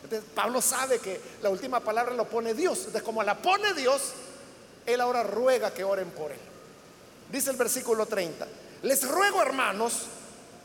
Entonces, 0.03 0.29
Pablo 0.35 0.61
sabe 0.61 0.99
que 0.99 1.21
la 1.43 1.51
última 1.51 1.81
palabra 1.81 2.15
lo 2.15 2.29
pone 2.29 2.55
Dios. 2.55 2.79
Entonces, 2.79 3.03
como 3.03 3.23
la 3.23 3.41
pone 3.41 3.75
Dios, 3.75 4.03
él 4.87 5.01
ahora 5.01 5.23
ruega 5.23 5.73
que 5.73 5.85
oren 5.85 6.11
por 6.11 6.33
él. 6.33 6.39
Dice 7.31 7.51
el 7.51 7.57
versículo 7.57 8.07
30, 8.07 8.47
les 8.83 9.09
ruego 9.09 9.41
hermanos, 9.41 10.03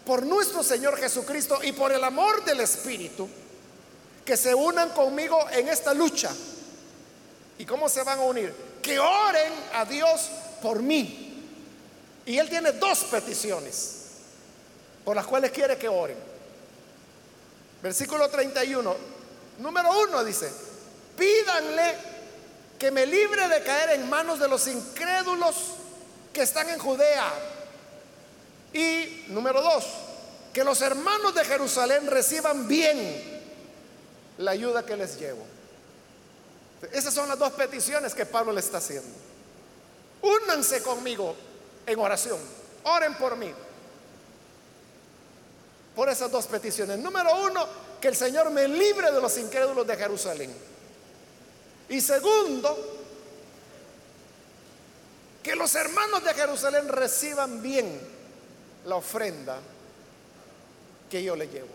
por 0.05 0.25
nuestro 0.25 0.63
Señor 0.63 0.97
Jesucristo 0.97 1.59
y 1.61 1.71
por 1.71 1.91
el 1.91 2.03
amor 2.03 2.43
del 2.43 2.61
Espíritu, 2.61 3.29
que 4.25 4.35
se 4.35 4.55
unan 4.55 4.89
conmigo 4.89 5.39
en 5.51 5.69
esta 5.69 5.93
lucha. 5.93 6.31
¿Y 7.59 7.65
cómo 7.65 7.87
se 7.89 8.03
van 8.03 8.19
a 8.19 8.23
unir? 8.23 8.53
Que 8.81 8.99
oren 8.99 9.53
a 9.73 9.85
Dios 9.85 10.29
por 10.61 10.81
mí 10.81 11.29
y 12.25 12.37
él 12.37 12.47
tiene 12.47 12.73
dos 12.73 13.05
peticiones 13.05 13.95
por 15.03 15.15
las 15.15 15.25
cuales 15.25 15.51
quiere 15.51 15.77
que 15.77 15.89
oren. 15.89 16.28
Versículo 17.81 18.29
31. 18.29 18.95
Número 19.59 19.89
uno 20.07 20.23
dice, 20.23 20.51
pídanle 21.17 21.95
que 22.77 22.91
me 22.91 23.05
libre 23.05 23.47
de 23.47 23.63
caer 23.63 23.91
en 23.91 24.09
manos 24.09 24.39
de 24.39 24.47
los 24.47 24.67
incrédulos 24.67 25.55
que 26.33 26.41
están 26.43 26.69
en 26.69 26.79
Judea. 26.79 27.31
Y 28.73 29.25
número 29.29 29.61
dos, 29.61 29.85
que 30.53 30.63
los 30.63 30.81
hermanos 30.81 31.33
de 31.35 31.43
Jerusalén 31.43 32.07
reciban 32.07 32.67
bien 32.67 33.41
la 34.37 34.51
ayuda 34.51 34.85
que 34.85 34.95
les 34.95 35.19
llevo. 35.19 35.45
Esas 36.93 37.13
son 37.13 37.27
las 37.27 37.37
dos 37.37 37.51
peticiones 37.53 38.15
que 38.15 38.25
Pablo 38.25 38.53
le 38.53 38.61
está 38.61 38.77
haciendo. 38.77 39.09
Únanse 40.21 40.81
conmigo 40.81 41.35
en 41.85 41.99
oración. 41.99 42.39
Oren 42.83 43.15
por 43.15 43.35
mí. 43.35 43.53
Por 45.99 46.07
esas 46.07 46.31
dos 46.31 46.45
peticiones. 46.45 46.97
Número 46.97 47.43
uno, 47.43 47.67
que 47.99 48.07
el 48.07 48.15
Señor 48.15 48.49
me 48.51 48.69
libre 48.69 49.11
de 49.11 49.19
los 49.19 49.37
incrédulos 49.37 49.85
de 49.85 49.97
Jerusalén. 49.97 50.55
Y 51.89 51.99
segundo, 51.99 52.77
que 55.43 55.57
los 55.57 55.75
hermanos 55.75 56.23
de 56.23 56.33
Jerusalén 56.33 56.87
reciban 56.87 57.61
bien 57.61 57.99
la 58.85 58.95
ofrenda 58.95 59.59
que 61.09 61.21
yo 61.21 61.35
le 61.35 61.49
llevo. 61.49 61.67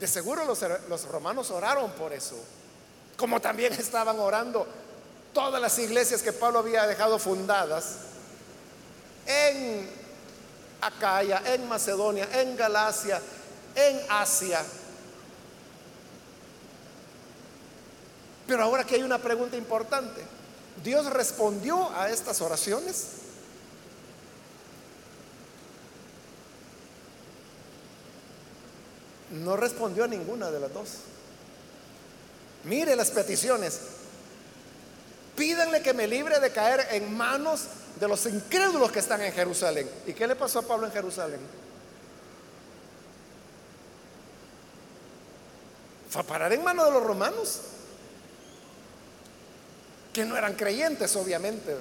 De 0.00 0.06
seguro 0.08 0.46
los, 0.46 0.64
los, 0.88 1.04
romanos 1.08 1.50
oraron 1.50 1.90
por 1.90 2.14
eso, 2.14 2.36
como 3.18 3.42
también 3.42 3.74
estaban 3.74 4.18
orando 4.20 4.66
todas 5.34 5.60
las 5.60 5.78
iglesias 5.78 6.22
que 6.22 6.32
Pablo 6.32 6.60
había 6.60 6.86
dejado 6.86 7.18
fundadas 7.18 7.96
en 9.26 10.03
Acaya, 10.86 11.42
en 11.46 11.68
Macedonia, 11.68 12.28
en 12.32 12.56
Galacia, 12.56 13.20
en 13.74 14.00
Asia. 14.08 14.62
Pero 18.46 18.62
ahora 18.62 18.82
aquí 18.82 18.94
hay 18.94 19.02
una 19.02 19.18
pregunta 19.18 19.56
importante. 19.56 20.20
¿Dios 20.82 21.06
respondió 21.06 21.90
a 21.96 22.10
estas 22.10 22.40
oraciones? 22.40 23.06
No 29.30 29.56
respondió 29.56 30.04
a 30.04 30.08
ninguna 30.08 30.50
de 30.50 30.60
las 30.60 30.72
dos. 30.72 30.88
Mire 32.64 32.94
las 32.96 33.10
peticiones. 33.10 33.80
Pídanle 35.36 35.82
que 35.82 35.94
me 35.94 36.06
libre 36.06 36.38
de 36.40 36.52
caer 36.52 36.86
en 36.92 37.16
manos 37.16 37.62
de 37.98 38.08
los 38.08 38.26
incrédulos 38.26 38.90
que 38.90 38.98
están 38.98 39.22
en 39.22 39.32
Jerusalén. 39.32 39.88
¿Y 40.06 40.12
qué 40.12 40.26
le 40.26 40.36
pasó 40.36 40.60
a 40.60 40.62
Pablo 40.62 40.86
en 40.86 40.92
Jerusalén? 40.92 41.40
Fue 46.10 46.22
a 46.22 46.24
parar 46.24 46.52
en 46.52 46.62
manos 46.62 46.86
de 46.86 46.92
los 46.92 47.02
romanos, 47.02 47.60
que 50.12 50.24
no 50.24 50.36
eran 50.36 50.54
creyentes, 50.54 51.14
obviamente. 51.16 51.76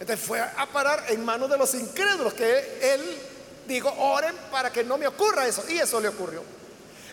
Entonces 0.00 0.24
fue 0.24 0.40
a 0.40 0.66
parar 0.72 1.04
en 1.08 1.24
manos 1.24 1.50
de 1.50 1.58
los 1.58 1.74
incrédulos, 1.74 2.34
que 2.34 2.94
él 2.94 3.18
dijo, 3.66 3.92
oren 3.98 4.34
para 4.50 4.72
que 4.72 4.82
no 4.82 4.98
me 4.98 5.06
ocurra 5.06 5.46
eso. 5.46 5.62
Y 5.68 5.78
eso 5.78 6.00
le 6.00 6.08
ocurrió. 6.08 6.42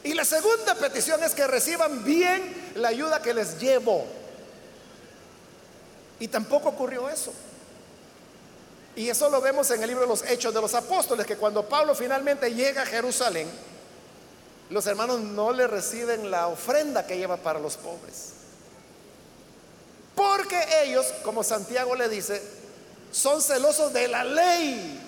Y 0.03 0.13
la 0.13 0.23
segunda 0.23 0.75
petición 0.75 1.21
es 1.23 1.35
que 1.35 1.45
reciban 1.47 2.03
bien 2.03 2.71
la 2.75 2.89
ayuda 2.89 3.21
que 3.21 3.33
les 3.33 3.59
llevo. 3.59 4.05
Y 6.19 6.27
tampoco 6.29 6.69
ocurrió 6.69 7.09
eso. 7.09 7.33
Y 8.95 9.09
eso 9.09 9.29
lo 9.29 9.39
vemos 9.39 9.69
en 9.71 9.81
el 9.81 9.87
libro 9.87 10.03
de 10.03 10.09
los 10.09 10.23
Hechos 10.23 10.53
de 10.53 10.61
los 10.61 10.73
Apóstoles, 10.73 11.25
que 11.25 11.37
cuando 11.37 11.67
Pablo 11.67 11.95
finalmente 11.95 12.53
llega 12.53 12.81
a 12.81 12.85
Jerusalén, 12.85 13.49
los 14.69 14.85
hermanos 14.85 15.19
no 15.19 15.51
le 15.51 15.67
reciben 15.67 16.29
la 16.29 16.47
ofrenda 16.47 17.07
que 17.07 17.17
lleva 17.17 17.37
para 17.37 17.59
los 17.59 17.77
pobres. 17.77 18.33
Porque 20.15 20.83
ellos, 20.83 21.05
como 21.23 21.43
Santiago 21.43 21.95
le 21.95 22.09
dice, 22.09 22.41
son 23.11 23.41
celosos 23.41 23.93
de 23.93 24.07
la 24.07 24.23
ley. 24.23 24.99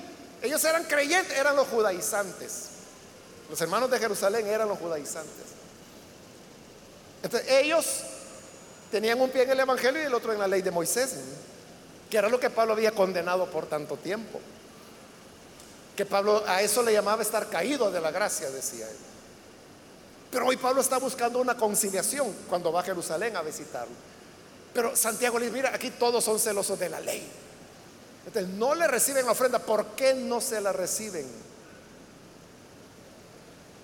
Ellos 0.41 0.63
eran 0.63 0.85
creyentes, 0.85 1.37
eran 1.37 1.55
los 1.55 1.67
judaizantes. 1.67 2.69
Los 3.49 3.59
hermanos 3.61 3.91
de 3.91 3.99
Jerusalén 3.99 4.47
eran 4.47 4.67
los 4.69 4.79
judaizantes. 4.79 5.45
Entonces 7.21 7.51
ellos 7.51 7.85
tenían 8.89 9.19
un 9.21 9.29
pie 9.29 9.43
en 9.43 9.51
el 9.51 9.59
Evangelio 9.59 10.01
y 10.01 10.05
el 10.05 10.13
otro 10.13 10.33
en 10.33 10.39
la 10.39 10.47
ley 10.47 10.61
de 10.61 10.71
Moisés, 10.71 11.15
que 12.11 12.17
era 12.17 12.27
lo 12.27 12.39
que 12.39 12.49
Pablo 12.49 12.73
había 12.73 12.91
condenado 12.91 13.49
por 13.49 13.67
tanto 13.67 13.95
tiempo. 13.95 14.41
Que 15.95 16.05
Pablo 16.05 16.43
a 16.45 16.61
eso 16.61 16.83
le 16.83 16.91
llamaba 16.91 17.21
estar 17.21 17.47
caído 17.49 17.89
de 17.89 18.01
la 18.01 18.11
gracia, 18.11 18.51
decía 18.51 18.87
él. 18.87 18.97
Pero 20.29 20.45
hoy 20.45 20.57
Pablo 20.57 20.81
está 20.81 20.97
buscando 20.97 21.39
una 21.39 21.55
conciliación 21.55 22.33
cuando 22.49 22.71
va 22.71 22.81
a 22.81 22.83
Jerusalén 22.83 23.37
a 23.37 23.41
visitarlo. 23.41 23.95
Pero 24.73 24.95
Santiago 24.95 25.39
le 25.39 25.45
dice, 25.45 25.57
mira, 25.57 25.71
aquí 25.73 25.89
todos 25.91 26.23
son 26.23 26.37
celosos 26.37 26.77
de 26.77 26.89
la 26.89 26.99
ley. 26.99 27.25
Entonces 28.25 28.51
no 28.53 28.75
le 28.75 28.87
reciben 28.87 29.25
la 29.25 29.31
ofrenda. 29.31 29.59
¿Por 29.59 29.87
qué 29.95 30.13
no 30.13 30.41
se 30.41 30.59
la 30.59 30.73
reciben? 30.73 31.25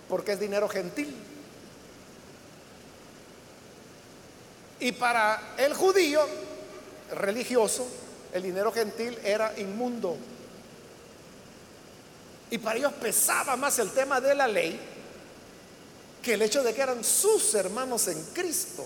Porque 0.09 0.34
es 0.34 0.39
dinero 0.39 0.67
gentil. 0.67 1.15
Y 4.82 4.91
para 4.91 5.55
el 5.57 5.73
judío 5.73 6.21
religioso, 7.15 7.88
el 8.38 8.43
dinero 8.43 8.71
gentil 8.71 9.17
era 9.23 9.53
inmundo. 9.57 10.17
Y 12.49 12.57
para 12.57 12.77
ellos 12.77 12.93
pesaba 12.93 13.55
más 13.55 13.77
el 13.79 13.91
tema 13.91 14.21
de 14.21 14.33
la 14.33 14.47
ley 14.47 14.79
que 16.21 16.33
el 16.33 16.41
hecho 16.41 16.63
de 16.63 16.73
que 16.73 16.81
eran 16.81 17.03
sus 17.03 17.53
hermanos 17.55 18.07
en 18.07 18.21
Cristo. 18.33 18.85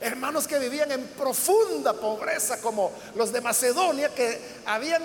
Hermanos 0.00 0.48
que 0.48 0.58
vivían 0.58 0.90
en 0.90 1.06
profunda 1.08 1.92
pobreza 1.94 2.60
como 2.60 2.92
los 3.14 3.32
de 3.32 3.40
Macedonia 3.40 4.12
que 4.12 4.40
habían 4.66 5.02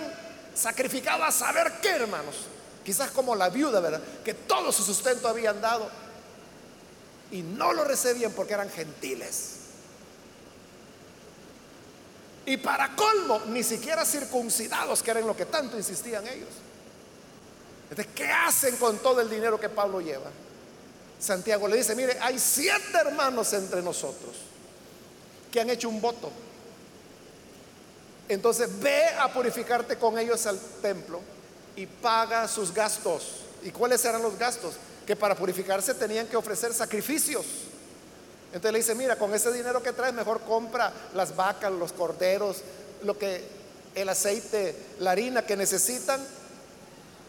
sacrificado 0.56 1.24
a 1.24 1.32
saber 1.32 1.74
qué 1.82 1.90
hermanos. 1.90 2.36
Quizás 2.84 3.12
como 3.12 3.36
la 3.36 3.50
viuda, 3.50 3.80
¿verdad? 3.80 4.02
Que 4.24 4.34
todo 4.34 4.72
su 4.72 4.84
sustento 4.84 5.28
habían 5.28 5.62
dado 5.62 5.90
y 7.32 7.42
no 7.42 7.74
lo 7.74 7.84
recibían 7.84 8.32
porque 8.32 8.54
eran 8.54 8.70
gentiles. 8.70 9.57
Y 12.48 12.56
para 12.56 12.96
colmo, 12.96 13.42
ni 13.48 13.62
siquiera 13.62 14.06
circuncidados, 14.06 15.04
que 15.04 15.12
eran 15.12 15.28
lo 15.28 15.36
que 15.36 15.46
tanto 15.46 15.76
insistían 15.76 16.26
ellos. 16.26 16.48
Entonces, 17.90 18.14
¿qué 18.16 18.32
hacen 18.32 18.78
con 18.78 19.00
todo 19.00 19.20
el 19.20 19.30
dinero 19.30 19.60
que 19.60 19.68
Pablo 19.68 20.00
lleva? 20.00 20.32
Santiago 21.20 21.68
le 21.68 21.76
dice, 21.76 21.94
mire, 21.94 22.18
hay 22.22 22.40
siete 22.40 22.98
hermanos 23.02 23.52
entre 23.52 23.82
nosotros 23.82 24.34
que 25.52 25.60
han 25.60 25.70
hecho 25.70 25.90
un 25.90 26.00
voto. 26.00 26.32
Entonces, 28.30 28.80
ve 28.80 29.08
a 29.20 29.28
purificarte 29.34 29.98
con 29.98 30.18
ellos 30.18 30.46
al 30.46 30.58
templo 30.82 31.20
y 31.76 31.86
paga 31.86 32.48
sus 32.48 32.74
gastos. 32.74 33.42
¿Y 33.62 33.72
cuáles 33.72 34.06
eran 34.06 34.22
los 34.22 34.38
gastos? 34.40 34.76
Que 35.06 35.18
para 35.18 35.36
purificarse 35.36 35.94
tenían 35.94 36.28
que 36.28 36.38
ofrecer 36.38 36.74
sacrificios. 36.74 37.46
Entonces 38.48 38.72
le 38.72 38.80
dice, 38.80 38.96
mira, 38.96 39.18
con 39.18 39.34
ese 39.34 39.52
dinero 39.52 39.84
que 39.84 39.94
traes, 39.94 40.14
mejor 40.14 40.42
compra 40.42 40.92
las 41.14 41.36
vacas, 41.36 41.72
los 41.72 41.92
corderos, 41.92 42.58
lo 43.04 43.18
que, 43.18 43.44
el 43.94 44.10
aceite, 44.10 44.76
la 45.00 45.12
harina 45.12 45.46
que 45.46 45.58
necesitan 45.58 46.26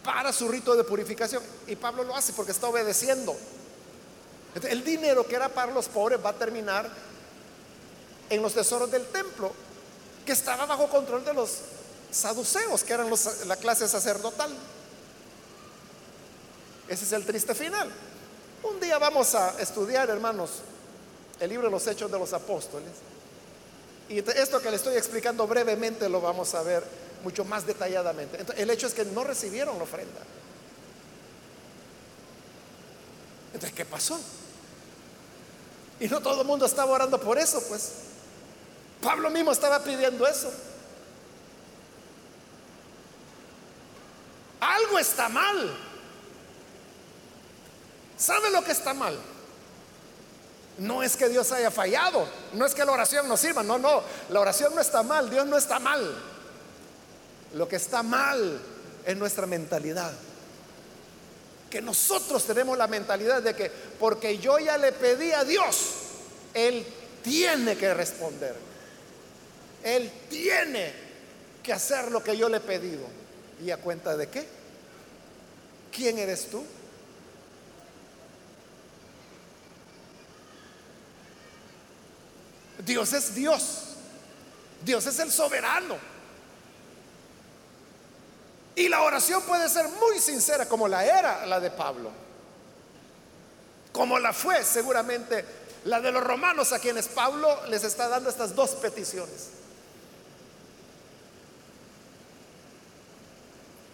para 0.05 0.33
su 0.33 0.49
rito 0.49 0.77
de 0.77 0.85
purificación. 0.85 1.43
Y 1.67 1.77
Pablo 1.77 2.05
lo 2.05 2.15
hace 2.17 2.33
porque 2.33 2.53
está 2.53 2.69
obedeciendo. 2.69 3.37
el 4.69 4.85
dinero 4.85 5.27
que 5.27 5.35
era 5.35 5.49
para 5.49 5.73
los 5.73 5.89
pobres 5.89 6.19
va 6.25 6.31
a 6.31 6.35
terminar 6.35 6.89
en 8.31 8.43
los 8.43 8.55
tesoros 8.55 8.91
del 8.91 9.07
templo, 9.07 9.53
que 10.25 10.33
estaba 10.33 10.67
bajo 10.67 10.89
control 10.89 11.25
de 11.25 11.35
los 11.35 11.59
saduceos, 12.11 12.85
que 12.85 12.93
eran 12.93 13.11
la 13.47 13.57
clase 13.57 13.89
sacerdotal. 13.89 14.51
Ese 16.89 17.05
es 17.05 17.13
el 17.13 17.25
triste 17.25 17.55
final. 17.55 17.91
Un 18.63 18.81
día 18.81 18.99
vamos 18.99 19.35
a 19.35 19.61
estudiar, 19.61 20.11
hermanos, 20.11 20.51
el 21.41 21.49
libro 21.49 21.67
de 21.67 21.71
los 21.71 21.87
Hechos 21.87 22.11
de 22.11 22.19
los 22.19 22.33
Apóstoles. 22.33 22.91
Y 24.09 24.19
esto 24.19 24.61
que 24.61 24.71
le 24.71 24.77
estoy 24.77 24.97
explicando 24.97 25.47
brevemente 25.47 26.09
lo 26.09 26.21
vamos 26.21 26.55
a 26.55 26.63
ver 26.63 26.83
mucho 27.23 27.45
más 27.45 27.67
detalladamente. 27.67 28.39
el 28.57 28.71
hecho 28.71 28.87
es 28.87 28.95
que 28.95 29.05
no 29.05 29.25
recibieron 29.25 29.77
la 29.77 29.85
ofrenda. 29.85 30.21
Entonces, 33.53 33.73
¿qué 33.77 33.85
pasó? 33.85 34.19
Y 36.01 36.09
no 36.09 36.21
todo 36.21 36.43
el 36.43 36.47
mundo 36.47 36.65
estaba 36.65 36.93
orando 36.93 37.21
por 37.21 37.39
eso, 37.39 37.63
pues. 37.69 37.93
Pablo 39.03 39.31
mismo 39.31 39.53
estaba 39.53 39.83
pidiendo 39.83 40.27
eso. 40.27 40.51
Algo 44.61 44.99
está 44.99 45.29
mal. 45.29 45.77
¿Sabe 48.17 48.51
lo 48.51 48.63
que 48.65 48.73
está 48.73 48.95
mal? 48.95 49.19
No 50.79 51.03
es 51.03 51.17
que 51.17 51.29
Dios 51.29 51.51
haya 51.51 51.71
fallado, 51.71 52.27
no 52.53 52.65
es 52.65 52.75
que 52.75 52.85
la 52.85 52.93
oración 52.93 53.27
no 53.29 53.37
sirva, 53.37 53.65
no, 53.65 53.79
no, 53.79 54.03
la 54.31 54.41
oración 54.41 54.75
no 54.75 54.81
está 54.81 55.03
mal, 55.03 55.29
Dios 55.29 55.45
no 55.47 55.59
está 55.59 55.81
mal. 55.81 56.17
Lo 57.55 57.67
que 57.67 57.77
está 57.77 58.03
mal 58.03 58.61
es 59.05 59.17
nuestra 59.17 59.47
mentalidad. 59.47 60.13
Que 61.69 61.83
nosotros 61.83 62.45
tenemos 62.45 62.79
la 62.79 62.87
mentalidad 62.87 63.43
de 63.43 63.55
que 63.55 63.71
porque 63.99 64.39
yo 64.39 64.59
ya 64.59 64.79
le 64.79 64.93
pedí 64.93 65.33
a 65.33 65.45
Dios, 65.45 65.95
Él 66.55 66.87
tiene 67.23 67.77
que 67.77 67.93
responder. 67.93 68.55
Él 69.83 70.11
tiene 70.31 70.93
que 71.63 71.73
hacer 71.73 72.11
lo 72.11 72.23
que 72.23 72.37
yo 72.37 72.49
le 72.49 72.59
he 72.59 72.61
pedido. 72.61 73.05
¿Y 73.65 73.71
a 73.71 73.79
cuenta 73.79 74.17
de 74.17 74.29
qué? 74.29 74.47
¿Quién 75.91 76.19
eres 76.19 76.51
tú? 76.51 76.65
Dios 82.85 83.13
es 83.13 83.35
Dios. 83.35 83.85
Dios 84.83 85.07
es 85.07 85.19
el 85.19 85.31
soberano. 85.31 85.97
Y 88.77 88.89
la 88.89 89.03
oración 89.03 89.43
puede 89.43 89.69
ser 89.69 89.89
muy 89.89 90.21
sincera 90.21 90.67
como 90.67 90.87
la 90.87 91.05
era 91.05 91.45
la 91.47 91.59
de 91.59 91.71
Pablo. 91.71 92.11
Como 93.93 94.19
la 94.19 94.33
fue 94.33 94.63
seguramente 94.63 95.45
la 95.85 96.01
de 96.01 96.13
los 96.13 96.23
romanos 96.23 96.73
a 96.73 96.79
quienes 96.79 97.09
Pablo 97.09 97.67
les 97.67 97.83
está 97.83 98.09
dando 98.09 98.31
estas 98.31 98.55
dos 98.55 98.71
peticiones. 98.77 99.49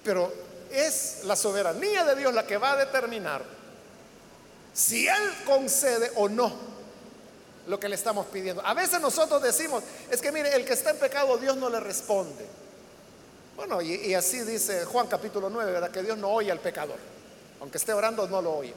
Pero 0.03 0.30
es 0.70 1.20
la 1.24 1.37
soberanía 1.37 2.05
de 2.05 2.16
Dios 2.16 2.35
la 2.35 2.47
que 2.47 2.59
va 2.59 2.72
a 2.72 2.76
determinar 2.76 3.43
si 4.74 5.07
Él 5.07 5.35
concede 5.47 6.12
o 6.16 6.28
no 6.28 6.73
lo 7.66 7.80
que 7.80 7.88
le 7.88 7.94
estamos 7.94 8.26
pidiendo. 8.26 8.64
A 8.64 8.74
veces 8.74 9.00
nosotros 9.00 9.42
decimos, 9.42 9.82
es 10.10 10.20
que 10.20 10.32
mire, 10.32 10.54
el 10.54 10.64
que 10.64 10.74
está 10.74 10.90
en 10.90 10.98
pecado 10.98 11.36
Dios 11.38 11.56
no 11.56 11.70
le 11.70 11.80
responde. 11.80 12.46
Bueno, 13.56 13.80
y, 13.80 14.12
así 14.14 14.40
dice 14.40 14.84
Juan 14.84 15.06
capítulo 15.06 15.48
9, 15.48 15.72
¿verdad? 15.72 15.90
Que 15.90 16.02
Dios 16.02 16.18
no 16.18 16.28
oye 16.28 16.50
al 16.50 16.60
pecador. 16.60 16.98
Aunque 17.60 17.78
esté 17.78 17.92
orando, 17.92 18.26
no 18.28 18.42
lo 18.42 18.56
oye. 18.56 18.74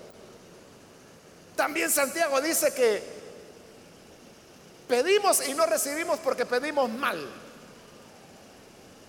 También 1.56 1.90
Santiago 1.90 2.40
dice 2.42 2.74
que 2.74 3.02
pedimos 4.88 5.48
y 5.48 5.54
no 5.56 5.66
recibimos 5.66 6.20
porque 6.20 6.46
pedimos 6.46 6.90
mal. 6.90 7.28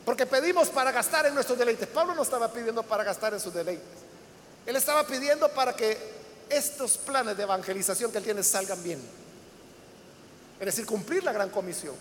Porque 0.07 0.25
pedimos 0.25 0.71
para 0.71 0.91
gastar 0.91 1.27
en 1.27 1.35
nuestros 1.35 1.59
deleites. 1.59 1.87
Pablo 1.87 2.15
no 2.15 2.23
estaba 2.23 2.51
pidiendo 2.51 2.83
para 2.83 3.05
gastar 3.05 3.35
en 3.35 3.41
sus 3.41 3.53
deleites. 3.53 3.85
Él 4.65 4.75
estaba 4.75 5.07
pidiendo 5.07 5.51
para 5.51 5.77
que 5.77 5.99
estos 6.49 6.97
planes 6.97 7.37
de 7.37 7.43
evangelización 7.43 8.11
que 8.11 8.19
él 8.19 8.25
tiene 8.25 8.43
salgan 8.43 8.83
bien. 8.83 9.28
Es 10.61 10.67
decir, 10.67 10.87
cumplir 10.87 11.23
la 11.25 11.33
gran 11.33 11.51
comisión. 11.51 11.95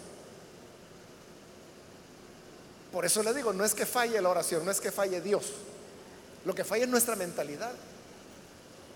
Por 2.92 3.06
eso 3.06 3.22
le 3.22 3.34
digo, 3.34 3.54
no 3.54 3.64
es 3.64 3.76
que 3.76 3.86
falle 3.86 4.20
la 4.22 4.30
oración, 4.30 4.66
no 4.66 4.72
es 4.72 4.82
que 4.82 4.92
falle 4.92 5.22
Dios. 5.22 5.54
Lo 6.46 6.56
que 6.56 6.64
falla 6.64 6.86
es 6.86 6.90
nuestra 6.90 7.16
mentalidad. 7.16 7.72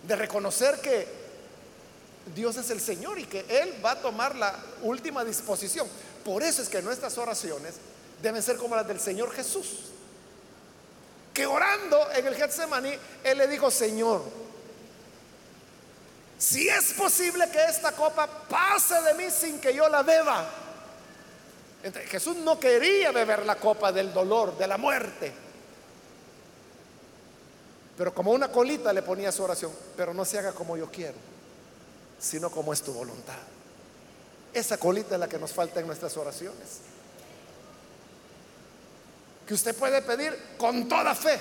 De 0.07 0.15
reconocer 0.15 0.79
que 0.79 1.07
Dios 2.33 2.57
es 2.57 2.69
el 2.69 2.81
Señor 2.81 3.19
y 3.19 3.25
que 3.25 3.45
Él 3.49 3.73
va 3.83 3.91
a 3.91 4.01
tomar 4.01 4.35
la 4.35 4.55
última 4.81 5.23
disposición. 5.23 5.87
Por 6.23 6.41
eso 6.43 6.61
es 6.61 6.69
que 6.69 6.81
nuestras 6.81 7.17
oraciones 7.17 7.75
deben 8.21 8.41
ser 8.41 8.57
como 8.57 8.75
las 8.75 8.87
del 8.87 8.99
Señor 8.99 9.31
Jesús. 9.31 9.91
Que 11.33 11.45
orando 11.45 12.11
en 12.15 12.27
el 12.27 12.35
Getsemaní, 12.35 12.93
Él 13.23 13.37
le 13.37 13.47
dijo, 13.47 13.69
Señor, 13.69 14.23
si 16.41 16.67
es 16.67 16.93
posible 16.93 17.47
que 17.51 17.63
esta 17.65 17.91
copa 17.91 18.25
pase 18.25 18.99
de 19.03 19.13
mí 19.13 19.29
sin 19.29 19.61
que 19.61 19.75
yo 19.75 19.87
la 19.87 20.01
beba. 20.01 20.49
Jesús 22.07 22.35
no 22.37 22.59
quería 22.59 23.11
beber 23.11 23.45
la 23.45 23.57
copa 23.57 23.91
del 23.91 24.11
dolor, 24.11 24.57
de 24.57 24.65
la 24.65 24.79
muerte. 24.79 25.31
Pero 27.95 28.11
como 28.11 28.31
una 28.31 28.51
colita 28.51 28.91
le 28.91 29.03
ponía 29.03 29.31
su 29.31 29.43
oración, 29.43 29.71
pero 29.95 30.15
no 30.15 30.25
se 30.25 30.39
haga 30.39 30.51
como 30.51 30.75
yo 30.75 30.89
quiero, 30.89 31.13
sino 32.19 32.49
como 32.49 32.73
es 32.73 32.81
tu 32.81 32.91
voluntad. 32.91 33.37
Esa 34.51 34.79
colita 34.79 35.13
es 35.13 35.19
la 35.19 35.29
que 35.29 35.37
nos 35.37 35.51
falta 35.51 35.79
en 35.79 35.85
nuestras 35.85 36.17
oraciones. 36.17 36.79
Que 39.45 39.53
usted 39.53 39.75
puede 39.75 40.01
pedir 40.01 40.35
con 40.57 40.89
toda 40.89 41.13
fe. 41.13 41.39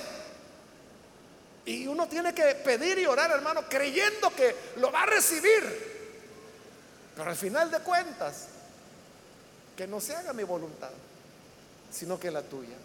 Y 1.65 1.85
uno 1.87 2.07
tiene 2.07 2.33
que 2.33 2.43
pedir 2.55 2.97
y 2.97 3.05
orar, 3.05 3.31
hermano, 3.31 3.63
creyendo 3.69 4.33
que 4.35 4.55
lo 4.77 4.91
va 4.91 5.03
a 5.03 5.05
recibir. 5.05 5.91
Pero 7.15 7.29
al 7.29 7.35
final 7.35 7.69
de 7.69 7.79
cuentas, 7.79 8.47
que 9.75 9.85
no 9.87 10.01
se 10.01 10.15
haga 10.15 10.33
mi 10.33 10.43
voluntad, 10.43 10.91
sino 11.91 12.19
que 12.19 12.31
la 12.31 12.41
tuya. 12.41 12.75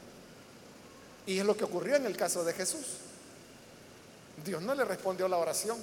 Y 1.27 1.39
es 1.39 1.45
lo 1.45 1.57
que 1.57 1.64
ocurrió 1.64 1.97
en 1.97 2.07
el 2.07 2.16
caso 2.16 2.45
de 2.45 2.53
Jesús. 2.53 2.87
Dios 4.45 4.62
no 4.62 4.74
le 4.74 4.85
respondió 4.85 5.27
la 5.29 5.39
oración 5.39 5.79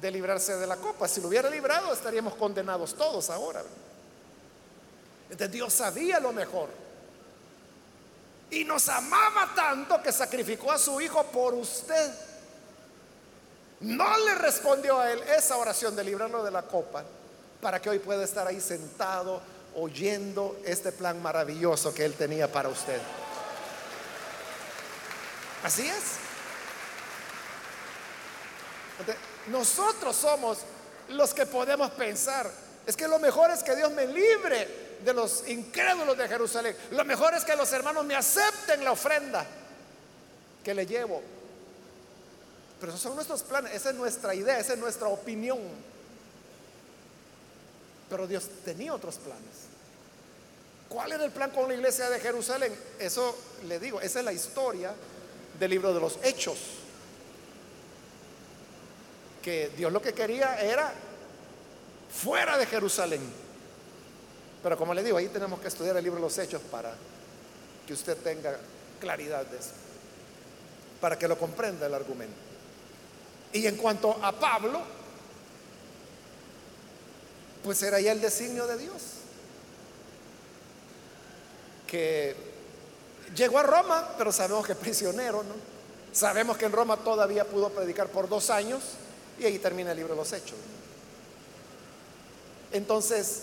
de 0.00 0.10
librarse 0.10 0.56
de 0.56 0.66
la 0.66 0.76
copa. 0.76 1.08
Si 1.08 1.20
lo 1.20 1.28
hubiera 1.28 1.48
librado, 1.48 1.92
estaríamos 1.92 2.34
condenados 2.34 2.94
todos 2.94 3.30
ahora. 3.30 3.62
Entonces 5.30 5.52
Dios 5.52 5.72
sabía 5.72 6.20
lo 6.20 6.32
mejor. 6.32 6.81
Y 8.52 8.64
nos 8.64 8.88
amaba 8.88 9.52
tanto 9.54 10.00
que 10.02 10.12
sacrificó 10.12 10.70
a 10.70 10.78
su 10.78 11.00
hijo 11.00 11.24
por 11.24 11.54
usted. 11.54 12.12
No 13.80 14.16
le 14.18 14.34
respondió 14.36 15.00
a 15.00 15.10
él 15.10 15.20
esa 15.36 15.56
oración 15.56 15.96
de 15.96 16.04
librarlo 16.04 16.44
de 16.44 16.50
la 16.50 16.62
copa 16.62 17.02
para 17.60 17.80
que 17.80 17.90
hoy 17.90 17.98
pueda 17.98 18.22
estar 18.24 18.46
ahí 18.46 18.60
sentado 18.60 19.42
oyendo 19.74 20.60
este 20.64 20.92
plan 20.92 21.20
maravilloso 21.20 21.94
que 21.94 22.04
él 22.04 22.14
tenía 22.14 22.50
para 22.50 22.68
usted. 22.68 23.00
Así 25.64 25.88
es. 25.88 26.02
nosotros 29.48 30.14
somos 30.14 30.58
los 31.08 31.34
que 31.34 31.46
podemos 31.46 31.90
pensar, 31.92 32.48
es 32.86 32.96
que 32.96 33.08
lo 33.08 33.18
mejor 33.18 33.50
es 33.50 33.62
que 33.62 33.74
Dios 33.74 33.90
me 33.92 34.06
libre 34.06 34.91
de 35.04 35.14
los 35.14 35.48
incrédulos 35.48 36.16
de 36.16 36.28
Jerusalén. 36.28 36.76
Lo 36.92 37.04
mejor 37.04 37.34
es 37.34 37.44
que 37.44 37.56
los 37.56 37.72
hermanos 37.72 38.04
me 38.04 38.14
acepten 38.14 38.84
la 38.84 38.92
ofrenda 38.92 39.46
que 40.64 40.74
le 40.74 40.86
llevo. 40.86 41.22
Pero 42.80 42.92
esos 42.92 43.02
son 43.02 43.14
nuestros 43.14 43.42
planes, 43.42 43.72
esa 43.74 43.90
es 43.90 43.96
nuestra 43.96 44.34
idea, 44.34 44.58
esa 44.58 44.72
es 44.72 44.78
nuestra 44.78 45.08
opinión. 45.08 45.58
Pero 48.10 48.26
Dios 48.26 48.48
tenía 48.64 48.92
otros 48.94 49.16
planes. 49.16 49.70
¿Cuál 50.88 51.12
era 51.12 51.24
el 51.24 51.30
plan 51.30 51.50
con 51.50 51.68
la 51.68 51.74
iglesia 51.74 52.10
de 52.10 52.20
Jerusalén? 52.20 52.74
Eso 52.98 53.36
le 53.66 53.78
digo, 53.78 54.00
esa 54.00 54.18
es 54.18 54.24
la 54.24 54.32
historia 54.32 54.92
del 55.58 55.70
libro 55.70 55.94
de 55.94 56.00
los 56.00 56.18
hechos. 56.22 56.58
Que 59.40 59.70
Dios 59.76 59.92
lo 59.92 60.02
que 60.02 60.12
quería 60.12 60.60
era 60.60 60.92
fuera 62.12 62.58
de 62.58 62.66
Jerusalén. 62.66 63.41
Pero 64.62 64.78
como 64.78 64.94
le 64.94 65.02
digo, 65.02 65.16
ahí 65.16 65.28
tenemos 65.28 65.60
que 65.60 65.68
estudiar 65.68 65.96
el 65.96 66.04
libro 66.04 66.18
de 66.18 66.26
los 66.26 66.38
hechos 66.38 66.62
para 66.70 66.94
que 67.86 67.92
usted 67.92 68.16
tenga 68.18 68.56
claridad 69.00 69.44
de 69.46 69.58
eso, 69.58 69.72
para 71.00 71.18
que 71.18 71.26
lo 71.26 71.36
comprenda 71.36 71.86
el 71.86 71.94
argumento. 71.94 72.36
Y 73.52 73.66
en 73.66 73.76
cuanto 73.76 74.16
a 74.22 74.32
Pablo, 74.32 74.80
pues 77.64 77.82
era 77.82 78.00
ya 78.00 78.12
el 78.12 78.20
designio 78.20 78.66
de 78.66 78.78
Dios, 78.78 79.02
que 81.86 82.36
llegó 83.36 83.58
a 83.58 83.62
Roma, 83.64 84.14
pero 84.16 84.32
sabemos 84.32 84.66
que 84.66 84.74
prisionero, 84.74 85.42
¿no? 85.42 85.54
Sabemos 86.12 86.56
que 86.56 86.66
en 86.66 86.72
Roma 86.72 86.98
todavía 86.98 87.44
pudo 87.44 87.70
predicar 87.70 88.08
por 88.08 88.28
dos 88.28 88.50
años 88.50 88.82
y 89.38 89.44
ahí 89.44 89.58
termina 89.58 89.92
el 89.92 89.96
libro 89.96 90.14
de 90.14 90.20
los 90.20 90.32
hechos. 90.32 90.58
Entonces, 92.70 93.42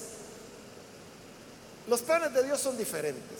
los 1.90 2.02
planes 2.02 2.34
de 2.34 2.44
Dios 2.44 2.60
son 2.60 2.78
diferentes. 2.78 3.40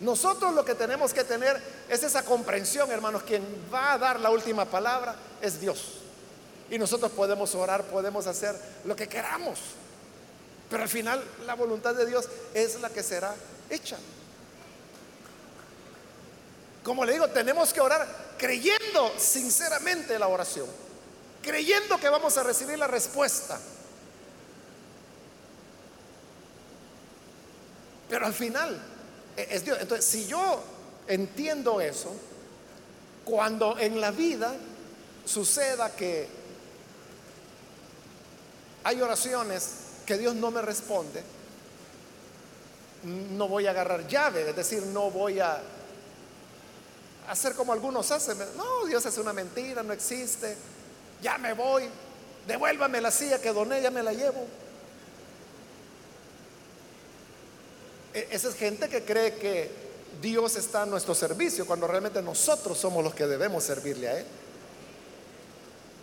Nosotros 0.00 0.54
lo 0.54 0.64
que 0.64 0.74
tenemos 0.74 1.12
que 1.12 1.24
tener 1.24 1.60
es 1.88 2.02
esa 2.02 2.24
comprensión, 2.24 2.90
hermanos. 2.90 3.22
Quien 3.24 3.44
va 3.72 3.92
a 3.92 3.98
dar 3.98 4.20
la 4.20 4.30
última 4.30 4.64
palabra 4.64 5.14
es 5.40 5.60
Dios. 5.60 5.98
Y 6.70 6.78
nosotros 6.78 7.12
podemos 7.12 7.54
orar, 7.54 7.84
podemos 7.84 8.26
hacer 8.26 8.54
lo 8.84 8.96
que 8.96 9.08
queramos. 9.08 9.58
Pero 10.70 10.82
al 10.82 10.88
final 10.88 11.22
la 11.44 11.54
voluntad 11.54 11.94
de 11.94 12.06
Dios 12.06 12.28
es 12.54 12.80
la 12.80 12.88
que 12.88 13.02
será 13.02 13.34
hecha. 13.68 13.98
Como 16.82 17.04
le 17.04 17.12
digo, 17.12 17.28
tenemos 17.28 17.72
que 17.72 17.80
orar 17.80 18.34
creyendo 18.38 19.12
sinceramente 19.18 20.18
la 20.18 20.28
oración. 20.28 20.66
Creyendo 21.42 21.98
que 21.98 22.08
vamos 22.08 22.36
a 22.38 22.42
recibir 22.42 22.78
la 22.78 22.86
respuesta. 22.86 23.60
Pero 28.12 28.26
al 28.26 28.34
final 28.34 28.78
e-, 29.38 29.46
es 29.50 29.64
Dios. 29.64 29.78
Entonces, 29.80 30.04
si 30.04 30.26
yo 30.26 30.62
entiendo 31.06 31.80
eso, 31.80 32.14
cuando 33.24 33.78
en 33.78 34.02
la 34.02 34.10
vida 34.10 34.54
suceda 35.24 35.90
que 35.92 36.28
hay 38.84 39.00
oraciones 39.00 39.70
que 40.04 40.18
Dios 40.18 40.34
no 40.34 40.50
me 40.50 40.60
responde, 40.60 41.22
no 43.04 43.48
voy 43.48 43.66
a 43.66 43.70
agarrar 43.70 44.06
llave, 44.06 44.50
es 44.50 44.56
decir, 44.56 44.82
no 44.82 45.10
voy 45.10 45.40
a 45.40 45.62
hacer 47.30 47.54
como 47.54 47.72
algunos 47.72 48.10
hacen. 48.10 48.36
No, 48.58 48.84
Dios 48.84 49.06
es 49.06 49.16
una 49.16 49.32
mentira, 49.32 49.82
no 49.82 49.94
existe. 49.94 50.54
Ya 51.22 51.38
me 51.38 51.54
voy, 51.54 51.84
devuélvame 52.46 53.00
la 53.00 53.10
silla 53.10 53.40
que 53.40 53.54
doné, 53.54 53.80
ya 53.80 53.90
me 53.90 54.02
la 54.02 54.12
llevo. 54.12 54.46
Esa 58.12 58.48
es 58.48 58.54
gente 58.54 58.88
que 58.88 59.04
cree 59.04 59.34
que 59.34 59.70
Dios 60.20 60.56
está 60.56 60.82
a 60.82 60.86
nuestro 60.86 61.14
servicio 61.14 61.66
cuando 61.66 61.86
realmente 61.86 62.20
nosotros 62.22 62.78
somos 62.78 63.02
los 63.02 63.14
que 63.14 63.26
debemos 63.26 63.64
servirle 63.64 64.08
a 64.08 64.18
Él. 64.18 64.26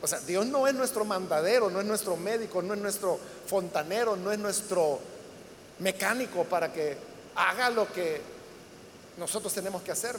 O 0.02 0.08
sea, 0.08 0.20
Dios 0.22 0.46
no 0.46 0.68
es 0.68 0.74
nuestro 0.74 1.04
mandadero, 1.06 1.70
no 1.70 1.82
es 1.82 1.86
nuestro 1.86 2.16
médico, 2.16 2.62
no 2.62 2.74
es 2.74 2.80
nuestro 2.80 3.20
fontanero, 3.48 4.16
no 4.16 4.32
es 4.32 4.40
nuestro 4.40 5.00
mecánico 5.80 6.46
para 6.46 6.72
que 6.72 6.98
haga 7.36 7.70
lo 7.70 7.92
que 7.92 8.22
nosotros 9.18 9.54
tenemos 9.54 9.82
que 9.82 9.92
hacer. 9.92 10.18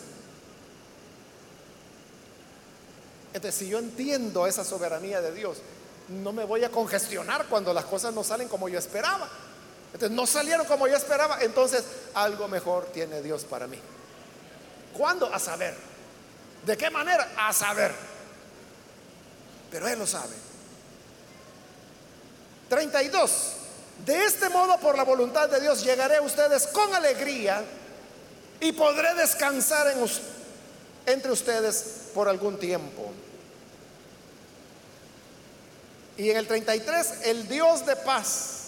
Entonces, 3.32 3.55
si 3.55 3.68
yo 3.68 3.78
entiendo 3.78 4.47
esa 4.47 4.64
soberanía 4.64 5.20
de 5.20 5.32
Dios, 5.32 5.59
no 6.09 6.32
me 6.32 6.45
voy 6.45 6.64
a 6.64 6.70
congestionar 6.70 7.47
cuando 7.47 7.72
las 7.72 7.84
cosas 7.84 8.12
no 8.12 8.24
salen 8.24 8.49
como 8.49 8.68
yo 8.68 8.78
esperaba. 8.78 9.28
Entonces 9.93 10.11
no 10.11 10.26
salieron 10.26 10.66
como 10.66 10.86
yo 10.86 10.97
esperaba. 10.97 11.38
Entonces 11.41 11.84
algo 12.14 12.49
mejor 12.49 12.86
tiene 12.93 13.22
Dios 13.22 13.45
para 13.45 13.66
mí. 13.66 13.78
¿Cuándo? 14.97 15.32
A 15.32 15.38
saber. 15.38 15.74
¿De 16.64 16.76
qué 16.76 16.91
manera? 16.91 17.32
A 17.36 17.53
saber. 17.53 17.93
Pero 19.70 19.88
Él 19.88 19.99
lo 19.99 20.07
sabe. 20.07 20.34
32. 22.68 23.53
De 24.05 24.24
este 24.24 24.49
modo, 24.49 24.78
por 24.78 24.97
la 24.97 25.05
voluntad 25.05 25.49
de 25.49 25.61
Dios, 25.61 25.84
llegaré 25.84 26.16
a 26.16 26.22
ustedes 26.22 26.66
con 26.68 26.95
alegría 26.95 27.62
y 28.61 28.72
podré 28.72 29.14
descansar 29.14 29.88
en 29.88 30.05
entre 31.07 31.32
ustedes 31.32 32.09
por 32.14 32.28
algún 32.28 32.59
tiempo. 32.59 33.11
Y 36.16 36.30
en 36.30 36.36
el 36.36 36.47
33, 36.47 37.20
el 37.24 37.49
Dios 37.49 37.86
de 37.86 37.97
paz 37.97 38.59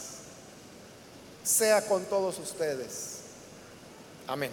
sea 1.42 1.86
con 1.86 2.04
todos 2.04 2.38
ustedes. 2.38 3.18
Amén. 4.26 4.52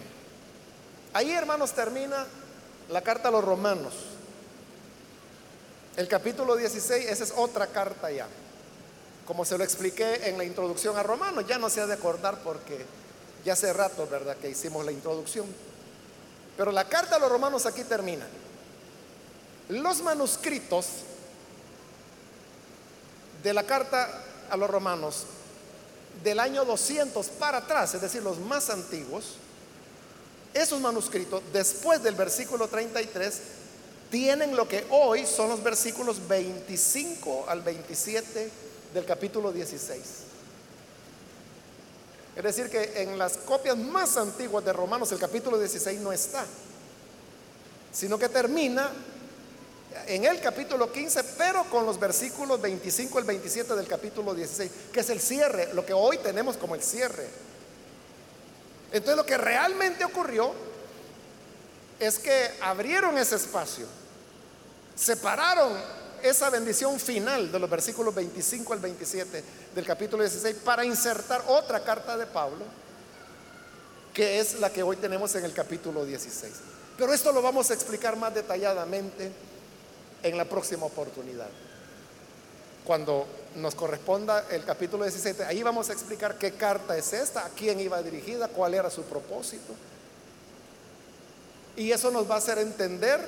Ahí, 1.12 1.30
hermanos, 1.32 1.72
termina 1.72 2.26
la 2.88 3.02
carta 3.02 3.28
a 3.28 3.30
los 3.30 3.44
romanos. 3.44 3.94
El 5.96 6.08
capítulo 6.08 6.56
16, 6.56 7.06
esa 7.08 7.24
es 7.24 7.32
otra 7.36 7.66
carta 7.66 8.10
ya. 8.10 8.26
Como 9.26 9.44
se 9.44 9.58
lo 9.58 9.64
expliqué 9.64 10.28
en 10.28 10.38
la 10.38 10.44
introducción 10.44 10.96
a 10.96 11.02
Romanos, 11.02 11.44
ya 11.46 11.58
no 11.58 11.68
se 11.68 11.80
ha 11.80 11.86
de 11.86 11.94
acordar 11.94 12.38
porque 12.42 12.84
ya 13.44 13.52
hace 13.52 13.72
rato, 13.72 14.06
¿verdad?, 14.08 14.36
que 14.36 14.50
hicimos 14.50 14.84
la 14.84 14.92
introducción. 14.92 15.46
Pero 16.56 16.72
la 16.72 16.88
carta 16.88 17.16
a 17.16 17.18
los 17.18 17.30
romanos 17.30 17.66
aquí 17.66 17.84
termina. 17.84 18.26
Los 19.68 20.02
manuscritos 20.02 20.86
de 23.42 23.54
la 23.54 23.62
carta 23.64 24.22
a 24.50 24.56
los 24.56 24.68
romanos 24.68 25.26
del 26.22 26.40
año 26.40 26.64
200 26.64 27.26
para 27.28 27.58
atrás, 27.58 27.94
es 27.94 28.00
decir, 28.00 28.22
los 28.22 28.38
más 28.38 28.70
antiguos, 28.70 29.36
esos 30.52 30.80
manuscritos, 30.80 31.42
después 31.52 32.02
del 32.02 32.14
versículo 32.14 32.68
33, 32.68 33.40
tienen 34.10 34.56
lo 34.56 34.66
que 34.66 34.84
hoy 34.90 35.24
son 35.24 35.48
los 35.48 35.62
versículos 35.62 36.26
25 36.26 37.46
al 37.48 37.62
27 37.62 38.50
del 38.92 39.04
capítulo 39.04 39.52
16. 39.52 40.00
Es 42.36 42.42
decir, 42.42 42.68
que 42.70 43.02
en 43.02 43.18
las 43.18 43.36
copias 43.36 43.76
más 43.76 44.16
antiguas 44.16 44.64
de 44.64 44.72
Romanos 44.72 45.12
el 45.12 45.18
capítulo 45.18 45.58
16 45.58 46.00
no 46.00 46.12
está, 46.12 46.44
sino 47.92 48.18
que 48.18 48.28
termina 48.28 48.90
en 50.06 50.24
el 50.24 50.40
capítulo 50.40 50.90
15, 50.90 51.24
pero 51.36 51.64
con 51.64 51.84
los 51.84 51.98
versículos 51.98 52.60
25 52.60 53.18
al 53.18 53.24
27 53.24 53.74
del 53.74 53.86
capítulo 53.86 54.34
16, 54.34 54.70
que 54.92 55.00
es 55.00 55.10
el 55.10 55.20
cierre, 55.20 55.72
lo 55.74 55.84
que 55.84 55.92
hoy 55.92 56.18
tenemos 56.18 56.56
como 56.56 56.74
el 56.74 56.82
cierre. 56.82 57.28
Entonces 58.92 59.16
lo 59.16 59.26
que 59.26 59.38
realmente 59.38 60.04
ocurrió 60.04 60.52
es 61.98 62.18
que 62.18 62.50
abrieron 62.60 63.18
ese 63.18 63.36
espacio, 63.36 63.86
separaron 64.94 65.72
esa 66.22 66.50
bendición 66.50 66.98
final 67.00 67.50
de 67.50 67.58
los 67.58 67.70
versículos 67.70 68.14
25 68.14 68.72
al 68.72 68.78
27 68.78 69.44
del 69.74 69.86
capítulo 69.86 70.22
16 70.22 70.56
para 70.64 70.84
insertar 70.84 71.44
otra 71.48 71.82
carta 71.82 72.16
de 72.16 72.26
Pablo, 72.26 72.64
que 74.12 74.40
es 74.40 74.60
la 74.60 74.70
que 74.70 74.82
hoy 74.82 74.96
tenemos 74.96 75.34
en 75.34 75.44
el 75.44 75.52
capítulo 75.52 76.04
16. 76.04 76.52
Pero 76.96 77.12
esto 77.12 77.32
lo 77.32 77.42
vamos 77.42 77.70
a 77.70 77.74
explicar 77.74 78.16
más 78.16 78.34
detalladamente 78.34 79.32
en 80.22 80.36
la 80.36 80.44
próxima 80.44 80.86
oportunidad. 80.86 81.48
Cuando 82.84 83.26
nos 83.56 83.74
corresponda 83.74 84.46
el 84.50 84.64
capítulo 84.64 85.04
17, 85.04 85.44
ahí 85.44 85.62
vamos 85.62 85.90
a 85.90 85.92
explicar 85.92 86.38
qué 86.38 86.52
carta 86.52 86.96
es 86.96 87.12
esta, 87.12 87.46
a 87.46 87.48
quién 87.50 87.80
iba 87.80 88.02
dirigida, 88.02 88.48
cuál 88.48 88.74
era 88.74 88.90
su 88.90 89.02
propósito. 89.02 89.74
Y 91.76 91.92
eso 91.92 92.10
nos 92.10 92.28
va 92.28 92.36
a 92.36 92.38
hacer 92.38 92.58
entender 92.58 93.20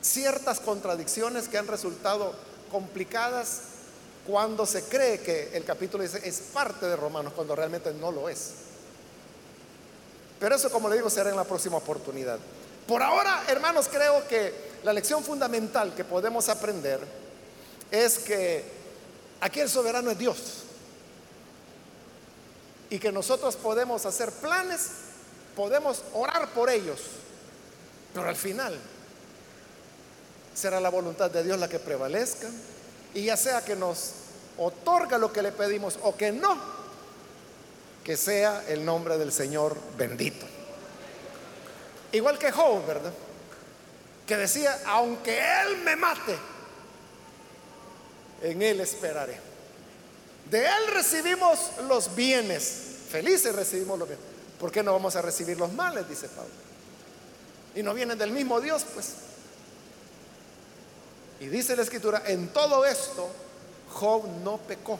ciertas 0.00 0.60
contradicciones 0.60 1.48
que 1.48 1.58
han 1.58 1.66
resultado 1.66 2.34
complicadas 2.70 3.62
cuando 4.26 4.66
se 4.66 4.84
cree 4.84 5.20
que 5.20 5.56
el 5.56 5.64
capítulo 5.64 6.02
16 6.02 6.24
es 6.24 6.40
parte 6.52 6.86
de 6.86 6.96
Romanos, 6.96 7.32
cuando 7.34 7.54
realmente 7.56 7.92
no 7.92 8.12
lo 8.12 8.28
es. 8.28 8.52
Pero 10.38 10.54
eso, 10.54 10.70
como 10.70 10.88
le 10.88 10.96
digo, 10.96 11.10
será 11.10 11.30
en 11.30 11.36
la 11.36 11.44
próxima 11.44 11.76
oportunidad. 11.76 12.38
Por 12.90 13.04
ahora, 13.04 13.44
hermanos, 13.46 13.86
creo 13.88 14.26
que 14.26 14.52
la 14.82 14.92
lección 14.92 15.22
fundamental 15.22 15.94
que 15.94 16.02
podemos 16.02 16.48
aprender 16.48 16.98
es 17.88 18.18
que 18.18 18.64
aquí 19.40 19.60
el 19.60 19.68
soberano 19.68 20.10
es 20.10 20.18
Dios. 20.18 20.64
Y 22.90 22.98
que 22.98 23.12
nosotros 23.12 23.54
podemos 23.54 24.06
hacer 24.06 24.32
planes, 24.32 24.88
podemos 25.54 26.02
orar 26.14 26.48
por 26.48 26.68
ellos, 26.68 26.98
pero 28.12 28.28
al 28.28 28.34
final 28.34 28.76
será 30.52 30.80
la 30.80 30.88
voluntad 30.88 31.30
de 31.30 31.44
Dios 31.44 31.60
la 31.60 31.68
que 31.68 31.78
prevalezca. 31.78 32.48
Y 33.14 33.26
ya 33.26 33.36
sea 33.36 33.64
que 33.64 33.76
nos 33.76 34.14
otorga 34.58 35.16
lo 35.16 35.32
que 35.32 35.42
le 35.42 35.52
pedimos 35.52 35.96
o 36.02 36.16
que 36.16 36.32
no, 36.32 36.58
que 38.02 38.16
sea 38.16 38.64
el 38.66 38.84
nombre 38.84 39.16
del 39.16 39.30
Señor 39.30 39.76
bendito. 39.96 40.59
Igual 42.12 42.38
que 42.38 42.50
Job, 42.50 42.86
¿verdad? 42.86 43.12
Que 44.26 44.36
decía, 44.36 44.80
aunque 44.86 45.38
Él 45.38 45.78
me 45.78 45.96
mate, 45.96 46.36
en 48.42 48.62
Él 48.62 48.80
esperaré. 48.80 49.38
De 50.50 50.64
Él 50.64 50.86
recibimos 50.92 51.70
los 51.88 52.14
bienes, 52.14 52.82
felices 53.08 53.54
recibimos 53.54 53.98
los 53.98 54.08
bienes. 54.08 54.26
¿Por 54.58 54.70
qué 54.70 54.82
no 54.82 54.92
vamos 54.92 55.16
a 55.16 55.22
recibir 55.22 55.58
los 55.58 55.72
males? 55.72 56.08
Dice 56.08 56.28
Pablo. 56.28 56.50
Y 57.74 57.82
no 57.82 57.94
vienen 57.94 58.18
del 58.18 58.32
mismo 58.32 58.60
Dios, 58.60 58.84
pues. 58.92 59.14
Y 61.40 61.46
dice 61.46 61.74
la 61.74 61.82
escritura, 61.82 62.22
en 62.26 62.48
todo 62.48 62.84
esto 62.84 63.30
Job 63.92 64.26
no 64.44 64.58
pecó, 64.58 64.98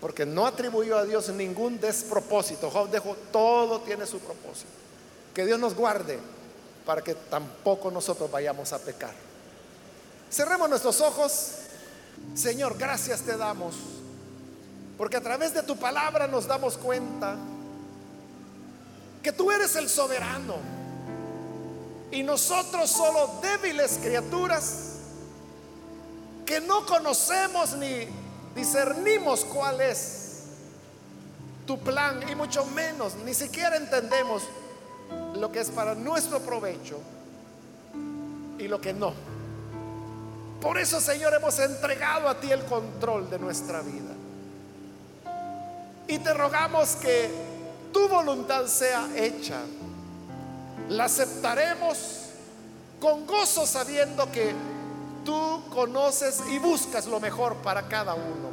porque 0.00 0.24
no 0.24 0.46
atribuyó 0.46 0.96
a 0.96 1.04
Dios 1.04 1.28
ningún 1.28 1.78
despropósito. 1.78 2.70
Job 2.70 2.90
dejó, 2.90 3.14
todo 3.30 3.80
tiene 3.80 4.06
su 4.06 4.18
propósito. 4.18 4.70
Que 5.36 5.44
Dios 5.44 5.60
nos 5.60 5.74
guarde 5.74 6.18
para 6.86 7.02
que 7.02 7.14
tampoco 7.14 7.90
nosotros 7.90 8.30
vayamos 8.30 8.72
a 8.72 8.78
pecar. 8.78 9.12
Cerremos 10.30 10.70
nuestros 10.70 10.98
ojos. 11.02 11.56
Señor, 12.34 12.78
gracias 12.78 13.20
te 13.20 13.36
damos, 13.36 13.74
porque 14.96 15.18
a 15.18 15.20
través 15.20 15.52
de 15.52 15.62
tu 15.62 15.76
palabra 15.76 16.26
nos 16.26 16.46
damos 16.46 16.78
cuenta 16.78 17.36
que 19.22 19.30
tú 19.30 19.52
eres 19.52 19.76
el 19.76 19.90
soberano 19.90 20.54
y 22.10 22.22
nosotros 22.22 22.88
solo 22.88 23.38
débiles 23.42 23.98
criaturas 24.02 24.92
que 26.46 26.62
no 26.62 26.86
conocemos 26.86 27.74
ni 27.74 28.08
discernimos 28.54 29.44
cuál 29.44 29.82
es 29.82 30.44
tu 31.66 31.78
plan 31.78 32.26
y 32.26 32.34
mucho 32.34 32.64
menos, 32.64 33.16
ni 33.16 33.34
siquiera 33.34 33.76
entendemos 33.76 34.42
lo 35.36 35.52
que 35.52 35.60
es 35.60 35.70
para 35.70 35.94
nuestro 35.94 36.40
provecho 36.40 36.98
y 38.58 38.68
lo 38.68 38.80
que 38.80 38.92
no. 38.92 39.12
Por 40.60 40.78
eso, 40.78 41.00
Señor, 41.00 41.34
hemos 41.34 41.58
entregado 41.58 42.28
a 42.28 42.40
ti 42.40 42.50
el 42.50 42.64
control 42.64 43.28
de 43.30 43.38
nuestra 43.38 43.80
vida. 43.82 44.14
Y 46.08 46.18
te 46.18 46.32
rogamos 46.32 46.96
que 46.96 47.30
tu 47.92 48.08
voluntad 48.08 48.66
sea 48.66 49.08
hecha. 49.14 49.60
La 50.88 51.04
aceptaremos 51.04 52.26
con 53.00 53.26
gozo 53.26 53.66
sabiendo 53.66 54.30
que 54.30 54.54
tú 55.24 55.62
conoces 55.70 56.40
y 56.50 56.58
buscas 56.58 57.06
lo 57.06 57.20
mejor 57.20 57.56
para 57.56 57.88
cada 57.88 58.14
uno. 58.14 58.50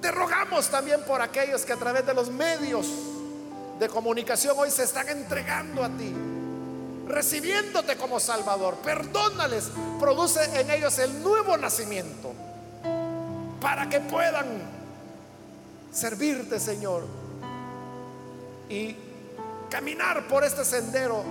Te 0.00 0.10
rogamos 0.10 0.68
también 0.68 1.02
por 1.04 1.22
aquellos 1.22 1.64
que 1.64 1.72
a 1.72 1.76
través 1.76 2.04
de 2.06 2.14
los 2.14 2.30
medios 2.30 2.86
de 3.80 3.88
comunicación 3.88 4.54
hoy 4.58 4.70
se 4.70 4.84
están 4.84 5.08
entregando 5.08 5.82
a 5.82 5.88
ti, 5.88 6.14
recibiéndote 7.08 7.96
como 7.96 8.20
Salvador. 8.20 8.76
Perdónales, 8.84 9.70
produce 9.98 10.44
en 10.60 10.70
ellos 10.70 10.98
el 10.98 11.22
nuevo 11.22 11.56
nacimiento 11.56 12.34
para 13.58 13.88
que 13.88 14.00
puedan 14.00 14.46
servirte, 15.90 16.60
Señor, 16.60 17.04
y 18.68 18.94
caminar 19.70 20.28
por 20.28 20.44
este 20.44 20.62
sendero 20.62 21.24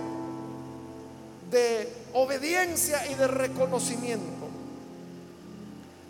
de 1.52 1.92
obediencia 2.14 3.06
y 3.06 3.14
de 3.14 3.28
reconocimiento 3.28 4.48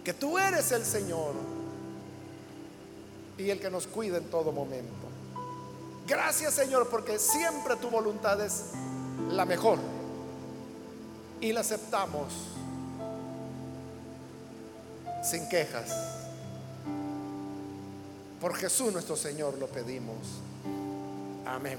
que 0.03 0.15
tú 0.15 0.39
eres 0.39 0.73
el 0.73 0.87
Señor 0.87 1.35
y 3.37 3.51
el 3.51 3.61
que 3.61 3.71
nos 3.71 3.87
cuida 3.87 4.17
en 4.17 4.25
todo 4.25 4.53
momento. 4.53 5.00
Gracias 6.11 6.55
Señor 6.55 6.89
porque 6.89 7.21
siempre 7.21 7.77
tu 7.77 7.89
voluntad 7.89 8.41
es 8.45 8.73
la 9.29 9.45
mejor 9.45 9.79
y 11.41 11.53
la 11.53 11.61
aceptamos 11.61 12.33
sin 15.23 15.49
quejas. 15.49 15.89
Por 18.41 18.57
Jesús 18.57 18.93
nuestro 18.93 19.15
Señor 19.15 19.57
lo 19.57 19.69
pedimos. 19.69 20.17
Amén. 21.47 21.79